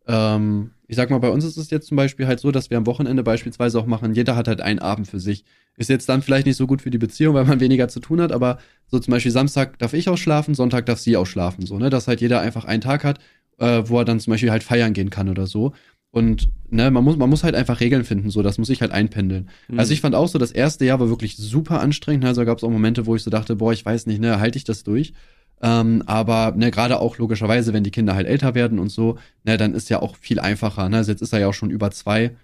[0.07, 2.77] ähm, ich sag mal, bei uns ist es jetzt zum Beispiel halt so, dass wir
[2.77, 5.43] am Wochenende beispielsweise auch machen, jeder hat halt einen Abend für sich.
[5.77, 8.21] Ist jetzt dann vielleicht nicht so gut für die Beziehung, weil man weniger zu tun
[8.21, 11.89] hat, aber so zum Beispiel Samstag darf ich ausschlafen, Sonntag darf sie ausschlafen, so, ne?
[11.89, 13.19] Dass halt jeder einfach einen Tag hat,
[13.59, 15.73] äh, wo er dann zum Beispiel halt feiern gehen kann oder so.
[16.11, 18.91] Und ne, man muss, man muss halt einfach Regeln finden, so, das muss ich halt
[18.91, 19.49] einpendeln.
[19.69, 19.79] Mhm.
[19.79, 22.25] Also ich fand auch so, das erste Jahr war wirklich super anstrengend.
[22.25, 24.57] Also gab es auch Momente, wo ich so dachte, boah, ich weiß nicht, ne, halte
[24.57, 25.13] ich das durch?
[25.61, 29.57] Ähm, aber ne, gerade auch logischerweise, wenn die Kinder halt älter werden und so, ne,
[29.57, 30.89] dann ist ja auch viel einfacher.
[30.89, 30.97] Ne?
[30.97, 32.35] Also jetzt ist er ja auch schon über zwei.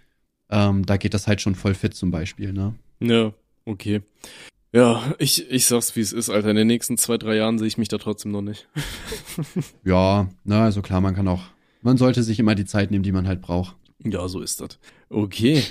[0.50, 2.76] Ähm, da geht das halt schon voll fit zum Beispiel, ne?
[3.02, 3.34] Ja,
[3.66, 4.02] okay.
[4.72, 6.52] Ja, ich, ich sag's, wie es ist, Alter.
[6.52, 8.68] In den nächsten zwei, drei Jahren sehe ich mich da trotzdem noch nicht.
[9.84, 11.44] ja, na, also klar, man kann auch
[11.88, 13.78] man sollte sich immer die Zeit nehmen, die man halt braucht.
[14.04, 14.78] Ja, so ist das.
[15.10, 15.64] Okay.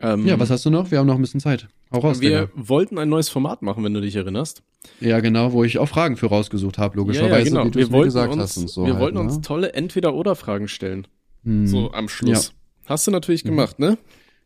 [0.00, 0.92] Ähm, ja, was hast du noch?
[0.92, 1.66] Wir haben noch ein bisschen Zeit.
[1.90, 2.20] Hau raus.
[2.20, 2.52] Wir Digga.
[2.54, 4.62] wollten ein neues Format machen, wenn du dich erinnerst.
[5.00, 7.64] Ja, genau, wo ich auch Fragen für rausgesucht habe, logischerweise, ja, ja, genau.
[7.64, 8.84] wie du mir gesagt uns, hast und so.
[8.86, 9.22] Wir halt, wollten ne?
[9.24, 11.08] uns tolle Entweder-Oder-Fragen stellen.
[11.42, 11.66] Hm.
[11.66, 12.46] So am Schluss.
[12.46, 12.90] Ja.
[12.90, 13.50] Hast du natürlich hm.
[13.50, 13.98] gemacht, ne?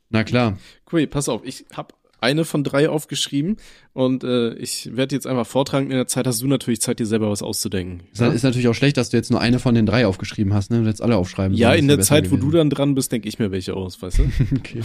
[0.09, 0.57] Na klar.
[0.91, 3.57] Cool, pass auf, ich habe eine von drei aufgeschrieben
[3.93, 5.91] und äh, ich werde jetzt einfach vortragen.
[5.91, 8.03] In der Zeit hast du natürlich Zeit, dir selber was auszudenken.
[8.13, 8.29] Das ja?
[8.29, 10.83] ist natürlich auch schlecht, dass du jetzt nur eine von den drei aufgeschrieben hast, ne?
[10.83, 11.57] Du jetzt alle aufschreiben.
[11.57, 12.43] Ja, in der Zeit, gewesen.
[12.43, 14.23] wo du dann dran bist, denke ich mir welche aus, weißt du?
[14.57, 14.81] okay.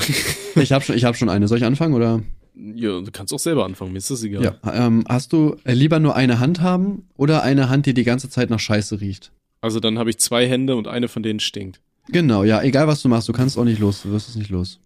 [0.55, 1.47] Ich habe schon, ich hab schon eine.
[1.47, 2.23] Soll ich anfangen oder?
[2.55, 4.43] Ja, du kannst auch selber anfangen, mir ist das egal.
[4.43, 8.05] Ja, ähm, hast du äh, lieber nur eine Hand haben oder eine Hand, die die
[8.05, 9.31] ganze Zeit nach Scheiße riecht?
[9.59, 11.81] Also dann habe ich zwei Hände und eine von denen stinkt.
[12.09, 14.51] Genau, ja, egal was du machst, du kannst auch nicht los, du wirst es nicht
[14.51, 14.79] los.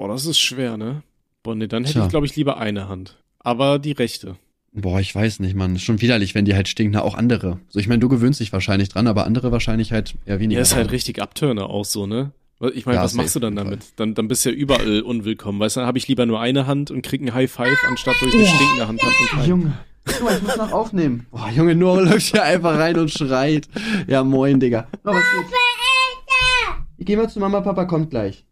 [0.00, 1.02] Boah, das ist schwer, ne?
[1.42, 2.04] Boah, nee, dann hätte Tja.
[2.04, 3.18] ich, glaube ich, lieber eine Hand.
[3.38, 4.36] Aber die rechte.
[4.72, 5.76] Boah, ich weiß nicht, Mann.
[5.76, 6.94] Ist schon widerlich, wenn die halt stinken.
[6.94, 7.60] Na, auch andere.
[7.68, 10.58] So, ich meine, du gewöhnst dich wahrscheinlich dran, aber andere wahrscheinlich halt eher weniger.
[10.58, 12.32] Ja, ist halt richtig Abturner auch so, ne?
[12.72, 13.92] Ich meine, Ja, was machst du dann damit?
[13.96, 15.60] Dann, dann bist du ja überall unwillkommen.
[15.60, 18.14] Weißt du, dann habe ich lieber nur eine Hand und krieg ein High Five, anstatt
[18.26, 19.46] ich eine stinkende Hand habe.
[19.46, 19.78] Junge.
[20.24, 21.26] Mal, ich muss noch aufnehmen.
[21.30, 23.68] Boah, Junge, Nora läuft hier einfach rein und schreit.
[24.06, 24.88] Ja, moin, Digga.
[25.04, 25.52] Oh, was geht?
[26.96, 28.46] Ich geh mal zu Mama, Papa kommt gleich.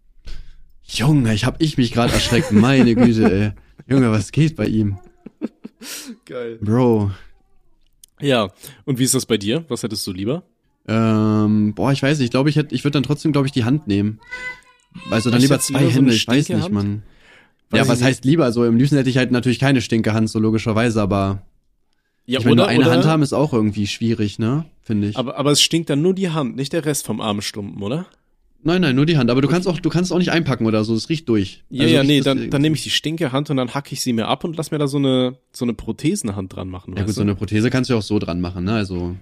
[0.88, 2.50] Junge, ich hab ich mich gerade erschreckt.
[2.52, 3.52] Meine Güte, ey.
[3.92, 4.98] Junge, was geht bei ihm?
[6.24, 6.58] Geil.
[6.60, 7.10] Bro.
[8.20, 8.48] Ja,
[8.84, 9.64] und wie ist das bei dir?
[9.68, 10.42] Was hättest du lieber?
[10.88, 12.26] Ähm, boah, ich weiß nicht.
[12.26, 14.18] Ich glaube, ich hätte, ich würde dann trotzdem, glaube ich, die Hand nehmen.
[15.10, 16.70] Also dann lieber zwei lieber so Hände, eine ich weiß nicht?
[16.70, 17.02] Mann.
[17.70, 18.06] Weiß ja, was nicht.
[18.06, 18.44] heißt lieber?
[18.46, 21.42] Also im liebsten hätte ich halt natürlich keine Stinkehand, so logischerweise, aber
[22.24, 24.64] Ja, ich meine, nur eine Hand haben ist auch irgendwie schwierig, ne?
[24.80, 25.16] Finde ich.
[25.18, 28.06] Aber, aber es stinkt dann nur die Hand, nicht der Rest vom Armstumpen, oder?
[28.62, 29.30] Nein, nein, nur die Hand.
[29.30, 30.94] Aber du kannst auch, du kannst auch nicht einpacken oder so.
[30.94, 31.64] Es riecht durch.
[31.70, 34.00] Ja, Also ja, nee, dann, dann nehme ich die stinke Hand und dann hacke ich
[34.00, 36.94] sie mir ab und lass mir da so eine, so eine Prothesenhand dran machen.
[36.94, 37.28] Ja gut, weißt so du?
[37.28, 38.74] eine Prothese kannst du ja auch so dran machen, ne?
[38.74, 39.16] Also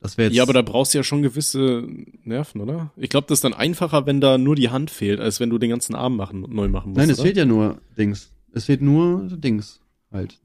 [0.00, 0.36] das wäre jetzt.
[0.36, 1.86] ja, aber da brauchst du ja schon gewisse
[2.24, 2.92] Nerven, oder?
[2.96, 5.58] Ich glaube, das ist dann einfacher, wenn da nur die Hand fehlt, als wenn du
[5.58, 6.98] den ganzen Arm machen, neu machen musst.
[6.98, 7.26] Nein, es oder?
[7.26, 8.32] fehlt ja nur Dings.
[8.52, 10.40] Es fehlt nur Dings halt.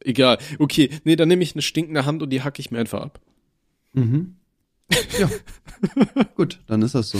[0.00, 0.38] Egal.
[0.58, 3.20] Okay, nee, dann nehme ich eine stinkende Hand und die hacke ich mir einfach ab.
[3.94, 4.36] Mhm.
[5.18, 5.30] Ja.
[6.36, 7.18] gut, dann ist das so.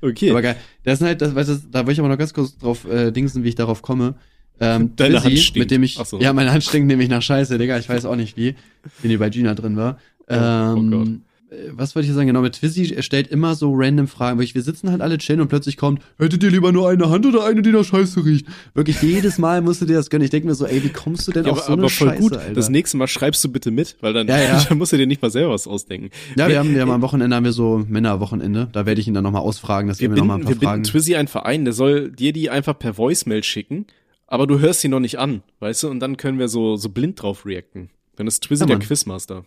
[0.00, 0.30] Okay.
[0.30, 0.56] Aber geil.
[0.84, 3.10] Das ist halt, das, weißt du, da will ich aber noch ganz kurz drauf äh,
[3.10, 4.14] dingsen, wie ich darauf komme.
[4.60, 5.58] Ähm, Deine Twizzy, Hand stinkt.
[5.58, 6.20] mit dem ich, so.
[6.20, 7.78] ja, meine Hand stinkt nämlich nach Scheiße, Digga.
[7.78, 8.54] Ich weiß auch nicht wie,
[9.02, 9.98] wenn die bei Gina drin war.
[10.28, 11.08] Oh, Ähm, oh Gott.
[11.50, 12.26] Äh, Was wollte ich sagen?
[12.26, 14.38] Genau, mit Twizzy er stellt immer so random Fragen.
[14.38, 17.26] Wirklich, wir sitzen halt alle chillen und plötzlich kommt, hättet ihr lieber nur eine Hand
[17.26, 18.46] oder eine, die nach Scheiße riecht?
[18.74, 20.24] Wirklich, jedes Mal musst du dir das gönnen.
[20.24, 21.90] Ich denke mir so, ey, wie kommst du denn ja, auf aber, so eine aber
[21.90, 22.32] voll Scheiße, gut.
[22.36, 22.54] Alter?
[22.54, 24.64] Das nächste Mal schreibst du bitte mit, weil dann, Ja, ja.
[24.68, 26.10] dann musst du dir nicht mal selber was ausdenken.
[26.36, 28.68] ja, wir haben, wir haben am Wochenende haben wir so Männerwochenende.
[28.72, 30.56] Da werde ich ihn dann nochmal ausfragen, dass wir wir mir nochmal ein paar wir
[30.60, 30.82] Fragen.
[30.82, 33.86] binden Twizzy einen Verein, der soll dir die einfach per Voicemail schicken,
[34.26, 36.88] aber du hörst sie noch nicht an, weißt du, und dann können wir so, so
[36.88, 37.90] blind drauf reacten.
[38.16, 38.78] Dann ist Twizzy Ja, der.
[38.78, 39.44] Quizmaster.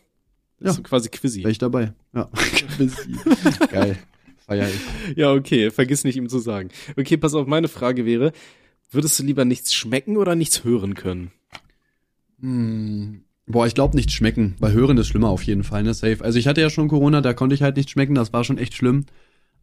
[0.60, 0.82] Das Ja.
[0.82, 1.39] ist quasi Quizzy.
[1.41, 1.93] Wäre ich dabei.
[2.14, 2.30] Ja.
[3.72, 3.97] Geil.
[4.45, 5.18] Feier ich.
[5.18, 6.70] Ja, okay, vergiss nicht ihm zu sagen.
[6.97, 8.32] Okay, pass auf, meine Frage wäre,
[8.91, 11.32] würdest du lieber nichts schmecken oder nichts hören können?
[12.41, 13.22] Hm.
[13.47, 15.93] Boah, ich glaube nicht schmecken, weil hören ist schlimmer auf jeden Fall, ne?
[15.93, 16.24] Safe.
[16.24, 18.57] Also ich hatte ja schon Corona, da konnte ich halt nicht schmecken, das war schon
[18.60, 19.05] echt schlimm.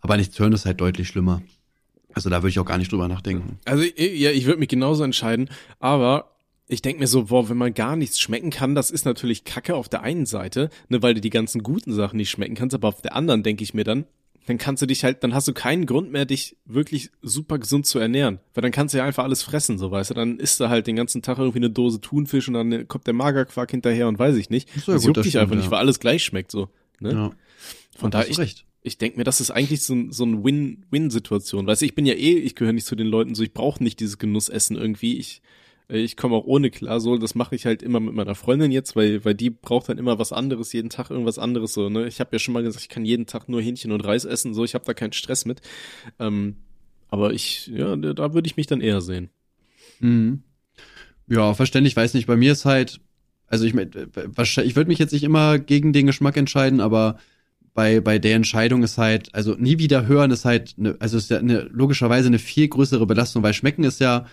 [0.00, 1.42] Aber nichts hören ist halt deutlich schlimmer.
[2.12, 3.58] Also da würde ich auch gar nicht drüber nachdenken.
[3.64, 6.35] Also ich- ja, ich würde mich genauso entscheiden, aber
[6.68, 9.74] ich denk mir so, boah, wenn man gar nichts schmecken kann, das ist natürlich Kacke
[9.76, 12.88] auf der einen Seite, ne, weil du die ganzen guten Sachen nicht schmecken kannst, aber
[12.88, 14.06] auf der anderen denke ich mir dann,
[14.46, 17.86] dann kannst du dich halt, dann hast du keinen Grund mehr, dich wirklich super gesund
[17.86, 20.60] zu ernähren, weil dann kannst du ja einfach alles fressen, so weißt du, dann isst
[20.60, 24.08] du halt den ganzen Tag irgendwie eine Dose Thunfisch und dann kommt der Magerquark hinterher
[24.08, 24.68] und weiß ich nicht.
[24.74, 25.70] Das gut, juckt das dich stimmt, einfach nicht, ja.
[25.72, 26.68] weil alles gleich schmeckt so.
[27.00, 27.12] Ne?
[27.12, 27.30] Ja.
[27.96, 28.66] Von Da daher, ich, recht.
[28.82, 31.66] ich denke mir, das ist eigentlich so ein, so ein Win-Win-Situation.
[31.66, 33.82] Weißt du, ich bin ja eh, ich gehöre nicht zu den Leuten so, ich brauche
[33.82, 35.16] nicht dieses Genussessen irgendwie.
[35.18, 35.42] Ich,
[35.88, 38.96] ich komme auch ohne klar, so, das mache ich halt immer mit meiner Freundin jetzt,
[38.96, 42.08] weil, weil die braucht dann immer was anderes, jeden Tag irgendwas anderes so, ne?
[42.08, 44.52] Ich habe ja schon mal gesagt, ich kann jeden Tag nur Hähnchen und Reis essen,
[44.52, 45.60] so, ich habe da keinen Stress mit.
[46.18, 46.56] Ähm,
[47.08, 49.30] aber ich, ja, da würde ich mich dann eher sehen.
[50.00, 50.42] Mhm.
[51.28, 52.26] Ja, verständlich, weiß nicht.
[52.26, 53.00] Bei mir ist halt,
[53.46, 53.86] also ich, äh,
[54.64, 57.18] ich würde mich jetzt nicht immer gegen den Geschmack entscheiden, aber
[57.74, 61.30] bei, bei der Entscheidung ist halt, also nie wieder hören ist halt, eine, also ist
[61.30, 64.26] ja eine, logischerweise eine viel größere Belastung, weil schmecken ist ja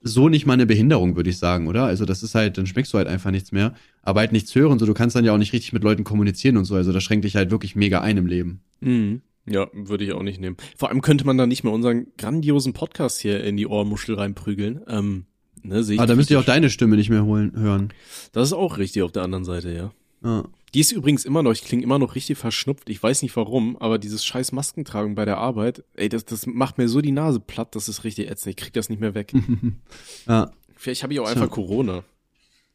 [0.00, 1.84] so nicht mal eine Behinderung, würde ich sagen, oder?
[1.84, 3.74] Also das ist halt, dann schmeckst du halt einfach nichts mehr.
[4.02, 6.56] Aber halt nichts hören, so du kannst dann ja auch nicht richtig mit Leuten kommunizieren
[6.56, 6.74] und so.
[6.74, 8.60] Also das schränkt dich halt wirklich mega ein im Leben.
[8.80, 9.22] Mhm.
[9.46, 10.56] Ja, würde ich auch nicht nehmen.
[10.76, 14.80] Vor allem könnte man da nicht mal unseren grandiosen Podcast hier in die Ohrmuschel reinprügeln.
[14.88, 15.24] Ähm,
[15.62, 17.92] ne, sehe ich Aber da müsst ihr auch deine Stimme nicht mehr holen, hören.
[18.32, 19.90] Das ist auch richtig auf der anderen Seite, ja.
[20.22, 20.44] Ja.
[20.74, 22.90] Die ist übrigens immer noch, ich klinge immer noch richtig verschnupft.
[22.90, 26.76] Ich weiß nicht warum, aber dieses scheiß Maskentragen bei der Arbeit, ey, das, das macht
[26.78, 28.50] mir so die Nase platt, das ist richtig ätzend.
[28.50, 29.32] Ich krieg das nicht mehr weg.
[30.26, 30.50] ja.
[30.76, 31.32] Vielleicht habe ich auch Tja.
[31.32, 32.04] einfach Corona.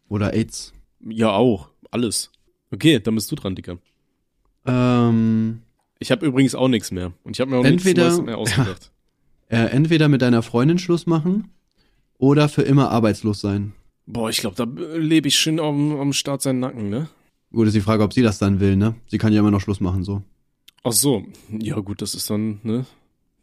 [0.09, 0.73] Oder AIDS.
[1.01, 1.69] Ja, auch.
[1.91, 2.31] Alles.
[2.71, 3.77] Okay, dann bist du dran, Dicker.
[4.65, 5.61] Ähm,
[5.99, 7.13] Ich habe übrigens auch nichts mehr.
[7.23, 8.91] Und ich habe mir auch Entweder- nichts mehr ausgedacht.
[9.49, 11.49] äh, entweder mit deiner Freundin Schluss machen
[12.17, 13.73] oder für immer arbeitslos sein.
[14.05, 14.63] Boah, ich glaube, da
[14.97, 17.07] lebe ich schön am, am Start seinen Nacken, ne?
[17.53, 18.95] Gut, ist die Frage, ob sie das dann will, ne?
[19.07, 20.23] Sie kann ja immer noch Schluss machen, so.
[20.83, 21.23] Ach so.
[21.51, 22.85] Ja, gut, das ist dann, ne?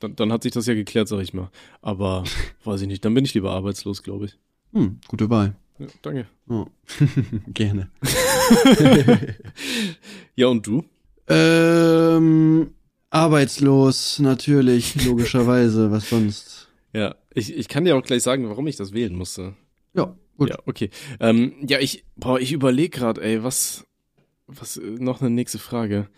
[0.01, 1.49] Dann, dann hat sich das ja geklärt, sag ich mal.
[1.81, 2.25] Aber
[2.65, 4.37] weiß ich nicht, dann bin ich lieber arbeitslos, glaube ich.
[4.73, 5.55] Hm, gute Wahl.
[5.79, 6.27] Ja, danke.
[6.49, 6.67] Oh.
[7.55, 7.89] Gerne.
[10.37, 10.85] Ja, und du?
[11.29, 12.71] Ähm,
[13.11, 16.69] arbeitslos, natürlich, logischerweise, was sonst?
[16.95, 19.55] Ja, ich, ich kann dir auch gleich sagen, warum ich das wählen musste.
[19.95, 20.49] Ja, gut.
[20.49, 20.89] Ja, okay.
[21.21, 23.87] Ähm, ja, ich, boah, ich überlege gerade, ey, was,
[24.59, 26.09] was, äh, noch eine nächste Frage.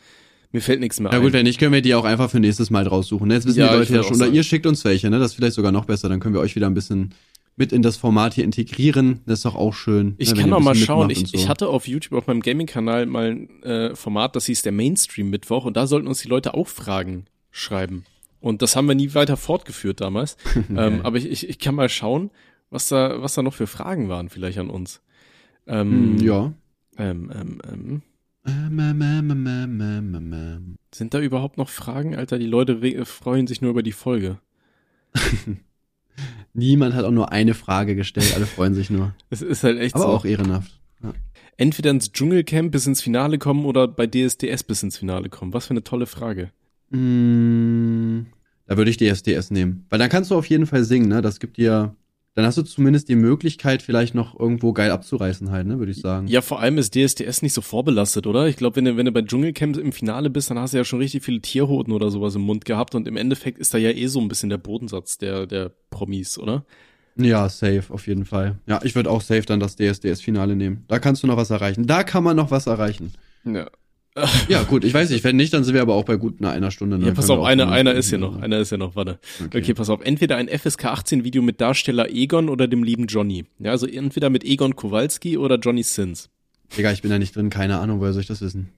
[0.52, 1.24] Mir fällt nichts mehr Ja ein.
[1.24, 3.28] gut, wenn nicht, können wir die auch einfach für nächstes Mal raussuchen.
[3.28, 3.34] Ne?
[3.34, 4.16] Jetzt wissen Ja, die Leute ja schon.
[4.16, 5.18] Oder ihr schickt uns welche, ne?
[5.18, 6.08] Das ist vielleicht sogar noch besser.
[6.08, 7.14] Dann können wir euch wieder ein bisschen
[7.56, 9.20] mit in das Format hier integrieren.
[9.26, 10.14] Das ist doch auch schön.
[10.18, 11.10] Ich ne, kann auch mal schauen.
[11.10, 11.24] Ich, so.
[11.32, 15.64] ich hatte auf YouTube auf meinem Gaming-Kanal mal ein äh, Format, das hieß der Mainstream-Mittwoch
[15.64, 18.04] und da sollten uns die Leute auch Fragen schreiben.
[18.40, 20.36] Und das haben wir nie weiter fortgeführt damals.
[20.76, 22.30] ähm, aber ich, ich, ich kann mal schauen,
[22.70, 25.00] was da, was da noch für Fragen waren vielleicht an uns.
[25.66, 26.52] Ähm, Hm, ja.
[26.98, 28.02] ähm, ähm, ähm.
[30.94, 32.16] Sind da überhaupt noch Fragen?
[32.16, 34.38] Alter, die Leute re- freuen sich nur über die Folge.
[36.54, 39.14] Niemand hat auch nur eine Frage gestellt, alle freuen sich nur.
[39.30, 40.10] Es ist halt echt Aber so.
[40.10, 40.78] auch ehrenhaft.
[41.56, 45.52] Entweder ins Dschungelcamp bis ins Finale kommen oder bei DSDS bis ins Finale kommen.
[45.52, 46.50] Was für eine tolle Frage.
[46.90, 48.26] Mm,
[48.66, 49.86] Da würde ich DSDS nehmen.
[49.90, 51.20] Weil dann kannst du auf jeden Fall singen, ne?
[51.22, 51.94] Das gibt dir.
[52.34, 56.00] Dann hast du zumindest die Möglichkeit, vielleicht noch irgendwo geil abzureißen, halt, ne, würde ich
[56.00, 56.28] sagen.
[56.28, 58.46] Ja, vor allem ist DSDS nicht so vorbelastet, oder?
[58.46, 60.84] Ich glaube, wenn du, wenn du bei Dschungelcamp im Finale bist, dann hast du ja
[60.84, 63.90] schon richtig viele Tierhoden oder sowas im Mund gehabt und im Endeffekt ist da ja
[63.90, 66.64] eh so ein bisschen der Bodensatz der, der Promis, oder?
[67.16, 68.58] Ja, safe, auf jeden Fall.
[68.66, 70.84] Ja, ich würde auch safe dann das DSDS-Finale nehmen.
[70.88, 71.86] Da kannst du noch was erreichen.
[71.86, 73.12] Da kann man noch was erreichen.
[73.44, 73.68] Ja.
[74.48, 76.70] Ja, gut, ich weiß nicht, wenn nicht, dann sind wir aber auch bei gut einer
[76.70, 76.98] Stunde.
[76.98, 77.06] ne?
[77.06, 79.18] Ja, pass auf, einer, einer ist ja noch, einer ist ja noch, warte.
[79.44, 79.72] Okay.
[79.72, 83.46] pass auf, entweder ein FSK 18 Video mit Darsteller Egon oder dem lieben Johnny.
[83.58, 86.28] Ja, also entweder mit Egon Kowalski oder Johnny Sins.
[86.76, 88.68] Digga, ich bin da nicht drin, keine Ahnung, woher soll ich das wissen?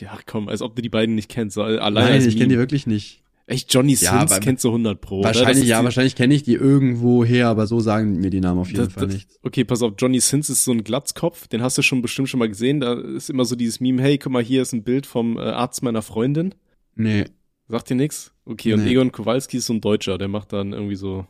[0.00, 1.58] Ja, komm, als ob du die beiden nicht kennst.
[1.58, 3.22] Allein Nein, ich kenne die wirklich nicht.
[3.50, 5.24] Echt, Johnny Ja, Sins kennst du 100 pro.
[5.24, 8.68] wahrscheinlich, ja, wahrscheinlich kenne ich die irgendwo her, aber so sagen mir die Namen auf
[8.68, 9.38] jeden Das, Fall das, nichts.
[9.42, 12.38] okay, pass auf, Johnny Sins ist so ein Glatzkopf, den hast du schon bestimmt schon
[12.40, 12.80] mal gesehen.
[12.80, 15.40] Da ist immer so dieses Meme, hey, guck mal, hier ist ein Bild vom äh,
[15.40, 16.54] Arzt meiner Freundin.
[16.94, 17.24] Nee.
[17.68, 18.32] Sagt dir nix?
[18.44, 18.90] Okay, und Nee.
[18.92, 21.26] Egon Kowalski ist so ein Deutscher, der macht dann irgendwie so,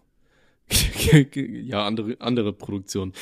[1.35, 3.13] ja, andere, andere Produktion.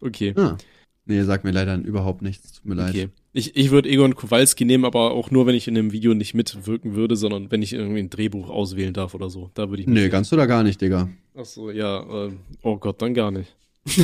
[0.00, 0.56] Okay, Ah.
[1.04, 2.52] Nee, sagt mir leider überhaupt nichts.
[2.52, 3.10] Tut mir leid.
[3.34, 6.34] Ich, ich würde Egon Kowalski nehmen, aber auch nur, wenn ich in dem Video nicht
[6.34, 9.50] mitwirken würde, sondern wenn ich irgendwie ein Drehbuch auswählen darf oder so.
[9.54, 11.08] Da würde ich Nee, ganz oder gar nicht, Digga.
[11.34, 13.54] Ach so, ja, äh, oh Gott, dann gar nicht.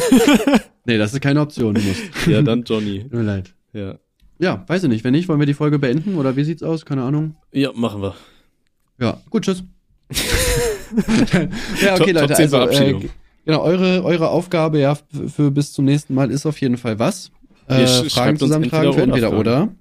[0.85, 2.01] Nee, das ist keine Option, du musst.
[2.27, 3.03] Ja, dann Johnny.
[3.03, 3.53] Tut mir leid.
[3.75, 3.99] Ja.
[4.39, 5.05] Ja, weiß ich nicht.
[5.05, 6.87] Wenn nicht, wollen wir die Folge beenden oder wie sieht's aus?
[6.87, 7.35] Keine Ahnung.
[7.53, 8.15] Ja, machen wir.
[8.99, 9.65] Ja, gut, tschüss.
[11.83, 13.09] ja, okay, Top- Leute, Top 10 also äh,
[13.45, 17.31] genau, eure, eure Aufgabe ja für bis zum nächsten Mal ist auf jeden Fall was?
[17.69, 19.75] Äh, Fragen zusammentragen für entweder entweder oder oder.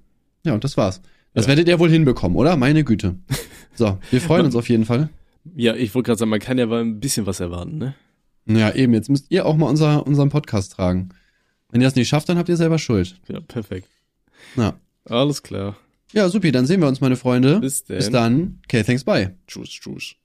[0.44, 1.00] Ja, und das war's.
[1.34, 1.48] Das Ja.
[1.50, 2.56] werdet ihr wohl hinbekommen, oder?
[2.56, 3.16] Meine Güte.
[3.74, 5.08] So, wir freuen uns auf jeden Fall.
[5.54, 7.94] Ja, ich wollte gerade sagen, man kann ja mal ein bisschen was erwarten, ne?
[8.46, 11.10] Ja, eben, jetzt müsst ihr auch mal unser, unseren Podcast tragen.
[11.70, 13.20] Wenn ihr das nicht schafft, dann habt ihr selber Schuld.
[13.28, 13.86] Ja, perfekt.
[14.56, 14.74] Ja.
[15.04, 15.76] Alles klar.
[16.12, 17.60] Ja, supi, dann sehen wir uns, meine Freunde.
[17.60, 17.98] Bis denn.
[17.98, 18.58] Bis dann.
[18.64, 19.36] Okay, thanks, bye.
[19.46, 20.16] Tschüss, tschüss.